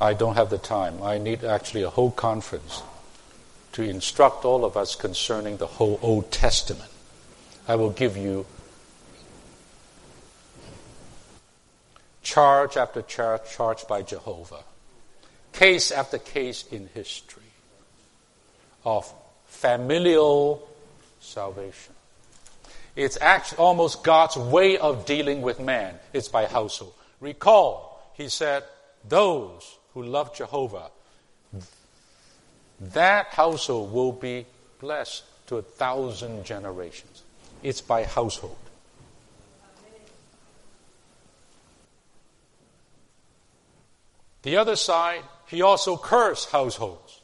I 0.00 0.14
don't 0.14 0.36
have 0.36 0.50
the 0.50 0.58
time. 0.58 1.02
I 1.02 1.18
need 1.18 1.42
actually 1.42 1.82
a 1.82 1.90
whole 1.90 2.12
conference 2.12 2.82
to 3.72 3.82
instruct 3.82 4.44
all 4.44 4.64
of 4.64 4.76
us 4.76 4.94
concerning 4.94 5.56
the 5.56 5.66
whole 5.66 5.98
Old 6.00 6.30
Testament. 6.30 6.92
I 7.66 7.74
will 7.74 7.90
give 7.90 8.16
you 8.16 8.46
charge 12.22 12.76
after 12.76 13.02
charge, 13.02 13.50
charge 13.50 13.88
by 13.88 14.02
Jehovah, 14.02 14.62
case 15.52 15.90
after 15.90 16.18
case 16.18 16.64
in 16.70 16.88
history 16.94 17.42
of 18.84 19.12
familial 19.48 20.68
salvation. 21.20 21.94
It's 22.94 23.18
actually 23.20 23.58
almost 23.58 24.04
God's 24.04 24.36
way 24.36 24.78
of 24.78 25.04
dealing 25.04 25.42
with 25.42 25.60
man. 25.60 25.98
It's 26.12 26.28
by 26.28 26.46
household. 26.46 26.94
Recall, 27.20 28.12
he 28.14 28.28
said, 28.28 28.64
those 29.08 29.76
who 29.94 30.02
love 30.02 30.34
Jehovah, 30.34 30.90
that 32.80 33.26
household 33.26 33.92
will 33.92 34.12
be 34.12 34.46
blessed 34.80 35.24
to 35.48 35.56
a 35.56 35.62
thousand 35.62 36.44
generations. 36.44 37.22
It's 37.62 37.80
by 37.80 38.04
household. 38.04 38.56
The 44.42 44.56
other 44.56 44.76
side, 44.76 45.22
he 45.46 45.62
also 45.62 45.96
cursed 45.96 46.50
households, 46.50 47.20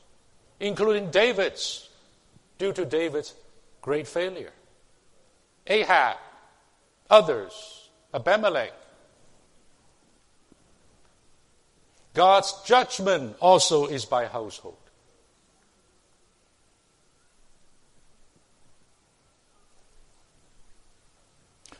including 0.58 1.10
David's, 1.10 1.88
due 2.58 2.72
to 2.72 2.84
David's 2.84 3.34
great 3.82 4.06
failure. 4.06 4.52
Ahab, 5.66 6.16
others, 7.10 7.90
Abimelech, 8.12 8.72
God's 12.14 12.54
judgment 12.64 13.36
also 13.40 13.86
is 13.86 14.04
by 14.04 14.26
household. 14.26 14.76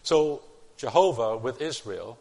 So 0.03 0.43
Jehovah 0.77 1.37
with 1.37 1.63
Israel 1.63 2.19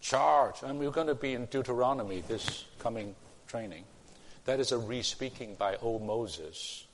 charge, 0.00 0.56
and 0.62 0.78
we're 0.78 0.90
going 0.90 1.06
to 1.06 1.14
be 1.14 1.34
in 1.34 1.46
Deuteronomy 1.46 2.22
this 2.26 2.64
coming 2.80 3.14
training. 3.46 3.84
That 4.44 4.58
is 4.58 4.72
a 4.72 4.78
re-speaking 4.78 5.54
by 5.54 5.76
old 5.76 6.02
Moses, 6.02 6.86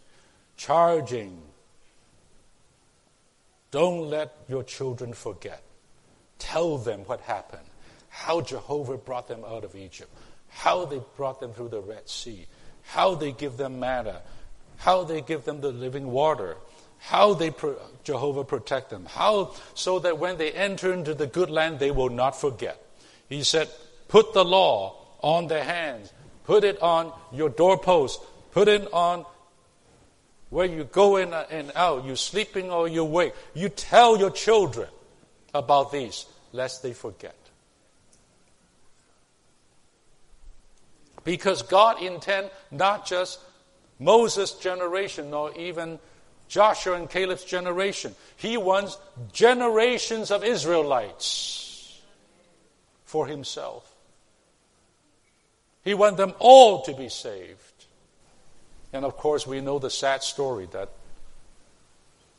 charging. 0.57 1.43
Don't 3.71 4.09
let 4.09 4.37
your 4.49 4.63
children 4.63 5.13
forget. 5.13 5.63
Tell 6.39 6.79
them 6.79 7.01
what 7.01 7.21
happened, 7.21 7.67
how 8.09 8.41
Jehovah 8.41 8.97
brought 8.97 9.29
them 9.29 9.45
out 9.45 9.65
of 9.65 9.75
Egypt, 9.75 10.11
how 10.49 10.85
they 10.85 11.01
brought 11.17 11.41
them 11.41 11.53
through 11.53 11.69
the 11.69 11.81
Red 11.81 12.09
Sea, 12.09 12.47
how 12.83 13.15
they 13.15 13.33
give 13.33 13.57
them 13.57 13.81
manna, 13.81 14.21
how 14.77 15.05
they 15.05 15.21
give 15.21 15.45
them 15.45 15.61
the 15.61 15.73
living 15.73 16.11
water, 16.11 16.57
how 16.99 17.35
they 17.35 17.53
Jehovah 18.05 18.45
protect 18.45 18.91
them, 18.91 19.07
how 19.07 19.55
so 19.75 19.99
that 19.99 20.19
when 20.19 20.39
they 20.39 20.53
enter 20.53 20.93
into 20.93 21.15
the 21.15 21.27
good 21.27 21.51
land 21.51 21.79
they 21.79 21.91
will 21.91 22.11
not 22.11 22.39
forget. 22.39 22.81
He 23.29 23.43
said, 23.43 23.69
"Put 24.09 24.33
the 24.33 24.45
law 24.45 24.97
on 25.21 25.49
their 25.49 25.65
hands, 25.65 26.13
put 26.45 26.65
it 26.65 26.81
on 26.81 27.13
your 27.33 27.49
doorpost, 27.49 28.21
put 28.53 28.69
it 28.69 28.93
on 28.93 29.25
where 30.51 30.67
you 30.67 30.85
go 30.85 31.17
in 31.17 31.33
and 31.33 31.73
out, 31.75 32.05
you 32.05 32.17
sleeping 32.17 32.71
or 32.71 32.87
you 32.89 33.05
wake. 33.05 33.35
You 33.55 33.69
tell 33.69 34.19
your 34.19 34.31
children 34.31 34.89
about 35.53 35.91
these, 35.91 36.27
lest 36.53 36.83
they 36.83 36.93
forget." 36.93 37.37
Because 41.25 41.63
God 41.63 42.03
intend 42.03 42.51
not 42.71 43.07
just 43.07 43.41
Moses' 43.99 44.53
generation, 44.53 45.31
nor 45.31 45.53
even 45.57 45.99
Joshua 46.49 46.95
and 46.97 47.09
Caleb's 47.09 47.45
generation. 47.45 48.15
He 48.37 48.57
wants 48.57 48.99
generations 49.33 50.31
of 50.31 50.45
Israelites 50.45 51.99
for 53.05 53.27
himself. 53.27 53.91
He 55.83 55.95
wants 55.95 56.19
them 56.19 56.35
all 56.39 56.83
to 56.83 56.93
be 56.93 57.09
saved. 57.09 57.74
And 58.95 59.05
of 59.05 59.17
course, 59.17 59.45
we 59.45 59.61
know 59.61 59.81
the 59.81 59.91
sad 59.91 60.23
story 60.23 60.69
that 60.71 60.89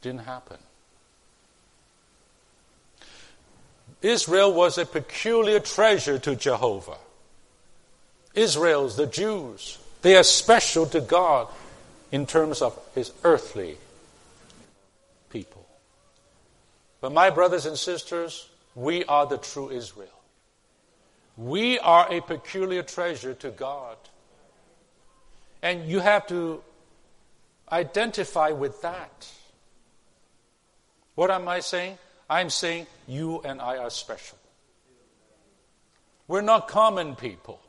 didn't 0.01 0.21
happen. 0.21 0.57
Israel 4.01 4.53
was 4.53 4.77
a 4.77 4.85
peculiar 4.85 5.59
treasure 5.59 6.17
to 6.17 6.33
Jehovah. 6.33 6.97
Israel's, 8.33 8.95
the 8.95 9.05
Jews, 9.05 9.79
they 10.01 10.15
are 10.15 10.23
special 10.23 10.85
to 10.87 11.01
God 11.01 11.49
in 12.11 12.25
terms 12.25 12.61
of 12.61 12.79
his 12.95 13.11
earthly 13.25 13.77
people. 15.29 15.65
But 17.01 17.11
my 17.11 17.31
brothers 17.31 17.65
and 17.65 17.77
sisters, 17.77 18.47
we 18.75 19.03
are 19.05 19.25
the 19.25 19.37
true 19.37 19.71
Israel. 19.71 20.07
We 21.35 21.79
are 21.79 22.07
a 22.09 22.21
peculiar 22.21 22.83
treasure 22.83 23.33
to 23.33 23.49
God. 23.49 23.97
And 25.65 25.89
you 25.89 25.99
have 25.99 26.27
to 26.27 26.61
identify 27.71 28.51
with 28.51 28.83
that. 28.83 29.27
What 31.15 31.31
am 31.31 31.47
I 31.47 31.61
saying? 31.61 31.97
I'm 32.29 32.51
saying 32.51 32.85
you 33.07 33.41
and 33.43 33.59
I 33.59 33.77
are 33.77 33.89
special. 33.89 34.37
We're 36.27 36.41
not 36.41 36.67
common 36.67 37.15
people. 37.15 37.59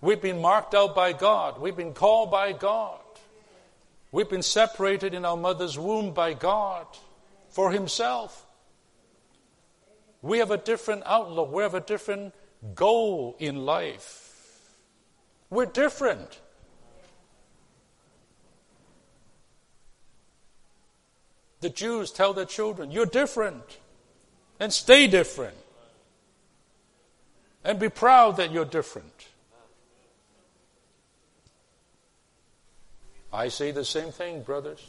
We've 0.00 0.22
been 0.22 0.40
marked 0.40 0.74
out 0.74 0.94
by 0.94 1.12
God. 1.12 1.60
We've 1.60 1.76
been 1.76 1.92
called 1.92 2.30
by 2.30 2.52
God. 2.52 3.00
We've 4.10 4.30
been 4.30 4.40
separated 4.40 5.12
in 5.12 5.26
our 5.26 5.36
mother's 5.36 5.78
womb 5.78 6.14
by 6.14 6.32
God 6.32 6.86
for 7.50 7.72
Himself. 7.72 8.46
We 10.22 10.38
have 10.38 10.50
a 10.50 10.56
different 10.56 11.02
outlook. 11.04 11.52
We 11.52 11.62
have 11.62 11.74
a 11.74 11.80
different 11.80 12.32
goal 12.74 13.36
in 13.38 13.64
life. 13.64 14.70
We're 15.48 15.66
different. 15.66 16.40
The 21.60 21.70
Jews 21.70 22.10
tell 22.10 22.32
their 22.32 22.44
children, 22.44 22.90
You're 22.90 23.06
different, 23.06 23.78
and 24.58 24.72
stay 24.72 25.06
different. 25.06 25.56
And 27.62 27.78
be 27.78 27.90
proud 27.90 28.38
that 28.38 28.52
you're 28.52 28.64
different. 28.64 29.28
I 33.32 33.48
say 33.48 33.70
the 33.70 33.84
same 33.84 34.10
thing, 34.10 34.42
brothers. 34.42 34.82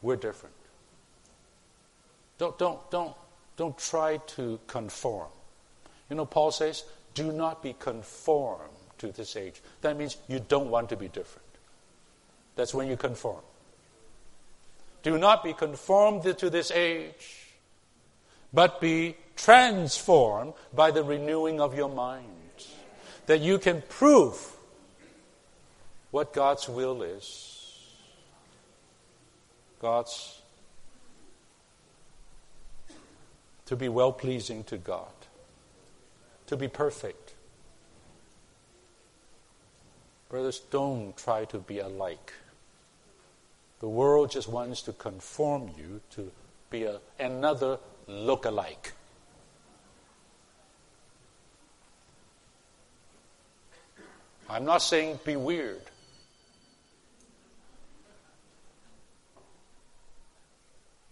We're 0.00 0.16
different. 0.16 0.54
Don't, 2.38 2.56
don't, 2.56 2.90
don't, 2.90 3.14
don't 3.56 3.76
try 3.76 4.18
to 4.38 4.60
conform. 4.68 5.28
You 6.08 6.16
know, 6.16 6.26
Paul 6.26 6.50
says, 6.50 6.84
do 7.14 7.32
not 7.32 7.62
be 7.62 7.74
conformed 7.78 8.72
to 8.98 9.12
this 9.12 9.36
age. 9.36 9.60
That 9.80 9.96
means 9.96 10.16
you 10.28 10.40
don't 10.40 10.70
want 10.70 10.88
to 10.90 10.96
be 10.96 11.08
different. 11.08 11.46
That's 12.56 12.74
when 12.74 12.88
you 12.88 12.96
conform. 12.96 13.42
Do 15.02 15.16
not 15.18 15.44
be 15.44 15.52
conformed 15.52 16.22
to 16.38 16.50
this 16.50 16.70
age, 16.70 17.54
but 18.52 18.80
be 18.80 19.16
transformed 19.36 20.54
by 20.74 20.90
the 20.90 21.04
renewing 21.04 21.60
of 21.60 21.76
your 21.76 21.88
mind, 21.88 22.24
that 23.26 23.40
you 23.40 23.58
can 23.58 23.82
prove 23.88 24.56
what 26.10 26.32
God's 26.32 26.68
will 26.68 27.02
is. 27.02 27.54
God's 29.80 30.42
to 33.66 33.76
be 33.76 33.88
well 33.88 34.12
pleasing 34.12 34.64
to 34.64 34.78
God, 34.78 35.12
to 36.48 36.56
be 36.56 36.68
perfect. 36.68 37.34
Brothers, 40.28 40.60
don't 40.70 41.16
try 41.16 41.44
to 41.46 41.58
be 41.58 41.78
alike. 41.78 42.34
The 43.80 43.88
world 43.88 44.30
just 44.30 44.48
wants 44.48 44.82
to 44.82 44.92
conform 44.92 45.70
you 45.78 46.00
to 46.10 46.30
be 46.68 46.84
a, 46.84 46.98
another 47.18 47.78
look-alike. 48.06 48.92
I'm 54.50 54.64
not 54.64 54.78
saying 54.78 55.20
be 55.24 55.36
weird. 55.36 55.82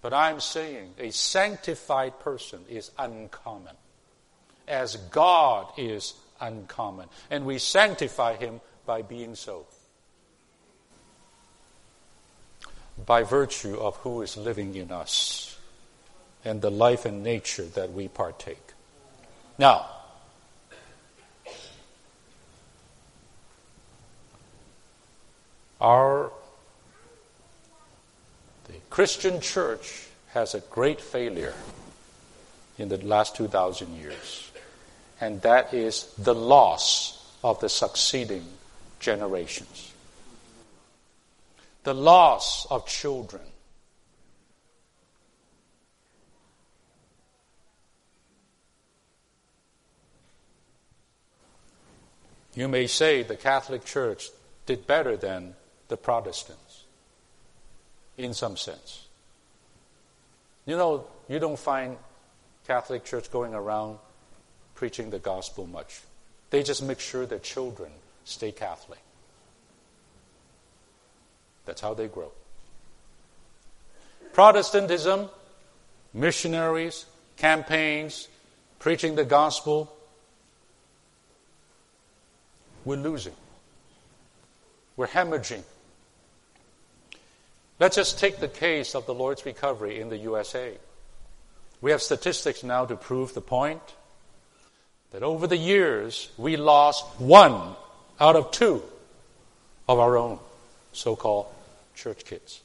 But 0.00 0.12
I'm 0.12 0.40
saying 0.40 0.94
a 0.98 1.10
sanctified 1.10 2.20
person 2.20 2.60
is 2.68 2.90
uncommon, 2.98 3.76
as 4.68 4.96
God 4.96 5.66
is 5.76 6.14
uncommon. 6.40 7.08
And 7.30 7.44
we 7.46 7.58
sanctify 7.58 8.36
him 8.36 8.60
by 8.84 9.02
being 9.02 9.34
so. 9.34 9.66
By 13.04 13.22
virtue 13.22 13.76
of 13.76 13.96
who 13.98 14.22
is 14.22 14.36
living 14.36 14.74
in 14.74 14.90
us 14.90 15.58
and 16.44 16.62
the 16.62 16.70
life 16.70 17.04
and 17.04 17.22
nature 17.22 17.64
that 17.64 17.92
we 17.92 18.08
partake. 18.08 18.72
Now, 19.58 19.86
our 25.80 26.30
Christian 28.96 29.42
church 29.42 30.06
has 30.28 30.54
a 30.54 30.60
great 30.60 31.02
failure 31.02 31.52
in 32.78 32.88
the 32.88 32.96
last 32.98 33.36
2,000 33.36 33.94
years, 33.96 34.45
and 35.20 35.40
that 35.42 35.72
is 35.72 36.12
the 36.18 36.34
loss 36.34 37.34
of 37.42 37.60
the 37.60 37.68
succeeding 37.68 38.44
generations. 39.00 39.92
The 41.84 41.94
loss 41.94 42.66
of 42.70 42.86
children. 42.86 43.42
You 52.54 52.68
may 52.68 52.86
say 52.86 53.22
the 53.22 53.36
Catholic 53.36 53.84
Church 53.84 54.30
did 54.64 54.86
better 54.86 55.16
than 55.16 55.54
the 55.88 55.96
Protestants 55.96 56.84
in 58.16 58.32
some 58.32 58.56
sense. 58.56 59.06
You 60.64 60.76
know, 60.76 61.06
you 61.28 61.38
don't 61.38 61.58
find 61.58 61.96
Catholic 62.66 63.04
Church 63.04 63.30
going 63.30 63.54
around 63.54 63.98
preaching 64.76 65.10
the 65.10 65.18
gospel 65.18 65.66
much. 65.66 66.00
They 66.50 66.62
just 66.62 66.82
make 66.82 67.00
sure 67.00 67.26
their 67.26 67.40
children 67.40 67.90
stay 68.24 68.52
Catholic. 68.52 69.00
That's 71.64 71.80
how 71.80 71.94
they 71.94 72.06
grow. 72.06 72.30
Protestantism, 74.32 75.28
missionaries, 76.14 77.06
campaigns, 77.36 78.28
preaching 78.78 79.16
the 79.16 79.24
gospel, 79.24 79.92
we're 82.84 82.96
losing. 82.96 83.34
We're 84.96 85.08
hemorrhaging. 85.08 85.62
Let's 87.80 87.96
just 87.96 88.18
take 88.18 88.38
the 88.38 88.48
case 88.48 88.94
of 88.94 89.06
the 89.06 89.14
Lord's 89.14 89.44
recovery 89.44 90.00
in 90.00 90.08
the 90.08 90.16
USA. 90.18 90.74
We 91.80 91.90
have 91.90 92.00
statistics 92.00 92.62
now 92.62 92.86
to 92.86 92.96
prove 92.96 93.34
the 93.34 93.42
point 93.42 93.82
that 95.12 95.22
over 95.22 95.46
the 95.46 95.56
years 95.56 96.30
we 96.36 96.56
lost 96.56 97.04
one 97.18 97.74
out 98.20 98.36
of 98.36 98.50
two 98.50 98.82
of 99.88 99.98
our 99.98 100.16
own 100.16 100.38
so 100.92 101.16
called 101.16 101.46
church 101.94 102.24
kids. 102.24 102.60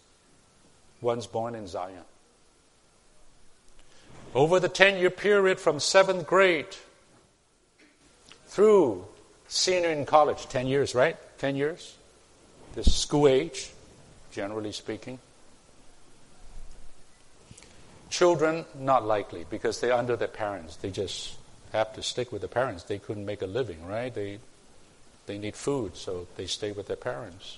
One's 1.01 1.27
born 1.27 1.55
in 1.55 1.67
Zion. 1.67 2.03
Over 4.33 4.59
the 4.59 4.69
10 4.69 4.99
year 4.99 5.09
period 5.09 5.59
from 5.59 5.79
seventh 5.79 6.25
grade 6.27 6.67
through 8.47 9.05
senior 9.47 9.89
in 9.89 10.05
college, 10.05 10.47
10 10.47 10.67
years, 10.67 10.95
right? 10.95 11.17
10 11.39 11.55
years? 11.55 11.95
This 12.73 12.93
school 12.93 13.27
age 13.27 13.71
generally 14.31 14.71
speaking. 14.71 15.19
Children, 18.09 18.65
not 18.77 19.05
likely, 19.05 19.45
because 19.49 19.79
they're 19.79 19.93
under 19.93 20.15
their 20.15 20.27
parents. 20.27 20.75
They 20.77 20.89
just 20.89 21.35
have 21.74 21.93
to 21.93 22.03
stick 22.03 22.32
with 22.32 22.41
the 22.41 22.47
parents. 22.47 22.84
They 22.84 22.99
couldn't 22.99 23.26
make 23.26 23.41
a 23.41 23.47
living, 23.47 23.86
right? 23.86 24.13
They, 24.13 24.39
they 25.26 25.38
need 25.38 25.55
food, 25.55 25.95
so 25.95 26.28
they 26.36 26.45
stay 26.45 26.72
with 26.72 26.88
their 26.88 26.97
parents. 26.97 27.57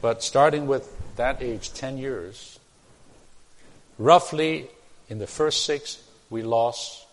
But 0.00 0.22
starting 0.22 0.66
with 0.66 0.96
that 1.16 1.42
age, 1.42 1.72
10 1.72 1.98
years, 1.98 2.58
roughly 3.98 4.68
in 5.08 5.18
the 5.18 5.26
first 5.26 5.64
six, 5.64 6.02
we 6.30 6.42
lost 6.42 7.06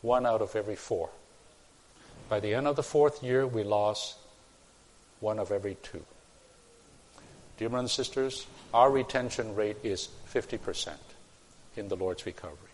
one 0.00 0.24
out 0.24 0.40
of 0.40 0.56
every 0.56 0.76
four 0.76 1.10
by 2.32 2.40
the 2.40 2.54
end 2.54 2.66
of 2.66 2.76
the 2.76 2.82
fourth 2.82 3.22
year, 3.22 3.46
we 3.46 3.62
lost 3.62 4.16
one 5.20 5.38
of 5.38 5.52
every 5.52 5.76
two. 5.82 6.02
Dear 7.58 7.68
brothers 7.68 7.90
and 7.98 8.06
sisters, 8.06 8.46
our 8.72 8.90
retention 8.90 9.54
rate 9.54 9.76
is 9.82 10.08
50% 10.32 10.94
in 11.76 11.88
the 11.88 11.94
Lord's 11.94 12.24
recovery. 12.24 12.71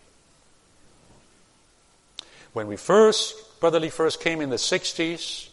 When 2.53 2.67
we 2.67 2.75
first, 2.75 3.59
Brother 3.59 3.79
Lee 3.79 3.89
first 3.89 4.21
came 4.21 4.41
in 4.41 4.49
the 4.49 4.55
60s 4.55 5.49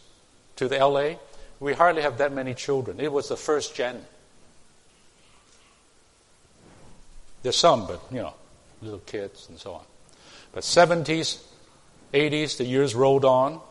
to 0.55 0.67
the 0.67 0.77
LA, 0.77 1.15
we 1.59 1.73
hardly 1.73 2.01
have 2.01 2.17
that 2.19 2.31
many 2.31 2.53
children. 2.53 2.99
It 2.99 3.11
was 3.11 3.29
the 3.29 3.37
first 3.37 3.75
gen. 3.75 4.03
There's 7.43 7.55
some, 7.55 7.87
but 7.87 8.01
you 8.11 8.17
know, 8.17 8.33
little 8.81 8.99
kids 8.99 9.47
and 9.49 9.59
so 9.59 9.73
on. 9.73 9.83
But 10.51 10.63
70s, 10.63 11.41
80s, 12.13 12.57
the 12.57 12.63
years 12.63 12.95
rolled 12.95 13.25
on. 13.25 13.61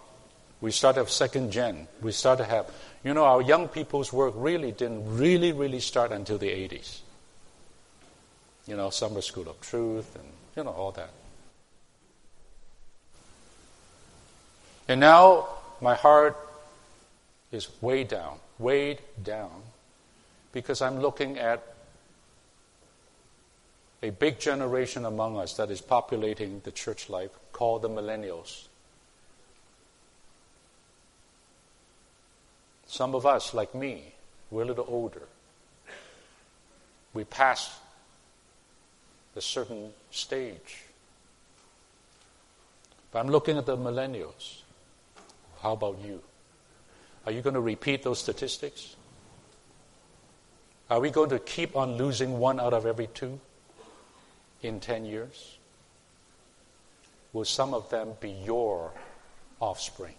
We 0.60 0.70
started 0.70 1.00
have 1.00 1.10
second 1.10 1.50
gen. 1.50 1.86
We 2.00 2.12
started 2.12 2.44
to 2.44 2.50
have, 2.50 2.70
you 3.04 3.12
know, 3.12 3.24
our 3.24 3.42
young 3.42 3.68
people's 3.68 4.12
work 4.12 4.34
really 4.36 4.72
didn't 4.72 5.16
really, 5.16 5.52
really 5.52 5.80
start 5.80 6.12
until 6.12 6.38
the 6.38 6.48
80s. 6.48 7.00
You 8.66 8.76
know, 8.76 8.90
Summer 8.90 9.20
School 9.20 9.48
of 9.48 9.60
Truth 9.60 10.16
and, 10.16 10.24
you 10.56 10.64
know, 10.64 10.70
all 10.70 10.92
that. 10.92 11.10
And 14.88 15.00
now 15.00 15.48
my 15.80 15.94
heart 15.94 16.36
is 17.50 17.68
way 17.80 18.04
down, 18.04 18.38
weighed 18.58 19.00
down, 19.22 19.62
because 20.52 20.80
I'm 20.80 21.00
looking 21.00 21.38
at 21.38 21.62
a 24.02 24.10
big 24.10 24.38
generation 24.38 25.04
among 25.04 25.36
us 25.36 25.54
that 25.54 25.70
is 25.70 25.80
populating 25.80 26.60
the 26.64 26.70
church 26.70 27.08
life 27.08 27.30
called 27.52 27.82
the 27.82 27.88
millennials. 27.88 28.66
Some 32.86 33.14
of 33.14 33.26
us, 33.26 33.52
like 33.52 33.74
me, 33.74 34.12
we're 34.50 34.62
a 34.62 34.66
little 34.66 34.86
older. 34.88 35.22
We 37.12 37.24
passed 37.24 37.72
a 39.34 39.40
certain 39.40 39.92
stage. 40.10 40.82
But 43.10 43.20
I'm 43.20 43.28
looking 43.28 43.58
at 43.58 43.66
the 43.66 43.76
millennials. 43.76 44.62
How 45.66 45.72
about 45.72 45.98
you? 46.06 46.22
Are 47.26 47.32
you 47.32 47.42
going 47.42 47.54
to 47.54 47.60
repeat 47.60 48.04
those 48.04 48.20
statistics? 48.20 48.94
Are 50.88 51.00
we 51.00 51.10
going 51.10 51.30
to 51.30 51.40
keep 51.40 51.74
on 51.74 51.96
losing 51.96 52.38
one 52.38 52.60
out 52.60 52.72
of 52.72 52.86
every 52.86 53.08
two 53.08 53.40
in 54.62 54.78
10 54.78 55.06
years? 55.06 55.58
Will 57.32 57.44
some 57.44 57.74
of 57.74 57.90
them 57.90 58.10
be 58.20 58.30
your 58.30 58.92
offspring? 59.58 60.14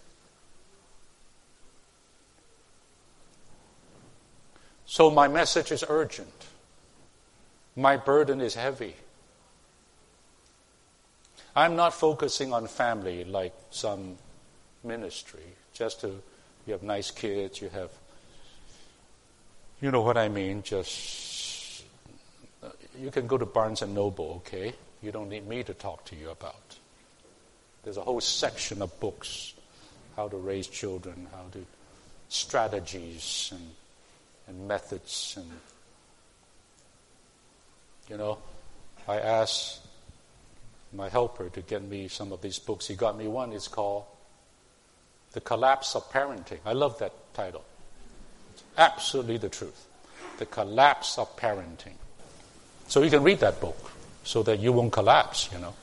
So, 4.84 5.10
my 5.10 5.28
message 5.28 5.72
is 5.72 5.82
urgent. 5.88 6.44
My 7.74 7.96
burden 7.96 8.42
is 8.42 8.54
heavy. 8.54 8.96
I'm 11.56 11.74
not 11.74 11.94
focusing 11.94 12.52
on 12.52 12.66
family 12.66 13.24
like 13.24 13.54
some 13.70 14.18
ministry, 14.84 15.44
just 15.72 16.00
to 16.02 16.22
you 16.66 16.72
have 16.72 16.82
nice 16.82 17.10
kids, 17.10 17.62
you 17.62 17.70
have, 17.70 17.90
you 19.80 19.90
know 19.90 20.02
what 20.02 20.18
I 20.18 20.28
mean, 20.28 20.62
just, 20.62 21.84
you 22.98 23.10
can 23.10 23.26
go 23.26 23.38
to 23.38 23.46
Barnes 23.46 23.80
and 23.80 23.94
Noble, 23.94 24.42
okay? 24.46 24.74
You 25.02 25.10
don't 25.10 25.30
need 25.30 25.46
me 25.46 25.62
to 25.62 25.72
talk 25.72 26.04
to 26.06 26.16
you 26.16 26.28
about. 26.30 26.76
There's 27.84 27.96
a 27.96 28.02
whole 28.02 28.20
section 28.20 28.82
of 28.82 29.00
books 29.00 29.54
how 30.14 30.28
to 30.28 30.36
raise 30.36 30.66
children, 30.66 31.28
how 31.32 31.46
to 31.52 31.64
strategies 32.28 33.52
and, 33.54 33.70
and 34.46 34.68
methods 34.68 35.34
and 35.36 35.50
you 38.08 38.16
know, 38.16 38.38
I 39.06 39.18
asked 39.18 39.80
my 40.92 41.08
helper 41.08 41.50
to 41.50 41.60
get 41.60 41.82
me 41.82 42.08
some 42.08 42.32
of 42.32 42.40
these 42.40 42.58
books. 42.58 42.86
He 42.86 42.94
got 42.94 43.18
me 43.18 43.28
one. 43.28 43.52
It's 43.52 43.68
called 43.68 44.04
the 45.38 45.44
Collapse 45.44 45.94
of 45.94 46.10
Parenting. 46.10 46.58
I 46.66 46.72
love 46.72 46.98
that 46.98 47.12
title. 47.32 47.64
It's 48.54 48.64
absolutely 48.76 49.36
the 49.38 49.48
truth. 49.48 49.86
The 50.38 50.46
Collapse 50.46 51.16
of 51.16 51.36
Parenting. 51.36 51.94
So 52.88 53.04
you 53.04 53.10
can 53.10 53.22
read 53.22 53.38
that 53.38 53.60
book 53.60 53.92
so 54.24 54.42
that 54.42 54.58
you 54.58 54.72
won't 54.72 54.92
collapse, 54.92 55.48
you 55.52 55.60
know. 55.60 55.74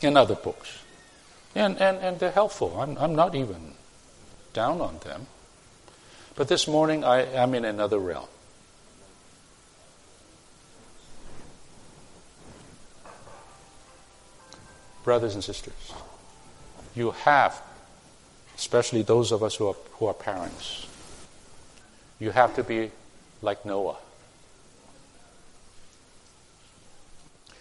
In 0.00 0.16
other 0.16 0.34
books. 0.34 0.76
And, 1.54 1.80
and, 1.80 1.98
and 1.98 2.18
they're 2.18 2.32
helpful. 2.32 2.80
I'm, 2.80 2.98
I'm 2.98 3.14
not 3.14 3.36
even 3.36 3.74
down 4.54 4.80
on 4.80 4.98
them. 5.04 5.28
But 6.34 6.48
this 6.48 6.66
morning 6.66 7.04
I 7.04 7.26
am 7.32 7.54
in 7.54 7.64
another 7.64 8.00
realm. 8.00 8.26
Brothers 15.04 15.34
and 15.34 15.42
sisters, 15.42 15.92
you 16.94 17.10
have, 17.10 17.60
especially 18.56 19.02
those 19.02 19.32
of 19.32 19.42
us 19.42 19.56
who 19.56 19.68
are, 19.68 19.76
who 19.92 20.06
are 20.06 20.14
parents, 20.14 20.86
you 22.18 22.30
have 22.30 22.54
to 22.56 22.62
be 22.62 22.90
like 23.40 23.64
Noah. 23.64 23.96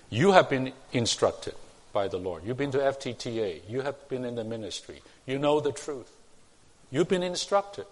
You 0.10 0.34
have 0.34 0.50
been 0.50 0.74
instructed 0.92 1.56
by 1.94 2.08
the 2.08 2.18
Lord. 2.18 2.44
You've 2.46 2.58
been 2.58 2.72
to 2.72 2.78
FTTA. 2.78 3.62
You 3.68 3.82
have 3.82 4.08
been 4.10 4.26
in 4.26 4.36
the 4.36 4.44
ministry. 4.44 5.02
You 5.26 5.40
know 5.40 5.60
the 5.60 5.72
truth. 5.72 6.12
You've 6.92 7.08
been 7.08 7.24
instructed. 7.24 7.86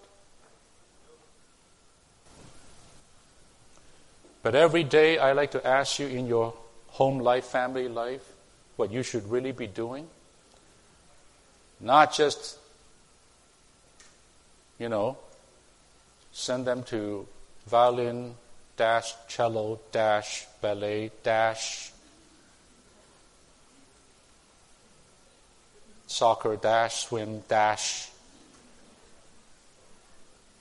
But 4.43 4.55
every 4.55 4.83
day 4.83 5.17
I 5.17 5.33
like 5.33 5.51
to 5.51 5.65
ask 5.65 5.99
you 5.99 6.07
in 6.07 6.27
your 6.27 6.53
home 6.87 7.19
life, 7.19 7.45
family 7.45 7.87
life, 7.87 8.27
what 8.79 8.91
you 8.93 9.03
should 9.03 9.29
really 9.29 9.51
be 9.51 9.67
doing. 9.67 10.07
Not 11.81 12.13
just, 12.13 12.57
you 14.79 14.87
know, 14.87 15.17
send 16.31 16.65
them 16.65 16.83
to 16.83 17.27
violin 17.67 18.35
dash 18.77 19.13
cello 19.27 19.81
dash 19.91 20.45
ballet 20.61 21.11
dash 21.23 21.91
soccer 26.07 26.55
dash 26.55 27.05
swim 27.05 27.43
dash 27.49 28.09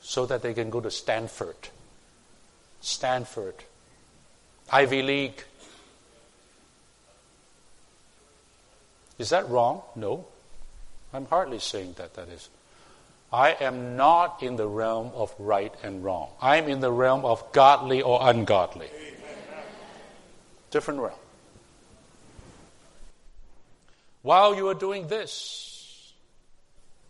so 0.02 0.26
that 0.26 0.42
they 0.42 0.54
can 0.54 0.70
go 0.70 0.80
to 0.80 0.90
Stanford. 0.90 1.68
Stanford. 2.80 3.54
Ivy 4.72 5.02
League. 5.02 5.44
Is 9.18 9.30
that 9.30 9.48
wrong? 9.48 9.82
No. 9.96 10.26
I'm 11.12 11.26
hardly 11.26 11.58
saying 11.58 11.94
that 11.98 12.14
that 12.14 12.28
is. 12.28 12.48
I 13.32 13.56
am 13.60 13.96
not 13.96 14.42
in 14.42 14.56
the 14.56 14.66
realm 14.66 15.10
of 15.14 15.34
right 15.38 15.74
and 15.82 16.02
wrong. 16.02 16.30
I'm 16.40 16.68
in 16.68 16.80
the 16.80 16.90
realm 16.90 17.24
of 17.24 17.52
godly 17.52 18.00
or 18.00 18.20
ungodly. 18.22 18.88
Different 20.70 21.00
realm. 21.00 21.18
While 24.22 24.54
you 24.54 24.68
are 24.68 24.74
doing 24.74 25.08
this, 25.08 26.12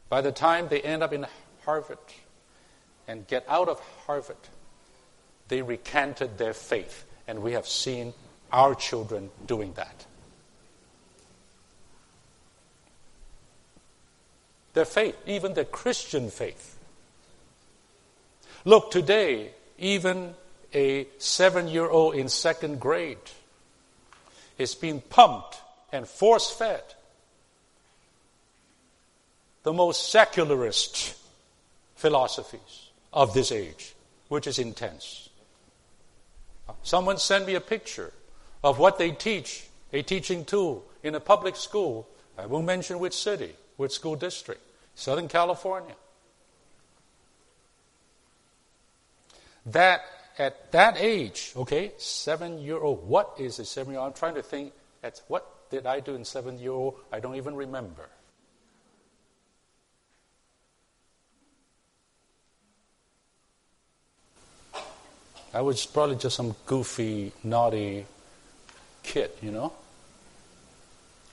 by 0.08 0.20
the 0.20 0.32
time 0.32 0.68
they 0.68 0.80
end 0.80 1.02
up 1.02 1.12
in 1.12 1.26
Harvard 1.64 1.98
and 3.06 3.26
get 3.26 3.44
out 3.48 3.68
of 3.68 3.80
Harvard, 4.06 4.36
they 5.48 5.62
recanted 5.62 6.38
their 6.38 6.54
faith. 6.54 7.04
And 7.26 7.42
we 7.42 7.52
have 7.52 7.66
seen 7.66 8.14
our 8.52 8.74
children 8.74 9.30
doing 9.46 9.72
that. 9.74 10.06
Their 14.78 14.84
faith, 14.84 15.16
even 15.26 15.54
their 15.54 15.64
Christian 15.64 16.30
faith. 16.30 16.78
Look, 18.64 18.92
today, 18.92 19.50
even 19.76 20.36
a 20.72 21.08
seven 21.18 21.66
year 21.66 21.88
old 21.88 22.14
in 22.14 22.28
second 22.28 22.78
grade 22.78 23.18
is 24.56 24.76
being 24.76 25.00
pumped 25.00 25.60
and 25.90 26.06
force 26.06 26.48
fed 26.50 26.82
the 29.64 29.72
most 29.72 30.12
secularist 30.12 31.16
philosophies 31.96 32.90
of 33.12 33.34
this 33.34 33.50
age, 33.50 33.96
which 34.28 34.46
is 34.46 34.60
intense. 34.60 35.28
Someone 36.84 37.18
sent 37.18 37.48
me 37.48 37.56
a 37.56 37.60
picture 37.60 38.12
of 38.62 38.78
what 38.78 38.96
they 38.96 39.10
teach, 39.10 39.66
a 39.92 40.02
teaching 40.02 40.44
tool 40.44 40.84
in 41.02 41.16
a 41.16 41.20
public 41.20 41.56
school. 41.56 42.06
I 42.38 42.46
won't 42.46 42.66
mention 42.66 43.00
which 43.00 43.14
city 43.14 43.54
which 43.76 43.92
school 43.92 44.14
district? 44.16 44.60
Southern 44.98 45.28
California. 45.28 45.94
That 49.66 50.02
at 50.36 50.72
that 50.72 50.96
age, 50.98 51.52
okay, 51.54 51.92
seven 51.98 52.58
year 52.58 52.78
old, 52.78 53.06
what 53.06 53.34
is 53.38 53.60
a 53.60 53.64
seven 53.64 53.92
year 53.92 54.00
old? 54.00 54.08
I'm 54.08 54.18
trying 54.18 54.34
to 54.34 54.42
think 54.42 54.72
At 55.04 55.22
what 55.28 55.70
did 55.70 55.86
I 55.86 56.00
do 56.00 56.16
in 56.16 56.24
seven 56.24 56.58
year 56.58 56.72
old? 56.72 56.96
I 57.12 57.20
don't 57.20 57.36
even 57.36 57.54
remember. 57.54 58.08
I 65.54 65.60
was 65.60 65.86
probably 65.86 66.16
just 66.16 66.34
some 66.34 66.56
goofy, 66.66 67.32
naughty 67.44 68.04
kid, 69.04 69.30
you 69.40 69.52
know? 69.52 69.72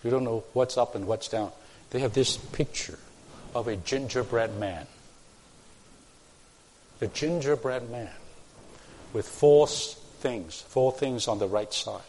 You 0.03 0.11
don't 0.11 0.23
know 0.23 0.43
what's 0.53 0.77
up 0.77 0.93
and 0.93 1.07
what's 1.07 1.27
down. 1.27 1.51
They 1.89 1.99
have 2.01 2.13
this 2.13 2.37
picture 2.37 2.99
of 3.55 3.69
a 3.69 3.77
gingerbread 3.77 4.59
man. 4.59 4.85
The 6.99 7.07
gingerbread 7.07 7.89
man 7.89 8.11
with 9.13 9.27
four 9.27 9.65
things, 9.65 10.61
four 10.61 10.91
things 10.91 11.27
on 11.27 11.39
the 11.39 11.47
right 11.47 11.73
side. 11.73 12.01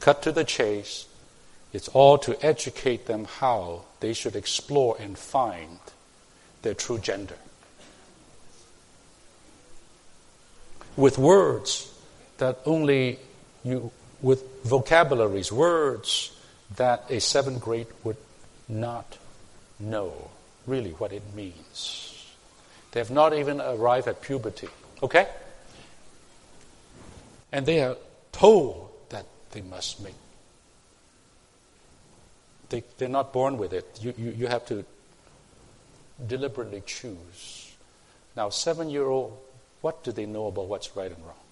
Cut 0.00 0.22
to 0.22 0.32
the 0.32 0.44
chase, 0.44 1.06
it's 1.72 1.88
all 1.88 2.16
to 2.18 2.44
educate 2.44 3.06
them 3.06 3.26
how 3.26 3.82
they 4.00 4.14
should 4.14 4.34
explore 4.34 4.96
and 4.98 5.18
find 5.18 5.78
their 6.62 6.74
true 6.74 6.98
gender. 6.98 7.36
With 10.96 11.18
words 11.18 11.92
that 12.38 12.58
only 12.64 13.18
you, 13.64 13.90
with 14.22 14.44
vocabularies, 14.62 15.52
words 15.52 16.34
that 16.76 17.04
a 17.10 17.20
seventh 17.20 17.60
grade 17.60 17.88
would 18.02 18.16
not 18.68 19.18
know 19.90 20.30
really 20.66 20.90
what 20.92 21.12
it 21.12 21.22
means. 21.34 22.32
They 22.92 23.00
have 23.00 23.10
not 23.10 23.34
even 23.34 23.60
arrived 23.60 24.08
at 24.08 24.22
puberty. 24.22 24.68
Okay? 25.02 25.26
And 27.52 27.66
they 27.66 27.82
are 27.82 27.96
told 28.32 28.90
that 29.10 29.26
they 29.50 29.62
must 29.62 30.02
make. 30.02 30.14
They, 32.68 32.82
they're 32.98 33.08
not 33.08 33.32
born 33.32 33.58
with 33.58 33.72
it. 33.72 33.98
You, 34.00 34.14
you, 34.16 34.30
you 34.30 34.46
have 34.46 34.66
to 34.66 34.84
deliberately 36.26 36.82
choose. 36.86 37.72
Now, 38.36 38.48
seven 38.48 38.90
year 38.90 39.06
old, 39.06 39.36
what 39.80 40.02
do 40.02 40.12
they 40.12 40.26
know 40.26 40.46
about 40.46 40.66
what's 40.66 40.96
right 40.96 41.10
and 41.10 41.24
wrong? 41.24 41.43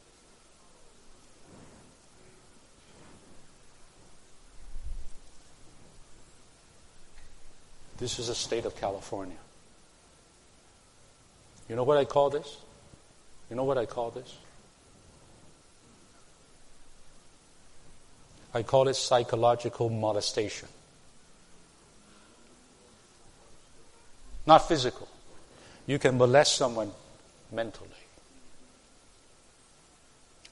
This 7.99 8.19
is 8.19 8.29
the 8.29 8.35
state 8.35 8.65
of 8.65 8.77
California. 8.77 9.37
You 11.69 11.77
know 11.77 11.85
what 11.85 11.99
I 11.99 12.05
call 12.05 12.31
this? 12.31 12.57
You 13.49 13.57
know 13.57 13.65
what 13.65 13.79
I 13.79 13.87
call 13.87 14.11
this? 14.11 14.37
I 18.55 18.63
call 18.63 18.89
it 18.89 18.95
psychological 18.95 19.89
molestation. 19.89 20.69
Not 24.47 24.69
physical. 24.69 25.09
You 25.87 25.99
can 25.99 26.19
molest 26.19 26.57
someone 26.57 26.91
mentally. 27.51 27.89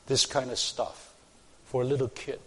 This 0.06 0.26
kind 0.26 0.50
of 0.50 0.58
stuff 0.58 1.12
for 1.66 1.82
a 1.82 1.84
little 1.84 2.08
kid. 2.08 2.40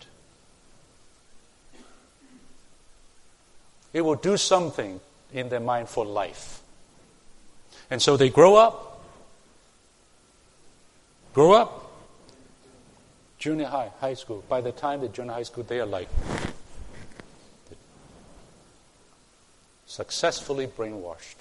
It 3.93 4.01
will 4.01 4.15
do 4.15 4.35
something 4.37 4.99
in 5.31 5.49
their 5.49 5.59
mind 5.59 5.87
for 5.87 6.05
life. 6.05 6.61
And 7.89 8.01
so 8.01 8.17
they 8.17 8.29
grow 8.29 8.55
up, 8.55 9.03
grow 11.33 11.53
up, 11.53 11.91
junior 13.37 13.67
high, 13.67 13.91
high 13.99 14.15
school. 14.15 14.43
By 14.49 14.61
the 14.61 14.71
time 14.71 15.01
they're 15.01 15.09
junior 15.09 15.33
high 15.33 15.43
school, 15.43 15.63
they 15.63 15.79
are 15.79 15.85
like 15.85 16.09
successfully 19.85 20.65
brainwashed. 20.65 21.35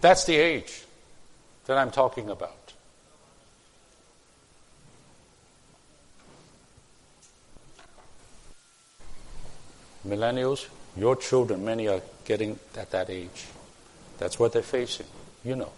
That's 0.00 0.24
the 0.24 0.36
age 0.36 0.84
that 1.64 1.78
I'm 1.78 1.90
talking 1.90 2.28
about. 2.28 2.63
Millennials, 10.06 10.66
your 10.96 11.16
children, 11.16 11.64
many 11.64 11.88
are 11.88 12.02
getting 12.24 12.58
at 12.76 12.90
that 12.92 13.10
age. 13.10 13.46
That's 14.18 14.38
what 14.38 14.52
they're 14.52 14.62
facing. 14.62 15.06
You 15.44 15.56
know. 15.56 15.72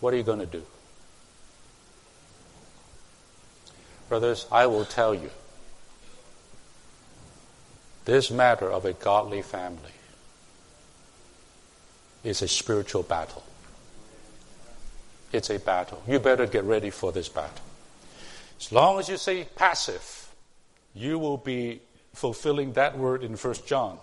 What 0.00 0.14
are 0.14 0.16
you 0.16 0.22
going 0.22 0.38
to 0.38 0.46
do? 0.46 0.62
Brothers, 4.08 4.46
I 4.50 4.66
will 4.66 4.84
tell 4.84 5.14
you 5.14 5.30
this 8.04 8.30
matter 8.30 8.70
of 8.70 8.84
a 8.86 8.94
godly 8.94 9.42
family 9.42 9.92
is 12.24 12.40
a 12.40 12.48
spiritual 12.48 13.02
battle. 13.02 13.42
It's 15.30 15.50
a 15.50 15.58
battle. 15.58 16.02
You 16.08 16.18
better 16.18 16.46
get 16.46 16.64
ready 16.64 16.88
for 16.88 17.12
this 17.12 17.28
battle. 17.28 17.64
As 18.58 18.72
long 18.72 18.98
as 18.98 19.08
you 19.08 19.18
say 19.18 19.44
passive, 19.44 20.32
you 20.94 21.18
will 21.18 21.36
be 21.36 21.80
fulfilling 22.18 22.72
that 22.72 22.98
word 22.98 23.22
in 23.22 23.34
1 23.34 23.54
John. 23.64 23.98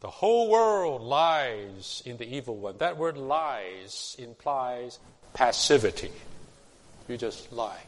The 0.00 0.10
whole 0.10 0.50
world 0.50 1.00
lies 1.00 2.02
in 2.04 2.18
the 2.18 2.36
evil 2.36 2.56
one. 2.56 2.76
That 2.78 2.98
word 2.98 3.16
lies 3.16 4.14
implies 4.18 4.98
passivity. 5.32 6.12
You 7.08 7.16
just 7.16 7.50
lie 7.50 7.80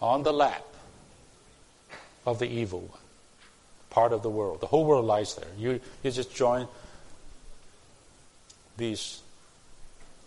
on 0.00 0.24
the 0.24 0.32
lap 0.32 0.64
of 2.26 2.40
the 2.40 2.48
evil 2.48 2.80
one, 2.80 3.00
part 3.90 4.12
of 4.12 4.22
the 4.22 4.30
world. 4.30 4.60
The 4.60 4.66
whole 4.66 4.84
world 4.84 5.04
lies 5.04 5.36
there. 5.36 5.48
You, 5.56 5.80
you 6.02 6.10
just 6.10 6.34
join 6.34 6.66
these 8.76 9.20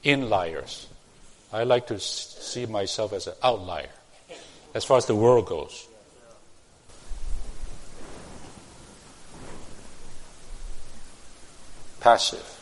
inliers. 0.06 0.86
I 1.52 1.64
like 1.64 1.88
to 1.88 2.00
see 2.00 2.66
myself 2.68 3.12
as 3.12 3.28
an 3.28 3.34
outlier 3.44 3.90
as 4.74 4.86
far 4.86 4.98
as 4.98 5.08
the 5.08 5.16
world 5.16 5.46
goes. 5.46 5.88
Passive. 12.00 12.60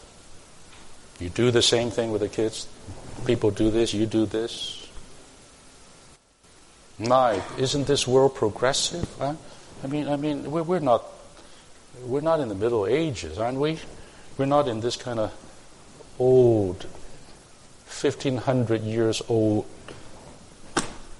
You 1.20 1.30
do 1.30 1.52
the 1.52 1.62
same 1.62 1.90
thing 1.90 2.12
with 2.12 2.22
the 2.22 2.30
kids. 2.30 2.68
People 3.26 3.52
do 3.52 3.72
this, 3.72 3.94
you 3.94 4.06
do 4.06 4.26
this. 4.26 4.88
My, 7.00 7.42
isn't 7.58 7.88
this 7.88 8.08
world 8.08 8.36
progressive? 8.36 9.08
Huh? 9.20 9.36
I 9.84 9.88
mean, 9.88 10.08
I 10.08 10.16
mean, 10.16 10.50
we're, 10.50 10.64
we're 10.64 10.80
not, 10.80 11.06
we're 12.04 12.22
not 12.22 12.40
in 12.40 12.50
the 12.50 12.56
Middle 12.56 12.88
Ages, 12.88 13.38
aren't 13.38 13.60
we? 13.60 13.80
We're 14.38 14.46
not 14.46 14.68
in 14.68 14.82
this 14.82 14.96
kind 14.96 15.20
of 15.20 15.34
old, 16.20 16.84
1500 17.86 18.82
years 18.82 19.22
old 19.28 19.66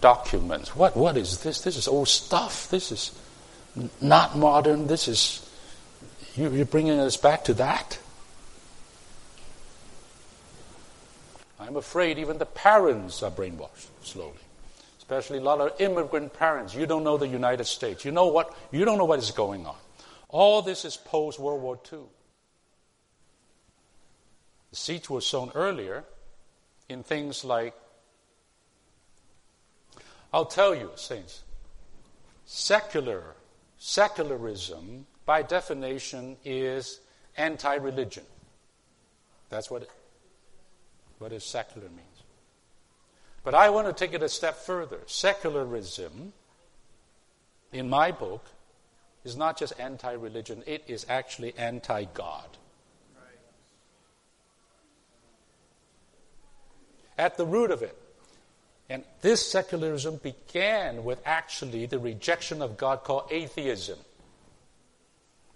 documents. 0.02 0.76
What, 0.76 0.96
what 0.96 1.18
is 1.18 1.40
this? 1.40 1.62
This 1.62 1.78
is 1.78 1.88
old 1.88 2.08
stuff. 2.08 2.70
This 2.70 2.92
is 2.92 3.12
not 4.02 4.38
modern. 4.38 4.88
This 4.88 5.08
is, 5.08 5.48
you, 6.36 6.52
you're 6.52 6.66
bringing 6.66 7.00
us 7.00 7.18
back 7.18 7.44
to 7.46 7.54
that? 7.56 8.00
I'm 11.60 11.76
afraid 11.76 12.20
even 12.20 12.38
the 12.38 12.46
parents 12.46 13.24
are 13.24 13.32
brainwashed 13.32 13.88
slowly. 14.02 14.34
Especially 14.98 15.40
a 15.40 15.42
lot 15.42 15.62
of 15.62 15.80
immigrant 15.80 16.34
parents. 16.34 16.76
You 16.76 16.86
don't 16.86 17.04
know 17.04 17.18
the 17.18 17.28
United 17.28 17.66
States. 17.66 18.04
You 18.06 18.12
know 18.12 18.28
what 18.28 18.56
you 18.72 18.86
don't 18.86 18.98
know 18.98 19.06
what 19.06 19.20
is 19.20 19.32
going 19.32 19.66
on. 19.66 19.76
All 20.30 20.62
this 20.62 20.84
is 20.86 20.98
post 20.98 21.40
World 21.40 21.62
War 21.62 21.80
II. 21.92 22.00
The 24.70 24.76
seeds 24.76 25.10
were 25.10 25.22
sown 25.22 25.52
earlier 25.56 26.04
in 26.90 27.04
things 27.04 27.46
like 27.46 27.74
I'll 30.34 30.46
tell 30.46 30.76
you, 30.76 30.92
saints, 30.96 31.44
secular 32.46 33.36
secularism 33.78 35.06
by 35.26 35.42
definition 35.42 36.38
is 36.44 37.00
anti-religion. 37.38 38.24
That's 39.50 39.70
what 39.70 39.88
what 41.20 41.32
does 41.32 41.44
secular 41.44 41.90
means. 41.90 42.24
But 43.44 43.56
I 43.56 43.70
want 43.70 43.88
to 43.88 43.94
take 43.94 44.14
it 44.14 44.22
a 44.22 44.30
step 44.30 44.58
further. 44.58 45.00
Secularism, 45.06 46.34
in 47.72 47.90
my 47.90 48.12
book, 48.12 48.46
is 49.24 49.36
not 49.36 49.58
just 49.58 49.80
anti 49.80 50.12
religion, 50.14 50.64
it 50.66 50.84
is 50.88 51.06
actually 51.10 51.54
anti 51.58 52.06
God. 52.14 52.46
At 57.18 57.38
the 57.38 57.46
root 57.46 57.72
of 57.72 57.82
it. 57.82 57.98
And 58.90 59.04
this 59.22 59.50
secularism 59.52 60.18
began 60.18 61.04
with 61.04 61.20
actually 61.26 61.88
the 61.88 62.00
rejection 62.00 62.62
of 62.62 62.78
God 62.78 63.04
called 63.04 63.30
atheism. 63.32 64.00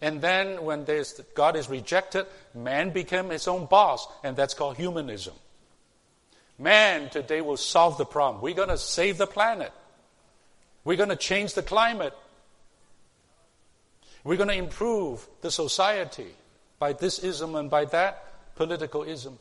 And 0.02 0.20
then 0.20 0.66
when 0.66 0.86
God 1.36 1.56
is 1.56 1.70
rejected, 1.70 2.26
man 2.56 2.90
became 2.90 3.30
his 3.30 3.48
own 3.48 3.68
boss, 3.68 4.08
and 4.24 4.36
that's 4.36 4.54
called 4.54 4.76
humanism. 4.76 5.36
Man 6.62 7.10
today 7.10 7.42
will 7.42 7.58
solve 7.58 7.98
the 7.98 8.06
problem. 8.06 8.44
We're 8.44 8.54
going 8.54 8.70
to 8.70 8.78
save 8.78 9.18
the 9.18 9.26
planet. 9.26 9.72
We're 10.84 10.98
going 10.98 11.10
to 11.10 11.16
change 11.16 11.56
the 11.56 11.64
climate. 11.64 12.14
We're 14.24 14.38
going 14.38 14.50
to 14.50 14.56
improve 14.56 15.28
the 15.42 15.50
society 15.50 16.28
by 16.78 16.94
this 16.94 17.18
ism 17.18 17.56
and 17.56 17.68
by 17.68 17.86
that 17.86 18.56
political 18.56 19.02
ism. 19.02 19.40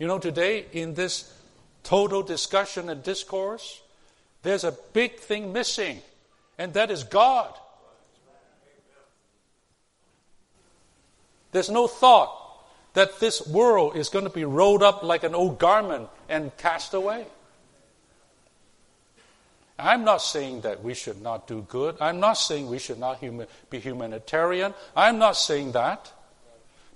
You 0.00 0.08
know, 0.08 0.18
today 0.18 0.66
in 0.72 0.94
this 0.94 1.32
total 1.84 2.24
discussion 2.24 2.88
and 2.88 3.04
discourse, 3.04 3.80
there's 4.42 4.64
a 4.64 4.72
big 4.92 5.20
thing 5.20 5.52
missing, 5.52 6.02
and 6.58 6.74
that 6.74 6.90
is 6.90 7.04
God. 7.04 7.54
There's 11.52 11.70
no 11.70 11.86
thought 11.86 12.41
that 12.94 13.20
this 13.20 13.46
world 13.46 13.96
is 13.96 14.08
going 14.08 14.24
to 14.24 14.30
be 14.30 14.44
rolled 14.44 14.82
up 14.82 15.02
like 15.02 15.24
an 15.24 15.34
old 15.34 15.58
garment 15.58 16.08
and 16.28 16.54
cast 16.56 16.94
away. 16.94 17.26
I'm 19.78 20.04
not 20.04 20.18
saying 20.18 20.60
that 20.60 20.82
we 20.84 20.94
should 20.94 21.22
not 21.22 21.48
do 21.48 21.62
good. 21.68 21.96
I'm 22.00 22.20
not 22.20 22.34
saying 22.34 22.68
we 22.68 22.78
should 22.78 22.98
not 22.98 23.18
human, 23.18 23.46
be 23.70 23.80
humanitarian. 23.80 24.74
I'm 24.94 25.18
not 25.18 25.36
saying 25.36 25.72
that. 25.72 26.12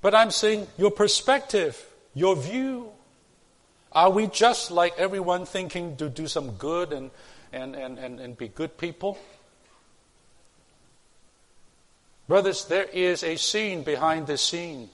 But 0.00 0.14
I'm 0.14 0.30
saying 0.30 0.68
your 0.78 0.90
perspective, 0.90 1.84
your 2.14 2.36
view. 2.36 2.90
Are 3.92 4.10
we 4.10 4.26
just 4.26 4.70
like 4.70 4.94
everyone 4.98 5.46
thinking 5.46 5.96
to 5.96 6.08
do 6.08 6.28
some 6.28 6.52
good 6.52 6.92
and, 6.92 7.10
and, 7.52 7.74
and, 7.74 7.98
and, 7.98 8.20
and 8.20 8.36
be 8.36 8.48
good 8.48 8.76
people? 8.76 9.18
Brothers, 12.28 12.66
there 12.66 12.84
is 12.84 13.24
a 13.24 13.36
scene 13.36 13.82
behind 13.82 14.26
the 14.26 14.36
scene. 14.36 14.90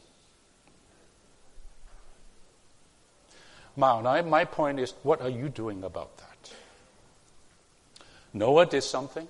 Now, 3.77 4.01
my 4.23 4.45
point 4.45 4.79
is, 4.81 4.95
what 5.03 5.21
are 5.21 5.31
you 5.31 5.49
doing 5.49 5.83
about 5.85 6.17
that? 6.19 6.53
Noah 8.35 8.67
did 8.67 8.83
something. 8.83 9.29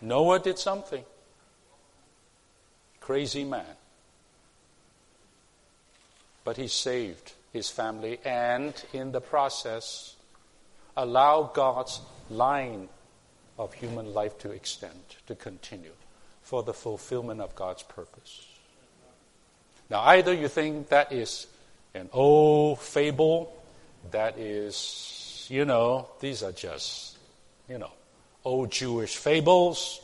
Noah 0.00 0.38
did 0.38 0.58
something. 0.58 1.04
Crazy 3.00 3.44
man. 3.44 3.76
But 6.44 6.56
he 6.56 6.68
saved 6.68 7.32
his 7.52 7.68
family 7.68 8.18
and, 8.24 8.72
in 8.92 9.12
the 9.12 9.20
process, 9.20 10.16
allow 10.96 11.50
God's 11.54 12.00
line 12.30 12.88
of 13.58 13.74
human 13.74 14.14
life 14.14 14.38
to 14.38 14.50
extend, 14.50 15.16
to 15.26 15.34
continue, 15.34 15.92
for 16.42 16.62
the 16.62 16.72
fulfillment 16.72 17.40
of 17.40 17.54
God's 17.54 17.82
purpose. 17.82 18.46
Now, 19.90 20.00
either 20.02 20.32
you 20.32 20.48
think 20.48 20.88
that 20.88 21.12
is 21.12 21.46
an 21.94 22.08
old 22.12 22.78
oh, 22.78 22.80
fable 22.80 23.52
that 24.10 24.38
is, 24.38 25.46
you 25.48 25.64
know, 25.64 26.08
these 26.20 26.42
are 26.42 26.52
just, 26.52 27.18
you 27.68 27.78
know, 27.78 27.90
old 28.44 28.70
Jewish 28.70 29.16
fables. 29.16 30.00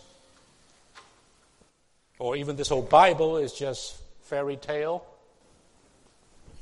Or 2.18 2.36
even 2.36 2.56
this 2.56 2.68
whole 2.68 2.82
Bible 2.82 3.36
is 3.36 3.52
just 3.52 3.96
fairy 4.22 4.56
tale. 4.56 5.04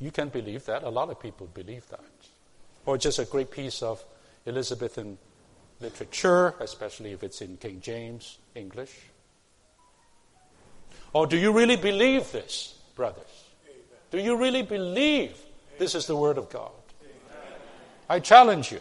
You 0.01 0.11
can 0.11 0.29
believe 0.29 0.67
that. 0.67 0.83
A 0.83 0.89
lot 0.89 1.11
of 1.11 1.21
people 1.21 1.47
believe 1.47 1.89
that. 1.89 2.05
Or 2.87 2.99
just 2.99 3.19
a 3.19 3.25
great 3.25 3.51
piece 3.51 3.83
of 3.83 4.05
Elizabethan 4.47 5.17
literature, 5.81 6.55
especially 6.61 7.13
if 7.13 7.23
it's 7.23 7.41
in 7.41 7.57
King 7.57 7.81
James 7.81 8.39
English. 8.55 8.93
Or 11.13 11.27
do 11.27 11.39
you 11.39 11.53
really 11.53 11.77
believe 11.77 12.31
this, 12.33 12.77
brothers? 12.95 13.34
Do 14.15 14.21
you 14.21 14.37
really 14.37 14.63
believe 14.63 15.37
this 15.77 15.97
is 15.97 16.07
the 16.07 16.15
Word 16.15 16.39
of 16.39 16.49
God? 16.49 16.71
I 18.09 18.21
challenge 18.21 18.71
you. 18.71 18.81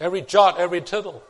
Every 0.00 0.22
jot, 0.22 0.58
every 0.58 0.80
tittle. 0.80 1.22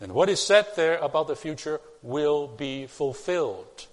And 0.00 0.12
what 0.12 0.28
is 0.28 0.40
said 0.40 0.68
there 0.76 0.98
about 0.98 1.26
the 1.26 1.34
future 1.34 1.80
will 2.00 2.46
be 2.46 2.86
fulfilled. 2.86 3.88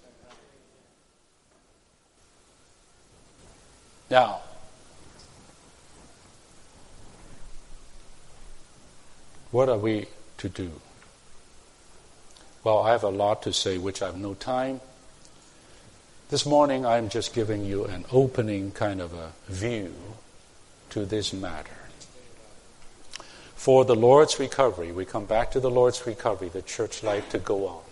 Now, 4.08 4.42
what 9.50 9.68
are 9.68 9.78
we 9.78 10.06
to 10.38 10.48
do? 10.48 10.70
Well, 12.66 12.80
I 12.80 12.90
have 12.90 13.04
a 13.04 13.10
lot 13.10 13.42
to 13.42 13.52
say, 13.52 13.78
which 13.78 14.02
I 14.02 14.06
have 14.06 14.16
no 14.16 14.34
time. 14.34 14.80
This 16.30 16.44
morning, 16.44 16.84
I'm 16.84 17.08
just 17.10 17.32
giving 17.32 17.64
you 17.64 17.84
an 17.84 18.04
opening 18.10 18.72
kind 18.72 19.00
of 19.00 19.14
a 19.14 19.30
view 19.46 19.94
to 20.90 21.04
this 21.04 21.32
matter. 21.32 21.70
For 23.54 23.84
the 23.84 23.94
Lord's 23.94 24.40
recovery, 24.40 24.90
we 24.90 25.04
come 25.04 25.26
back 25.26 25.52
to 25.52 25.60
the 25.60 25.70
Lord's 25.70 26.04
recovery, 26.08 26.48
the 26.48 26.60
church 26.60 27.04
life 27.04 27.28
to 27.28 27.38
go 27.38 27.68
on. 27.68 27.82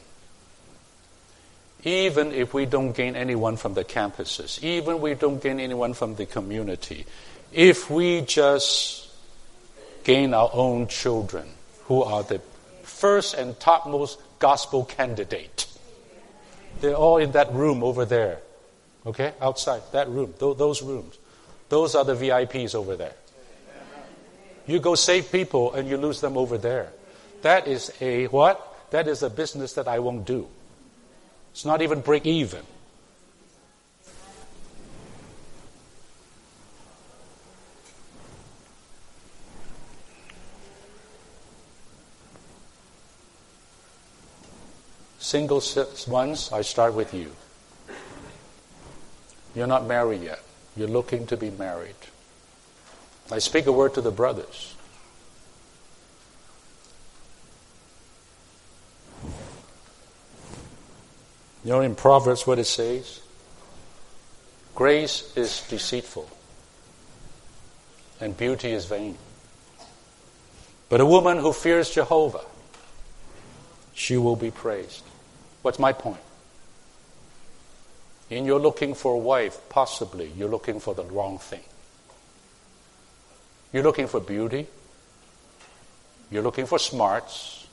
Even 1.84 2.32
if 2.32 2.52
we 2.52 2.66
don't 2.66 2.96
gain 2.96 3.14
anyone 3.14 3.56
from 3.56 3.74
the 3.74 3.84
campuses, 3.84 4.60
even 4.60 4.96
if 4.96 5.00
we 5.00 5.14
don't 5.14 5.40
gain 5.40 5.60
anyone 5.60 5.94
from 5.94 6.16
the 6.16 6.26
community, 6.26 7.06
if 7.52 7.88
we 7.88 8.22
just 8.22 9.08
gain 10.02 10.34
our 10.34 10.50
own 10.52 10.88
children 10.88 11.46
who 11.84 12.02
are 12.02 12.24
the 12.24 12.40
first 12.82 13.34
and 13.34 13.60
topmost 13.60 14.18
gospel 14.38 14.84
candidate. 14.84 15.66
They're 16.80 16.94
all 16.94 17.18
in 17.18 17.32
that 17.32 17.52
room 17.52 17.82
over 17.82 18.04
there. 18.04 18.38
Okay? 19.06 19.32
Outside, 19.40 19.82
that 19.92 20.08
room, 20.08 20.34
those 20.38 20.82
rooms. 20.82 21.18
Those 21.68 21.94
are 21.94 22.04
the 22.04 22.14
VIPs 22.14 22.74
over 22.74 22.96
there. 22.96 23.14
You 24.66 24.80
go 24.80 24.94
save 24.94 25.30
people 25.30 25.74
and 25.74 25.88
you 25.88 25.96
lose 25.96 26.20
them 26.20 26.36
over 26.36 26.56
there. 26.56 26.90
That 27.42 27.68
is 27.68 27.92
a 28.00 28.26
what? 28.26 28.90
That 28.90 29.08
is 29.08 29.22
a 29.22 29.28
business 29.28 29.74
that 29.74 29.88
I 29.88 29.98
won't 29.98 30.24
do. 30.24 30.46
It's 31.52 31.64
not 31.64 31.82
even 31.82 32.00
break 32.00 32.26
even. 32.26 32.62
Single 45.34 45.60
ones, 46.06 46.52
I 46.52 46.62
start 46.62 46.94
with 46.94 47.12
you. 47.12 47.32
You're 49.56 49.66
not 49.66 49.84
married 49.84 50.22
yet. 50.22 50.38
You're 50.76 50.86
looking 50.86 51.26
to 51.26 51.36
be 51.36 51.50
married. 51.50 51.96
I 53.32 53.40
speak 53.40 53.66
a 53.66 53.72
word 53.72 53.94
to 53.94 54.00
the 54.00 54.12
brothers. 54.12 54.76
You 61.64 61.72
know 61.72 61.80
in 61.80 61.96
Proverbs 61.96 62.46
what 62.46 62.60
it 62.60 62.66
says? 62.66 63.20
Grace 64.76 65.36
is 65.36 65.66
deceitful, 65.68 66.30
and 68.20 68.36
beauty 68.36 68.70
is 68.70 68.84
vain. 68.84 69.18
But 70.88 71.00
a 71.00 71.06
woman 71.06 71.38
who 71.38 71.52
fears 71.52 71.90
Jehovah, 71.90 72.44
she 73.94 74.16
will 74.16 74.36
be 74.36 74.52
praised. 74.52 75.02
What's 75.64 75.78
my 75.78 75.94
point? 75.94 76.20
In 78.28 78.44
your 78.44 78.60
looking 78.60 78.92
for 78.94 79.14
a 79.14 79.18
wife, 79.18 79.58
possibly 79.70 80.30
you're 80.36 80.50
looking 80.50 80.78
for 80.78 80.94
the 80.94 81.04
wrong 81.04 81.38
thing. 81.38 81.62
You're 83.72 83.82
looking 83.82 84.06
for 84.06 84.20
beauty. 84.20 84.66
You're 86.30 86.42
looking 86.42 86.66
for 86.66 86.78
smarts. 86.78 87.66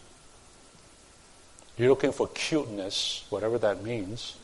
You're 1.78 1.90
looking 1.90 2.14
for 2.14 2.30
cuteness, 2.30 3.26
whatever 3.30 3.58
that 3.58 3.84
means. 3.84 4.38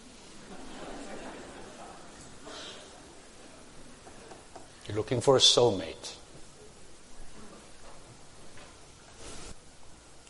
You're 4.90 4.98
looking 4.98 5.22
for 5.22 5.38
a 5.38 5.40
soulmate. 5.40 6.16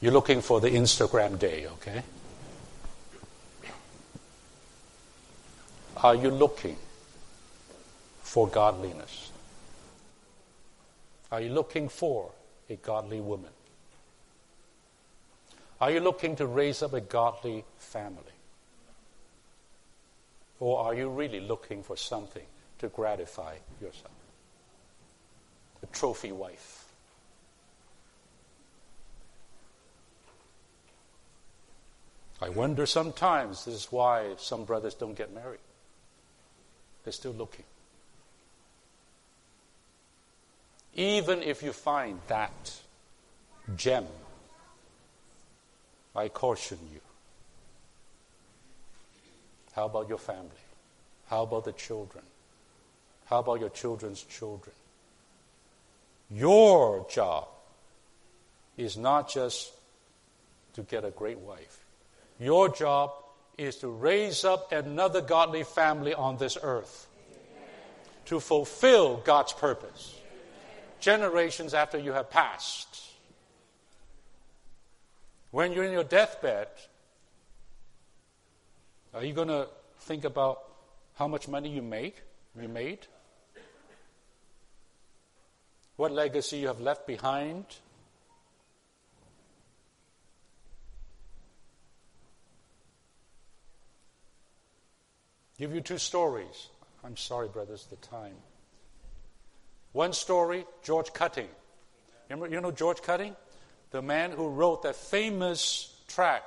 You're 0.02 0.14
looking 0.14 0.42
for 0.42 0.62
the 0.62 0.70
Instagram 0.70 1.40
day, 1.40 1.66
okay? 1.66 2.04
Are 6.04 6.16
you 6.16 6.30
looking 6.30 6.78
for 8.22 8.48
godliness? 8.48 9.32
Are 11.32 11.42
you 11.42 11.50
looking 11.50 11.90
for 11.90 12.32
a 12.70 12.76
godly 12.76 13.20
woman? 13.20 13.50
Are 15.82 15.92
you 15.92 16.00
looking 16.00 16.36
to 16.36 16.46
raise 16.46 16.84
up 16.84 16.94
a 16.94 17.02
godly 17.02 17.64
family? 17.78 18.22
Or 20.60 20.80
are 20.86 20.94
you 20.94 21.10
really 21.10 21.40
looking 21.40 21.84
for 21.84 21.98
something 21.98 22.46
to 22.80 22.88
gratify 22.90 23.56
yourself? 23.82 24.12
A 25.84 25.86
trophy 25.88 26.32
wife. 26.32 26.86
I 32.40 32.50
wonder 32.50 32.86
sometimes 32.86 33.66
this 33.66 33.74
is 33.74 33.92
why 33.92 34.36
some 34.38 34.66
brothers 34.66 34.94
don't 34.94 35.18
get 35.18 35.34
married. 35.34 35.60
They're 37.08 37.14
still 37.14 37.32
looking. 37.32 37.64
Even 40.94 41.42
if 41.42 41.64
you 41.64 41.72
find 41.72 42.20
that 42.28 42.82
gem, 43.78 44.06
I 46.14 46.28
caution 46.28 46.78
you. 46.92 47.00
How 49.72 49.86
about 49.86 50.10
your 50.10 50.18
family? 50.18 50.50
How 51.28 51.44
about 51.44 51.64
the 51.64 51.72
children? 51.72 52.26
How 53.28 53.40
about 53.40 53.62
your 53.62 53.70
children's 53.70 54.22
children? 54.24 54.76
Your 56.30 57.08
job 57.10 57.48
is 58.76 58.98
not 58.98 59.30
just 59.30 59.72
to 60.74 60.82
get 60.82 61.06
a 61.06 61.12
great 61.12 61.40
wife. 61.40 61.86
Your 62.38 62.68
job 62.68 63.14
is 63.58 63.78
to 63.78 63.88
raise 63.88 64.46
up 64.46 64.72
another 64.72 65.22
godly 65.22 65.64
family 65.64 66.14
on 66.14 66.38
this 66.38 66.58
earth 66.62 67.08
to 68.26 68.40
fulfill 68.40 69.18
God's 69.18 69.54
purpose. 69.54 70.20
Generations 71.00 71.74
after 71.74 71.98
you 71.98 72.12
have 72.12 72.30
passed. 72.30 73.04
When 75.52 75.72
you're 75.72 75.86
in 75.86 75.94
your 75.94 76.04
deathbed, 76.04 76.68
are 79.14 79.24
you 79.24 79.34
going 79.34 79.48
to 79.48 79.68
think 80.02 80.26
about 80.26 80.60
how 81.16 81.28
much 81.28 81.48
money 81.48 81.70
you 81.70 81.82
make, 81.82 82.22
you 82.60 82.68
made? 82.68 83.00
What 85.96 86.12
legacy 86.12 86.58
you 86.58 86.68
have 86.68 86.80
left 86.80 87.08
behind? 87.08 87.66
Give 95.58 95.74
you 95.74 95.82
two 95.82 95.98
stories. 95.98 96.68
I'm 97.04 97.18
sorry, 97.18 97.48
brothers, 97.48 97.88
the 97.90 97.96
time. 97.96 98.36
One 99.92 100.14
story, 100.14 100.66
George 100.84 101.12
Cutting. 101.14 101.48
Remember, 102.30 102.54
you 102.54 102.62
know 102.62 102.72
George 102.72 103.02
Cutting? 103.02 103.36
The 103.90 104.04
man 104.04 104.32
who 104.32 104.50
wrote 104.50 104.84
that 104.84 104.96
famous 104.96 105.96
tract, 106.08 106.46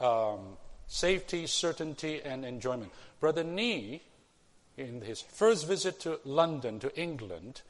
um, 0.00 0.56
Safety, 0.86 1.46
Certainty, 1.46 2.20
and 2.22 2.44
Enjoyment. 2.44 2.92
Brother 3.18 3.42
Nee, 3.42 4.02
in 4.76 5.00
his 5.00 5.20
first 5.20 5.66
visit 5.66 5.98
to 6.00 6.20
London, 6.24 6.78
to 6.80 7.00
England, 7.00 7.62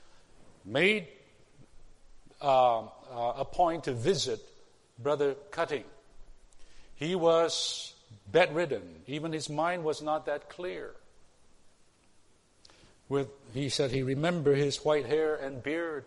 made 0.64 1.08
uh, 2.42 2.80
uh, 2.80 2.86
a 3.36 3.44
point 3.46 3.84
to 3.84 3.92
visit 3.92 4.40
Brother 4.98 5.36
Cutting. 5.50 5.84
He 6.96 7.14
was 7.14 7.94
bedridden. 8.30 9.02
Even 9.06 9.32
his 9.32 9.48
mind 9.48 9.84
was 9.84 10.02
not 10.02 10.26
that 10.26 10.48
clear. 10.48 10.94
With, 13.08 13.28
he 13.52 13.68
said 13.68 13.90
he 13.90 14.02
remembered 14.02 14.56
his 14.56 14.84
white 14.84 15.06
hair 15.06 15.34
and 15.34 15.62
beard. 15.62 16.04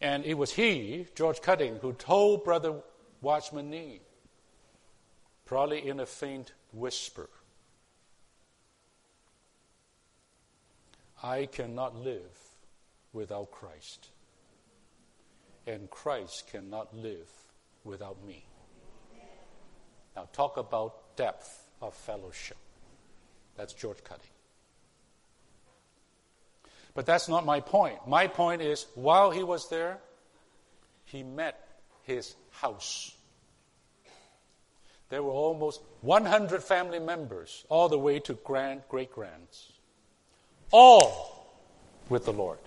And 0.00 0.24
it 0.24 0.34
was 0.34 0.52
he, 0.52 1.06
George 1.16 1.42
Cutting, 1.42 1.76
who 1.82 1.92
told 1.92 2.44
Brother 2.44 2.74
Watchman 3.20 3.70
Nee, 3.70 4.00
probably 5.44 5.88
in 5.88 5.98
a 5.98 6.06
faint 6.06 6.52
whisper, 6.72 7.28
I 11.20 11.46
cannot 11.46 11.96
live 11.96 12.38
without 13.12 13.50
Christ, 13.50 14.10
and 15.66 15.90
Christ 15.90 16.46
cannot 16.52 16.94
live 16.94 17.28
without 17.82 18.24
me. 18.24 18.44
Now, 20.18 20.26
talk 20.32 20.56
about 20.56 21.14
depth 21.14 21.68
of 21.80 21.94
fellowship. 21.94 22.56
That's 23.56 23.72
George 23.72 24.02
Cutting. 24.02 24.32
But 26.92 27.06
that's 27.06 27.28
not 27.28 27.46
my 27.46 27.60
point. 27.60 27.98
My 28.04 28.26
point 28.26 28.60
is, 28.60 28.86
while 28.96 29.30
he 29.30 29.44
was 29.44 29.68
there, 29.68 29.98
he 31.04 31.22
met 31.22 31.68
his 32.02 32.34
house. 32.50 33.14
There 35.08 35.22
were 35.22 35.30
almost 35.30 35.82
100 36.00 36.64
family 36.64 36.98
members, 36.98 37.64
all 37.68 37.88
the 37.88 37.96
way 37.96 38.18
to 38.18 38.34
grand 38.34 38.82
great 38.88 39.12
grands, 39.12 39.70
all 40.72 41.46
with 42.08 42.24
the 42.24 42.32
Lord. 42.32 42.58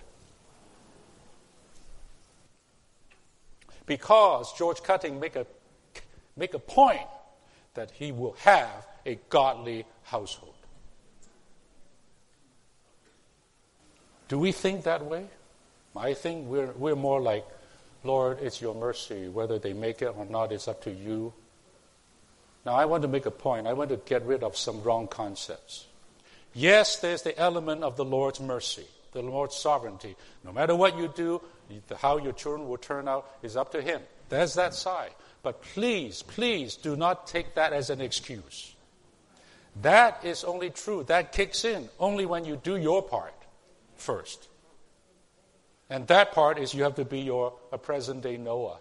Because 3.84 4.54
George 4.54 4.82
Cutting 4.82 5.20
make 5.20 5.36
a, 5.36 5.46
make 6.34 6.54
a 6.54 6.58
point 6.58 7.06
that 7.74 7.90
he 7.92 8.12
will 8.12 8.36
have 8.40 8.86
a 9.06 9.18
godly 9.28 9.84
household. 10.04 10.54
Do 14.28 14.38
we 14.38 14.52
think 14.52 14.84
that 14.84 15.04
way? 15.04 15.26
I 15.96 16.14
think 16.14 16.46
we're, 16.46 16.72
we're 16.72 16.96
more 16.96 17.20
like, 17.20 17.44
Lord, 18.04 18.38
it's 18.40 18.60
your 18.60 18.74
mercy. 18.74 19.28
Whether 19.28 19.58
they 19.58 19.72
make 19.72 20.00
it 20.02 20.14
or 20.16 20.24
not, 20.24 20.52
it's 20.52 20.68
up 20.68 20.82
to 20.84 20.90
you. 20.90 21.32
Now, 22.64 22.74
I 22.74 22.84
want 22.86 23.02
to 23.02 23.08
make 23.08 23.26
a 23.26 23.30
point. 23.30 23.66
I 23.66 23.72
want 23.72 23.90
to 23.90 23.96
get 23.96 24.24
rid 24.24 24.42
of 24.42 24.56
some 24.56 24.82
wrong 24.82 25.08
concepts. 25.08 25.86
Yes, 26.54 26.96
there's 26.96 27.22
the 27.22 27.38
element 27.38 27.82
of 27.82 27.96
the 27.96 28.04
Lord's 28.04 28.40
mercy, 28.40 28.86
the 29.12 29.22
Lord's 29.22 29.56
sovereignty. 29.56 30.16
No 30.44 30.52
matter 30.52 30.74
what 30.74 30.96
you 30.96 31.12
do, 31.14 31.40
how 31.98 32.18
your 32.18 32.32
children 32.32 32.68
will 32.68 32.76
turn 32.76 33.08
out 33.08 33.28
is 33.42 33.56
up 33.56 33.72
to 33.72 33.82
Him. 33.82 34.00
There's 34.28 34.54
that 34.54 34.74
side. 34.74 35.12
But 35.42 35.62
please, 35.62 36.22
please 36.22 36.76
do 36.76 36.96
not 36.96 37.26
take 37.26 37.54
that 37.54 37.72
as 37.72 37.90
an 37.90 38.00
excuse. 38.00 38.74
That 39.80 40.24
is 40.24 40.44
only 40.44 40.70
true. 40.70 41.02
That 41.04 41.32
kicks 41.32 41.64
in 41.64 41.88
only 41.98 42.26
when 42.26 42.44
you 42.44 42.56
do 42.56 42.76
your 42.76 43.02
part 43.02 43.34
first. 43.96 44.48
And 45.90 46.06
that 46.06 46.32
part 46.32 46.58
is 46.58 46.74
you 46.74 46.84
have 46.84 46.94
to 46.96 47.04
be 47.04 47.20
your 47.20 47.54
a 47.72 47.78
present 47.78 48.22
day 48.22 48.36
Noah. 48.36 48.78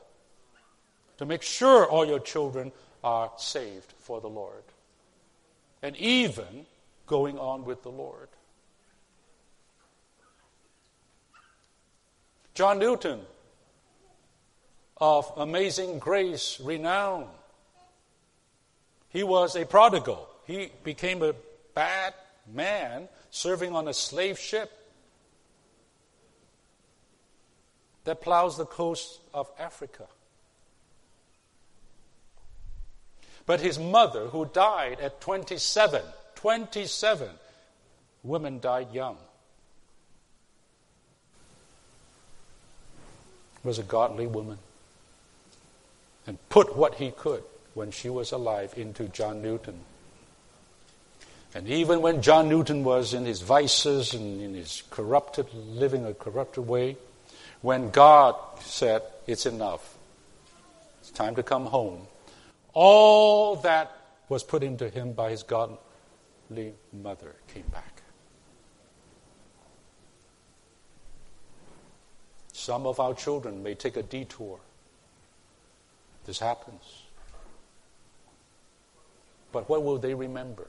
To 1.17 1.25
make 1.25 1.41
sure 1.41 1.85
all 1.85 2.05
your 2.05 2.19
children 2.19 2.71
are 3.03 3.31
saved 3.37 3.93
for 3.99 4.21
the 4.21 4.29
Lord. 4.29 4.63
And 5.81 5.95
even 5.97 6.65
going 7.07 7.39
on 7.39 7.65
with 7.65 7.83
the 7.83 7.91
Lord. 7.91 8.29
John 12.53 12.79
Newton 12.79 13.21
of 15.01 15.33
amazing 15.35 15.97
grace, 15.97 16.61
renown. 16.63 17.27
He 19.09 19.23
was 19.23 19.55
a 19.55 19.65
prodigal. 19.65 20.29
He 20.45 20.71
became 20.83 21.23
a 21.23 21.33
bad 21.73 22.13
man 22.53 23.09
serving 23.31 23.75
on 23.75 23.87
a 23.87 23.95
slave 23.95 24.37
ship 24.37 24.71
that 28.03 28.21
plows 28.21 28.57
the 28.57 28.65
coast 28.65 29.19
of 29.33 29.49
Africa. 29.57 30.05
But 33.47 33.59
his 33.59 33.79
mother, 33.79 34.27
who 34.27 34.45
died 34.45 34.99
at 34.99 35.19
27, 35.19 36.03
27, 36.35 37.29
women 38.23 38.59
died 38.59 38.93
young, 38.93 39.17
was 43.63 43.79
a 43.79 43.83
godly 43.83 44.27
woman 44.27 44.59
and 46.27 46.37
put 46.49 46.75
what 46.75 46.95
he 46.95 47.11
could 47.11 47.43
when 47.73 47.91
she 47.91 48.09
was 48.09 48.31
alive 48.31 48.73
into 48.77 49.07
John 49.07 49.41
Newton. 49.41 49.79
And 51.53 51.67
even 51.67 52.01
when 52.01 52.21
John 52.21 52.47
Newton 52.47 52.83
was 52.83 53.13
in 53.13 53.25
his 53.25 53.41
vices 53.41 54.13
and 54.13 54.41
in 54.41 54.53
his 54.53 54.83
corrupted, 54.89 55.47
living 55.53 56.05
a 56.05 56.13
corrupted 56.13 56.65
way, 56.67 56.97
when 57.61 57.89
God 57.89 58.35
said, 58.61 59.01
It's 59.27 59.45
enough, 59.45 59.97
it's 61.01 61.11
time 61.11 61.35
to 61.35 61.43
come 61.43 61.65
home, 61.65 62.07
all 62.73 63.57
that 63.57 63.91
was 64.29 64.43
put 64.43 64.63
into 64.63 64.89
him 64.89 65.11
by 65.11 65.31
his 65.31 65.43
godly 65.43 66.73
mother 66.93 67.35
came 67.53 67.67
back. 67.71 68.01
Some 72.53 72.85
of 72.85 72.99
our 72.99 73.13
children 73.13 73.61
may 73.61 73.75
take 73.75 73.97
a 73.97 74.03
detour 74.03 74.59
this 76.25 76.39
happens. 76.39 77.03
But 79.51 79.67
what 79.69 79.83
will 79.83 79.97
they 79.97 80.13
remember? 80.13 80.67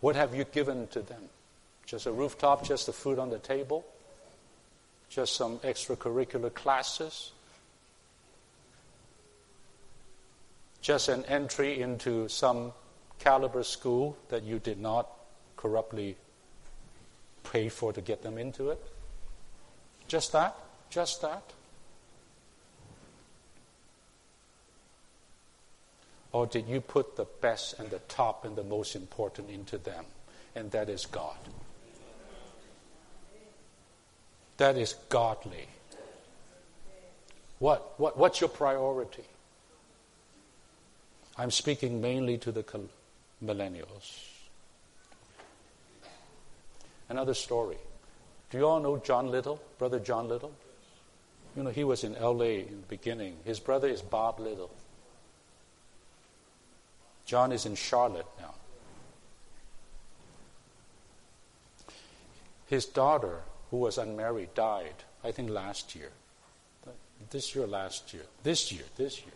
What 0.00 0.16
have 0.16 0.34
you 0.34 0.44
given 0.44 0.86
to 0.88 1.00
them? 1.00 1.22
Just 1.86 2.06
a 2.06 2.12
rooftop, 2.12 2.64
just 2.64 2.86
the 2.86 2.92
food 2.92 3.18
on 3.18 3.30
the 3.30 3.38
table? 3.38 3.84
Just 5.08 5.36
some 5.36 5.58
extracurricular 5.60 6.52
classes? 6.52 7.32
Just 10.82 11.08
an 11.08 11.24
entry 11.24 11.80
into 11.80 12.28
some 12.28 12.72
caliber 13.18 13.62
school 13.62 14.18
that 14.28 14.42
you 14.42 14.58
did 14.58 14.78
not 14.78 15.08
corruptly 15.56 16.16
pay 17.42 17.70
for 17.70 17.90
to 17.92 18.02
get 18.02 18.22
them 18.22 18.36
into 18.36 18.68
it? 18.68 18.82
Just 20.08 20.32
that? 20.32 20.54
Just 20.90 21.22
that? 21.22 21.53
Or 26.34 26.46
did 26.46 26.66
you 26.66 26.80
put 26.80 27.14
the 27.14 27.26
best 27.40 27.78
and 27.78 27.88
the 27.90 28.00
top 28.00 28.44
and 28.44 28.56
the 28.56 28.64
most 28.64 28.96
important 28.96 29.50
into 29.50 29.78
them? 29.78 30.04
And 30.56 30.68
that 30.72 30.88
is 30.88 31.06
God. 31.06 31.36
That 34.56 34.76
is 34.76 34.96
godly. 35.08 35.68
What, 37.60 38.00
what, 38.00 38.18
what's 38.18 38.40
your 38.40 38.50
priority? 38.50 39.22
I'm 41.38 41.52
speaking 41.52 42.00
mainly 42.00 42.36
to 42.38 42.50
the 42.50 42.64
millennials. 43.42 44.26
Another 47.08 47.34
story. 47.34 47.78
Do 48.50 48.58
you 48.58 48.66
all 48.66 48.80
know 48.80 48.96
John 48.96 49.30
Little, 49.30 49.62
Brother 49.78 50.00
John 50.00 50.28
Little? 50.28 50.52
You 51.56 51.62
know, 51.62 51.70
he 51.70 51.84
was 51.84 52.02
in 52.02 52.14
LA 52.14 52.64
in 52.66 52.80
the 52.80 52.88
beginning. 52.88 53.36
His 53.44 53.60
brother 53.60 53.86
is 53.86 54.02
Bob 54.02 54.40
Little. 54.40 54.70
John 57.24 57.52
is 57.52 57.66
in 57.66 57.74
Charlotte 57.74 58.26
now. 58.38 58.54
His 62.66 62.86
daughter, 62.86 63.40
who 63.70 63.78
was 63.78 63.98
unmarried, 63.98 64.54
died, 64.54 64.94
I 65.22 65.30
think 65.30 65.50
last 65.50 65.94
year. 65.94 66.10
This 67.30 67.54
year, 67.54 67.66
last 67.66 68.12
year. 68.12 68.24
This 68.42 68.72
year, 68.72 68.84
this 68.96 69.20
year. 69.20 69.32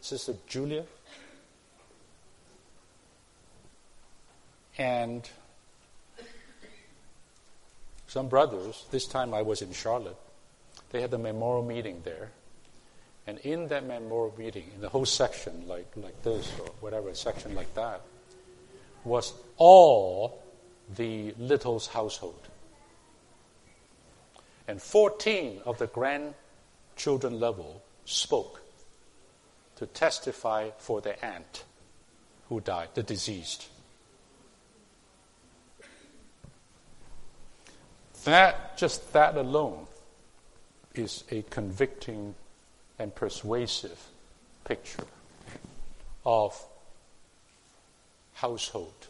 Sister 0.00 0.34
Julia. 0.46 0.84
And 4.78 5.28
some 8.06 8.28
brothers, 8.28 8.86
this 8.90 9.06
time 9.06 9.34
I 9.34 9.42
was 9.42 9.60
in 9.60 9.72
Charlotte, 9.72 10.16
they 10.90 11.00
had 11.00 11.12
a 11.12 11.18
memorial 11.18 11.64
meeting 11.64 12.00
there. 12.04 12.30
And 13.28 13.38
in 13.40 13.68
that 13.68 13.86
memorial 13.86 14.34
meeting, 14.38 14.70
in 14.74 14.80
the 14.80 14.88
whole 14.88 15.04
section, 15.04 15.68
like, 15.68 15.86
like 15.96 16.22
this 16.22 16.50
or 16.60 16.70
whatever, 16.80 17.12
section 17.12 17.54
like 17.54 17.74
that, 17.74 18.00
was 19.04 19.34
all 19.58 20.42
the 20.96 21.34
Little's 21.36 21.88
household. 21.88 22.48
And 24.66 24.80
14 24.80 25.60
of 25.66 25.76
the 25.76 25.88
grandchildren 25.88 27.38
level 27.38 27.82
spoke 28.06 28.62
to 29.76 29.84
testify 29.84 30.70
for 30.78 31.02
their 31.02 31.18
aunt 31.20 31.64
who 32.48 32.62
died, 32.62 32.88
the 32.94 33.02
deceased. 33.02 33.68
That, 38.24 38.78
just 38.78 39.12
that 39.12 39.36
alone, 39.36 39.86
is 40.94 41.24
a 41.30 41.42
convicting 41.50 42.34
and 42.98 43.14
persuasive 43.14 43.98
picture 44.64 45.04
of 46.26 46.60
household 48.34 49.08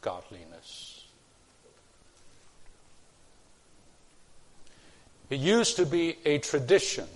godliness. 0.00 1.04
It 5.28 5.38
used 5.38 5.76
to 5.76 5.86
be 5.86 6.16
a 6.24 6.38
tradition 6.38 7.06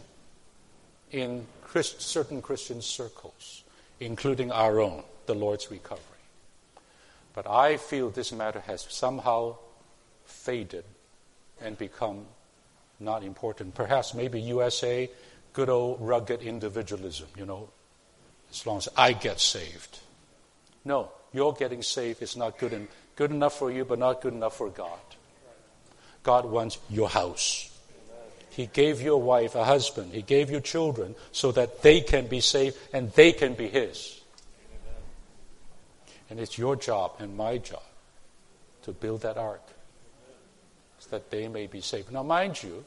in 1.10 1.46
Christ, 1.62 2.00
certain 2.00 2.40
Christian 2.40 2.80
circles, 2.80 3.64
including 3.98 4.52
our 4.52 4.80
own, 4.80 5.02
the 5.26 5.34
Lord's 5.34 5.70
recovery. 5.70 6.00
But 7.34 7.48
I 7.48 7.76
feel 7.76 8.10
this 8.10 8.32
matter 8.32 8.60
has 8.60 8.86
somehow 8.88 9.56
faded 10.24 10.84
and 11.60 11.76
become 11.76 12.26
not 13.00 13.24
important. 13.24 13.74
Perhaps 13.74 14.14
maybe 14.14 14.40
USA, 14.40 15.10
good 15.54 15.70
old 15.70 15.98
rugged 16.00 16.42
individualism, 16.42 17.28
you 17.38 17.46
know, 17.46 17.70
as 18.50 18.66
long 18.66 18.76
as 18.76 18.88
I 18.96 19.12
get 19.12 19.40
saved. 19.40 20.00
No, 20.84 21.10
your 21.32 21.54
getting 21.54 21.82
saved 21.82 22.20
is 22.20 22.36
not 22.36 22.58
good, 22.58 22.72
and 22.74 22.88
good 23.16 23.30
enough 23.30 23.58
for 23.58 23.70
you, 23.70 23.84
but 23.84 23.98
not 23.98 24.20
good 24.20 24.34
enough 24.34 24.56
for 24.56 24.68
God. 24.68 24.98
God 26.22 26.44
wants 26.44 26.78
your 26.90 27.08
house. 27.08 27.70
He 28.50 28.66
gave 28.66 29.00
you 29.00 29.14
a 29.14 29.18
wife, 29.18 29.54
a 29.54 29.64
husband. 29.64 30.12
He 30.12 30.22
gave 30.22 30.50
you 30.50 30.60
children 30.60 31.14
so 31.32 31.50
that 31.52 31.82
they 31.82 32.00
can 32.00 32.26
be 32.26 32.40
saved 32.40 32.76
and 32.92 33.10
they 33.12 33.32
can 33.32 33.54
be 33.54 33.68
His. 33.68 34.20
And 36.30 36.38
it's 36.38 36.58
your 36.58 36.76
job 36.76 37.12
and 37.18 37.36
my 37.36 37.58
job 37.58 37.82
to 38.82 38.92
build 38.92 39.22
that 39.22 39.36
ark 39.36 39.62
so 40.98 41.10
that 41.10 41.30
they 41.30 41.48
may 41.48 41.66
be 41.66 41.80
saved. 41.80 42.12
Now, 42.12 42.22
mind 42.22 42.62
you, 42.62 42.84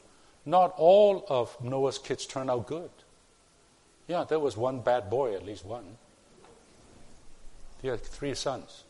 not 0.47 0.73
all 0.77 1.25
of 1.27 1.61
Noah's 1.61 1.97
kids 1.97 2.25
turned 2.25 2.49
out 2.49 2.67
good. 2.67 2.89
Yeah, 4.07 4.23
there 4.23 4.39
was 4.39 4.55
one 4.55 4.79
bad 4.79 5.09
boy, 5.09 5.35
at 5.35 5.45
least 5.45 5.65
one. 5.65 5.97
He 7.81 7.89
had 7.89 8.01
three 8.01 8.33
sons. 8.33 8.85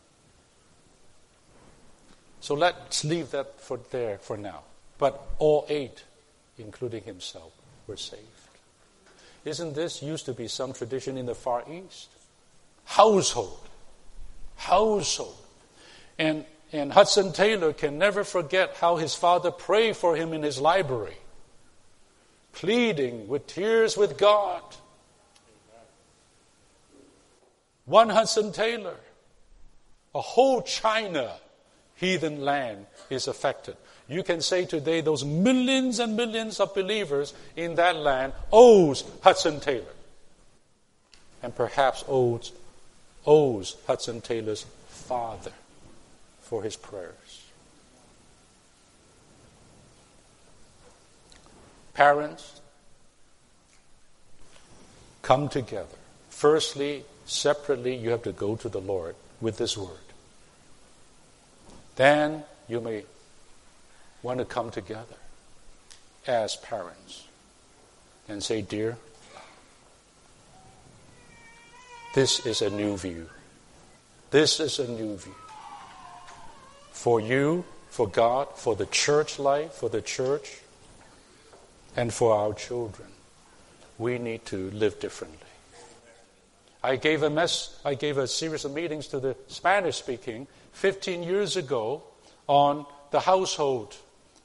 So 2.40 2.54
let's 2.54 3.04
leave 3.04 3.32
that 3.32 3.60
for 3.60 3.80
there 3.90 4.18
for 4.18 4.36
now. 4.36 4.62
But 4.98 5.20
all 5.40 5.66
eight, 5.68 6.04
including 6.58 7.02
himself, 7.02 7.52
were 7.88 7.96
saved. 7.96 8.22
Isn't 9.44 9.74
this 9.74 10.00
used 10.00 10.26
to 10.26 10.34
be 10.34 10.46
some 10.46 10.72
tradition 10.72 11.18
in 11.18 11.26
the 11.26 11.34
Far 11.34 11.64
East? 11.68 12.08
Household. 12.84 13.58
Household. 14.54 15.36
And, 16.18 16.44
and 16.72 16.92
Hudson 16.92 17.32
Taylor 17.32 17.72
can 17.72 17.98
never 17.98 18.22
forget 18.22 18.76
how 18.76 18.96
his 18.96 19.16
father 19.16 19.50
prayed 19.50 19.96
for 19.96 20.14
him 20.14 20.32
in 20.32 20.44
his 20.44 20.60
library 20.60 21.16
pleading 22.58 23.28
with 23.28 23.46
tears 23.46 23.96
with 23.96 24.18
God. 24.18 24.62
One 27.84 28.08
Hudson 28.08 28.50
Taylor, 28.50 28.96
a 30.12 30.20
whole 30.20 30.62
China 30.62 31.36
heathen 31.94 32.40
land 32.40 32.86
is 33.10 33.28
affected. 33.28 33.76
You 34.08 34.24
can 34.24 34.40
say 34.40 34.64
today 34.64 35.00
those 35.02 35.24
millions 35.24 36.00
and 36.00 36.16
millions 36.16 36.58
of 36.58 36.74
believers 36.74 37.32
in 37.54 37.76
that 37.76 37.94
land 37.94 38.32
owes 38.52 39.04
Hudson 39.22 39.60
Taylor. 39.60 39.94
And 41.44 41.54
perhaps 41.54 42.02
owes, 42.08 42.50
owes 43.24 43.76
Hudson 43.86 44.20
Taylor's 44.20 44.66
father 44.88 45.52
for 46.40 46.64
his 46.64 46.74
prayers. 46.74 47.27
Parents, 51.98 52.60
come 55.20 55.48
together. 55.48 55.96
Firstly, 56.30 57.04
separately, 57.26 57.96
you 57.96 58.10
have 58.10 58.22
to 58.22 58.30
go 58.30 58.54
to 58.54 58.68
the 58.68 58.80
Lord 58.80 59.16
with 59.40 59.58
this 59.58 59.76
word. 59.76 60.08
Then 61.96 62.44
you 62.68 62.80
may 62.80 63.02
want 64.22 64.38
to 64.38 64.44
come 64.44 64.70
together 64.70 65.16
as 66.24 66.54
parents 66.54 67.26
and 68.28 68.44
say, 68.44 68.62
Dear, 68.62 68.96
this 72.14 72.46
is 72.46 72.62
a 72.62 72.70
new 72.70 72.96
view. 72.96 73.28
This 74.30 74.60
is 74.60 74.78
a 74.78 74.86
new 74.86 75.16
view. 75.16 75.34
For 76.92 77.18
you, 77.18 77.64
for 77.90 78.06
God, 78.06 78.50
for 78.54 78.76
the 78.76 78.86
church 78.86 79.40
life, 79.40 79.72
for 79.72 79.88
the 79.88 80.00
church, 80.00 80.58
and 81.96 82.12
for 82.12 82.34
our 82.34 82.54
children. 82.54 83.08
We 83.98 84.18
need 84.18 84.44
to 84.46 84.70
live 84.70 85.00
differently. 85.00 85.38
I 86.82 86.96
gave 86.96 87.22
a 87.22 87.30
mess, 87.30 87.78
I 87.84 87.94
gave 87.94 88.18
a 88.18 88.26
series 88.28 88.64
of 88.64 88.72
meetings 88.72 89.08
to 89.08 89.18
the 89.18 89.36
Spanish 89.48 89.96
speaking 89.96 90.46
15 90.72 91.24
years 91.24 91.56
ago 91.56 92.02
on 92.46 92.86
the 93.10 93.20
household. 93.20 93.96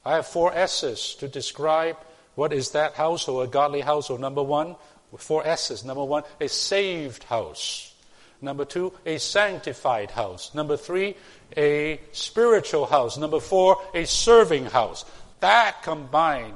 I 0.04 0.16
have 0.16 0.26
four 0.26 0.52
S's 0.52 1.14
to 1.20 1.28
describe 1.28 1.96
what 2.34 2.52
is 2.52 2.72
that 2.72 2.94
household, 2.94 3.48
a 3.48 3.50
godly 3.50 3.80
household. 3.80 4.20
Number 4.20 4.42
one, 4.42 4.74
four 5.16 5.46
S's. 5.46 5.84
Number 5.84 6.04
one, 6.04 6.24
a 6.40 6.48
saved 6.48 7.22
house. 7.24 7.94
Number 8.42 8.64
two, 8.64 8.92
a 9.06 9.18
sanctified 9.18 10.10
house. 10.10 10.54
Number 10.54 10.76
three, 10.76 11.16
a 11.56 12.00
spiritual 12.12 12.86
house. 12.86 13.16
Number 13.16 13.40
four, 13.40 13.80
a 13.94 14.04
serving 14.04 14.66
house. 14.66 15.04
That 15.40 15.82
combined 15.82 16.54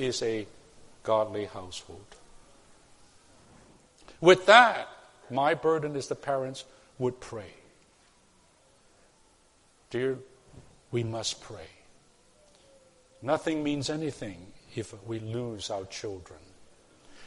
is 0.00 0.22
a 0.22 0.46
godly 1.02 1.46
household. 1.46 2.04
With 4.20 4.46
that, 4.46 4.88
my 5.30 5.54
burden 5.54 5.96
is 5.96 6.08
the 6.08 6.14
parents 6.14 6.64
would 6.98 7.20
pray. 7.20 7.52
Dear, 9.90 10.18
we 10.90 11.02
must 11.04 11.40
pray. 11.40 11.68
Nothing 13.22 13.62
means 13.62 13.90
anything 13.90 14.46
if 14.74 14.94
we 15.06 15.18
lose 15.18 15.70
our 15.70 15.84
children. 15.86 16.40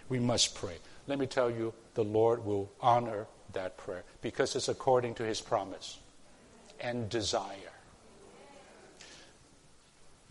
We 0.10 0.20
must 0.20 0.56
pray. 0.56 0.76
Let 1.08 1.20
me 1.20 1.26
tell 1.26 1.50
you, 1.50 1.74
the 1.94 2.04
Lord 2.04 2.46
will 2.46 2.72
honor 2.82 3.28
that 3.54 3.78
prayer 3.78 4.04
because 4.22 4.56
it's 4.56 4.70
according 4.70 5.16
to 5.16 5.24
his 5.24 5.42
promise 5.42 6.00
and 6.80 7.10
desire. 7.10 7.72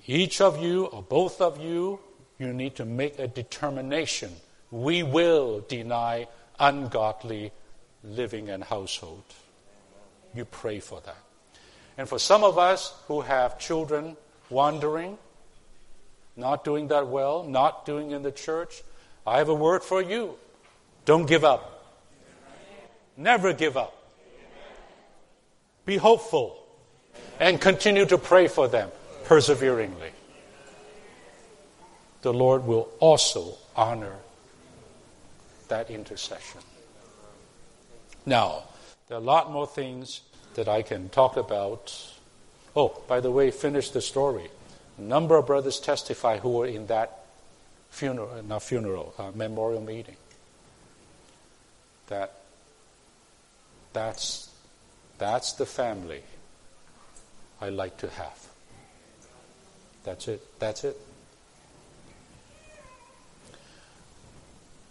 Each 0.06 0.40
of 0.40 0.62
you, 0.62 0.86
or 0.86 1.02
both 1.02 1.40
of 1.40 1.60
you, 1.60 2.00
you 2.40 2.54
need 2.54 2.74
to 2.76 2.86
make 2.86 3.18
a 3.18 3.28
determination. 3.28 4.32
We 4.70 5.02
will 5.02 5.60
deny 5.68 6.26
ungodly 6.58 7.52
living 8.02 8.48
and 8.48 8.64
household. 8.64 9.22
You 10.34 10.46
pray 10.46 10.80
for 10.80 11.02
that. 11.02 11.18
And 11.98 12.08
for 12.08 12.18
some 12.18 12.42
of 12.42 12.56
us 12.56 12.94
who 13.08 13.20
have 13.20 13.58
children 13.58 14.16
wandering, 14.48 15.18
not 16.34 16.64
doing 16.64 16.88
that 16.88 17.08
well, 17.08 17.42
not 17.44 17.84
doing 17.84 18.12
in 18.12 18.22
the 18.22 18.32
church, 18.32 18.82
I 19.26 19.36
have 19.36 19.50
a 19.50 19.54
word 19.54 19.82
for 19.82 20.00
you. 20.00 20.36
Don't 21.04 21.26
give 21.26 21.44
up. 21.44 21.84
Never 23.18 23.52
give 23.52 23.76
up. 23.76 23.94
Be 25.84 25.98
hopeful 25.98 26.56
and 27.38 27.60
continue 27.60 28.06
to 28.06 28.16
pray 28.16 28.48
for 28.48 28.66
them 28.66 28.90
perseveringly. 29.24 30.12
The 32.22 32.32
Lord 32.32 32.66
will 32.66 32.88
also 33.00 33.56
honor 33.74 34.16
that 35.68 35.90
intercession. 35.90 36.60
Now, 38.26 38.64
there 39.08 39.16
are 39.16 39.20
a 39.20 39.24
lot 39.24 39.50
more 39.50 39.66
things 39.66 40.20
that 40.54 40.68
I 40.68 40.82
can 40.82 41.08
talk 41.08 41.36
about. 41.36 41.96
Oh, 42.76 43.02
by 43.08 43.20
the 43.20 43.30
way, 43.30 43.50
finish 43.50 43.90
the 43.90 44.00
story. 44.00 44.48
A 44.98 45.00
number 45.00 45.36
of 45.36 45.46
brothers 45.46 45.80
testify 45.80 46.38
who 46.38 46.50
were 46.50 46.66
in 46.66 46.86
that 46.88 47.24
funeral, 47.90 48.42
not 48.42 48.62
funeral, 48.62 49.14
uh, 49.18 49.30
memorial 49.34 49.80
meeting. 49.80 50.16
That 52.08 52.34
that's 53.92 54.50
that's 55.18 55.52
the 55.52 55.66
family 55.66 56.22
I 57.60 57.68
like 57.68 57.96
to 57.98 58.08
have. 58.10 58.46
That's 60.04 60.28
it. 60.28 60.58
That's 60.58 60.84
it. 60.84 60.96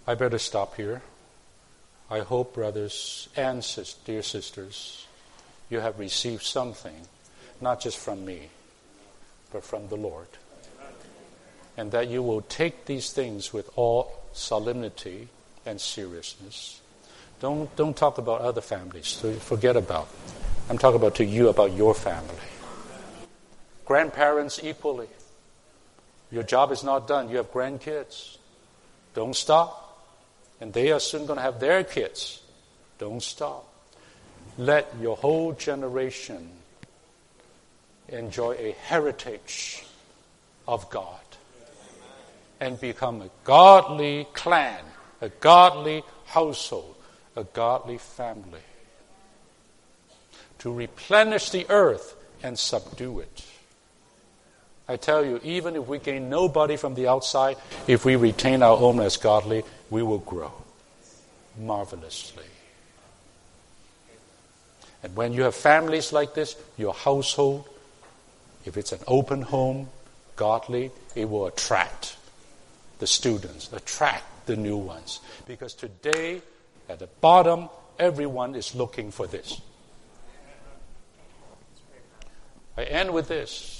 I 0.09 0.15
better 0.15 0.39
stop 0.39 0.73
here. 0.73 1.03
I 2.09 2.21
hope, 2.21 2.55
brothers 2.55 3.29
and 3.35 3.63
sis- 3.63 3.93
dear 3.93 4.23
sisters, 4.23 5.05
you 5.69 5.81
have 5.81 5.99
received 5.99 6.41
something, 6.41 6.95
not 7.61 7.79
just 7.79 7.99
from 7.99 8.25
me, 8.25 8.49
but 9.53 9.63
from 9.63 9.87
the 9.89 9.97
Lord. 9.97 10.25
And 11.77 11.91
that 11.91 12.07
you 12.07 12.23
will 12.23 12.41
take 12.41 12.85
these 12.85 13.11
things 13.11 13.53
with 13.53 13.69
all 13.75 14.11
solemnity 14.33 15.27
and 15.63 15.79
seriousness. 15.79 16.81
Don't, 17.39 17.73
don't 17.75 17.95
talk 17.95 18.17
about 18.17 18.41
other 18.41 18.61
families. 18.61 19.23
Forget 19.41 19.77
about. 19.77 20.09
I'm 20.71 20.79
talking 20.79 20.99
about 20.99 21.13
to 21.17 21.23
you 21.23 21.49
about 21.49 21.73
your 21.73 21.93
family. 21.93 22.33
Grandparents 23.85 24.59
equally. 24.63 25.09
Your 26.31 26.41
job 26.41 26.71
is 26.71 26.83
not 26.83 27.07
done. 27.07 27.29
You 27.29 27.37
have 27.37 27.53
grandkids. 27.53 28.37
Don't 29.13 29.35
stop. 29.35 29.85
And 30.61 30.73
they 30.73 30.91
are 30.91 30.99
soon 30.99 31.25
going 31.25 31.37
to 31.37 31.43
have 31.43 31.59
their 31.59 31.83
kids. 31.83 32.41
Don't 32.97 33.23
stop. 33.23 33.65
Let 34.57 34.93
your 34.99 35.15
whole 35.15 35.53
generation 35.53 36.49
enjoy 38.09 38.53
a 38.53 38.75
heritage 38.83 39.85
of 40.67 40.89
God 40.89 41.19
and 42.59 42.79
become 42.79 43.21
a 43.21 43.29
godly 43.43 44.27
clan, 44.33 44.83
a 45.21 45.29
godly 45.29 46.03
household, 46.25 46.95
a 47.35 47.43
godly 47.43 47.97
family. 47.97 48.59
To 50.59 50.73
replenish 50.73 51.51
the 51.51 51.65
earth 51.69 52.15
and 52.43 52.59
subdue 52.59 53.19
it. 53.19 53.45
I 54.89 54.97
tell 54.97 55.23
you, 55.23 55.39
even 55.43 55.75
if 55.75 55.87
we 55.87 55.99
gain 55.99 56.29
nobody 56.29 56.75
from 56.75 56.95
the 56.95 57.07
outside, 57.07 57.57
if 57.87 58.05
we 58.05 58.15
retain 58.15 58.63
our 58.63 58.75
own 58.75 58.99
as 58.99 59.17
godly, 59.17 59.63
we 59.91 60.01
will 60.01 60.17
grow 60.17 60.51
marvelously. 61.59 62.43
And 65.03 65.15
when 65.15 65.31
you 65.31 65.43
have 65.43 65.53
families 65.53 66.11
like 66.11 66.33
this, 66.33 66.55
your 66.75 66.95
household, 66.95 67.69
if 68.65 68.77
it's 68.77 68.91
an 68.91 68.99
open 69.07 69.43
home, 69.43 69.89
godly, 70.35 70.89
it 71.15 71.29
will 71.29 71.45
attract 71.45 72.17
the 72.97 73.05
students, 73.05 73.71
attract 73.71 74.47
the 74.47 74.55
new 74.55 74.77
ones. 74.77 75.19
Because 75.45 75.75
today, 75.75 76.41
at 76.89 76.97
the 76.97 77.07
bottom, 77.21 77.69
everyone 77.99 78.55
is 78.55 78.73
looking 78.73 79.11
for 79.11 79.27
this. 79.27 79.61
I 82.75 82.85
end 82.85 83.13
with 83.13 83.27
this. 83.27 83.78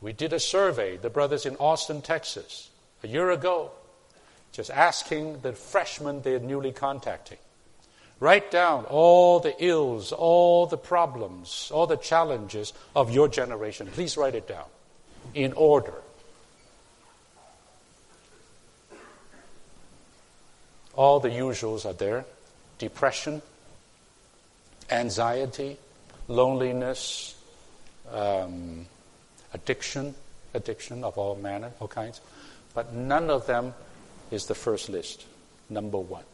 We 0.00 0.12
did 0.12 0.32
a 0.32 0.40
survey, 0.40 0.96
the 0.96 1.10
brothers 1.10 1.44
in 1.44 1.56
Austin, 1.56 2.02
Texas, 2.02 2.70
a 3.02 3.08
year 3.08 3.30
ago, 3.30 3.72
just 4.52 4.70
asking 4.70 5.40
the 5.40 5.52
freshmen 5.52 6.22
they're 6.22 6.38
newly 6.38 6.72
contacting 6.72 7.38
Write 8.20 8.50
down 8.50 8.84
all 8.86 9.38
the 9.38 9.54
ills, 9.64 10.10
all 10.10 10.66
the 10.66 10.76
problems, 10.76 11.70
all 11.72 11.86
the 11.86 11.96
challenges 11.96 12.72
of 12.96 13.12
your 13.12 13.28
generation. 13.28 13.86
Please 13.86 14.16
write 14.16 14.34
it 14.34 14.48
down 14.48 14.64
in 15.34 15.52
order. 15.52 15.94
All 20.96 21.20
the 21.20 21.28
usuals 21.28 21.86
are 21.86 21.92
there 21.92 22.24
depression, 22.78 23.40
anxiety, 24.90 25.76
loneliness, 26.26 27.36
um, 28.10 28.86
addiction, 29.54 30.14
addiction 30.54 31.04
of 31.04 31.18
all 31.18 31.36
manner, 31.36 31.70
all 31.80 31.88
kinds. 31.88 32.20
But 32.74 32.94
none 32.94 33.30
of 33.30 33.46
them 33.46 33.74
is 34.30 34.46
the 34.46 34.54
first 34.54 34.88
list, 34.88 35.24
number 35.68 35.98
one. 35.98 36.24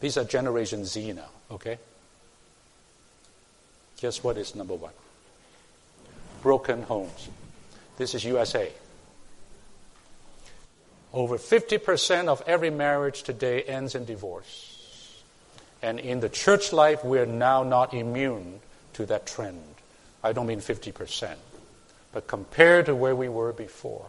These 0.00 0.18
are 0.18 0.24
Generation 0.24 0.84
Z 0.84 1.12
now, 1.12 1.30
okay? 1.50 1.78
Guess 4.00 4.22
what 4.22 4.36
is 4.36 4.54
number 4.54 4.74
one? 4.74 4.92
Broken 6.42 6.82
homes. 6.82 7.28
This 7.96 8.14
is 8.14 8.24
USA. 8.24 8.70
Over 11.14 11.38
50% 11.38 12.28
of 12.28 12.42
every 12.46 12.68
marriage 12.68 13.22
today 13.22 13.62
ends 13.62 13.94
in 13.94 14.04
divorce. 14.04 15.22
And 15.82 15.98
in 15.98 16.20
the 16.20 16.28
church 16.28 16.72
life, 16.72 17.04
we're 17.04 17.26
now 17.26 17.62
not 17.62 17.94
immune 17.94 18.60
to 18.94 19.06
that 19.06 19.26
trend. 19.26 19.75
I 20.26 20.32
don't 20.32 20.48
mean 20.48 20.58
50%, 20.58 21.36
but 22.10 22.26
compared 22.26 22.86
to 22.86 22.96
where 22.96 23.14
we 23.14 23.28
were 23.28 23.52
before. 23.52 24.06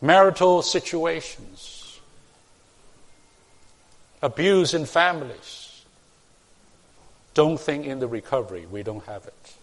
Marital 0.00 0.62
situations 0.62 1.98
abuse 4.22 4.72
in 4.72 4.86
families. 4.86 5.84
Don't 7.34 7.58
think 7.58 7.86
in 7.86 7.98
the 7.98 8.06
recovery, 8.06 8.66
we 8.66 8.84
don't 8.84 9.04
have 9.06 9.26
it. 9.26 9.54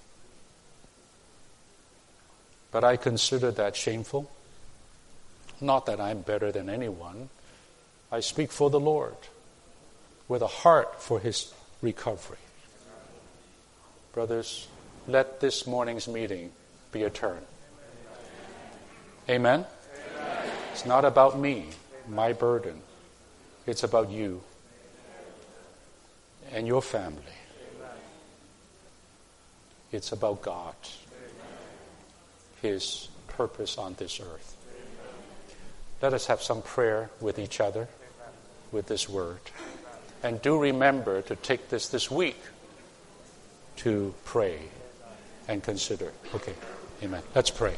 But 2.71 2.83
I 2.83 2.97
consider 2.97 3.51
that 3.51 3.77
shameful. 3.77 4.29
Not 5.61 5.85
that 5.85 6.01
I'm 6.01 6.19
better 6.19 6.51
than 6.51 6.69
anyone. 6.69 7.29
I 8.11 8.19
speak 8.19 8.51
for 8.51 8.69
the 8.69 8.81
Lord 8.81 9.15
with 10.27 10.41
a 10.41 10.47
heart 10.47 11.01
for 11.01 11.21
his 11.21 11.53
recovery. 11.81 12.44
Brothers, 14.15 14.69
let 15.09 15.41
this 15.41 15.67
morning's 15.67 16.07
meeting 16.07 16.53
be 16.93 17.03
a 17.03 17.09
turn. 17.09 17.41
Amen? 19.27 19.65
Amen? 20.17 20.49
It's 20.71 20.85
not 20.85 21.03
about 21.03 21.37
me, 21.37 21.65
my 22.07 22.31
burden. 22.31 22.81
It's 23.67 23.83
about 23.83 24.09
you 24.09 24.41
and 26.53 26.65
your 26.65 26.81
family. 26.81 27.19
It's 29.91 30.13
about 30.13 30.41
God, 30.41 30.75
His 32.61 33.09
purpose 33.27 33.77
on 33.77 33.95
this 33.95 34.21
earth. 34.21 34.55
Let 36.01 36.13
us 36.13 36.27
have 36.27 36.41
some 36.41 36.61
prayer 36.61 37.09
with 37.19 37.37
each 37.37 37.59
other 37.59 37.89
with 38.71 38.87
this 38.87 39.09
word. 39.09 39.41
And 40.23 40.41
do 40.41 40.57
remember 40.57 41.21
to 41.23 41.35
take 41.35 41.67
this 41.67 41.89
this 41.89 42.09
week 42.09 42.37
to 43.77 44.13
pray 44.23 44.59
and 45.47 45.63
consider. 45.63 46.11
Okay, 46.33 46.53
amen. 47.03 47.21
Let's 47.33 47.49
pray. 47.49 47.75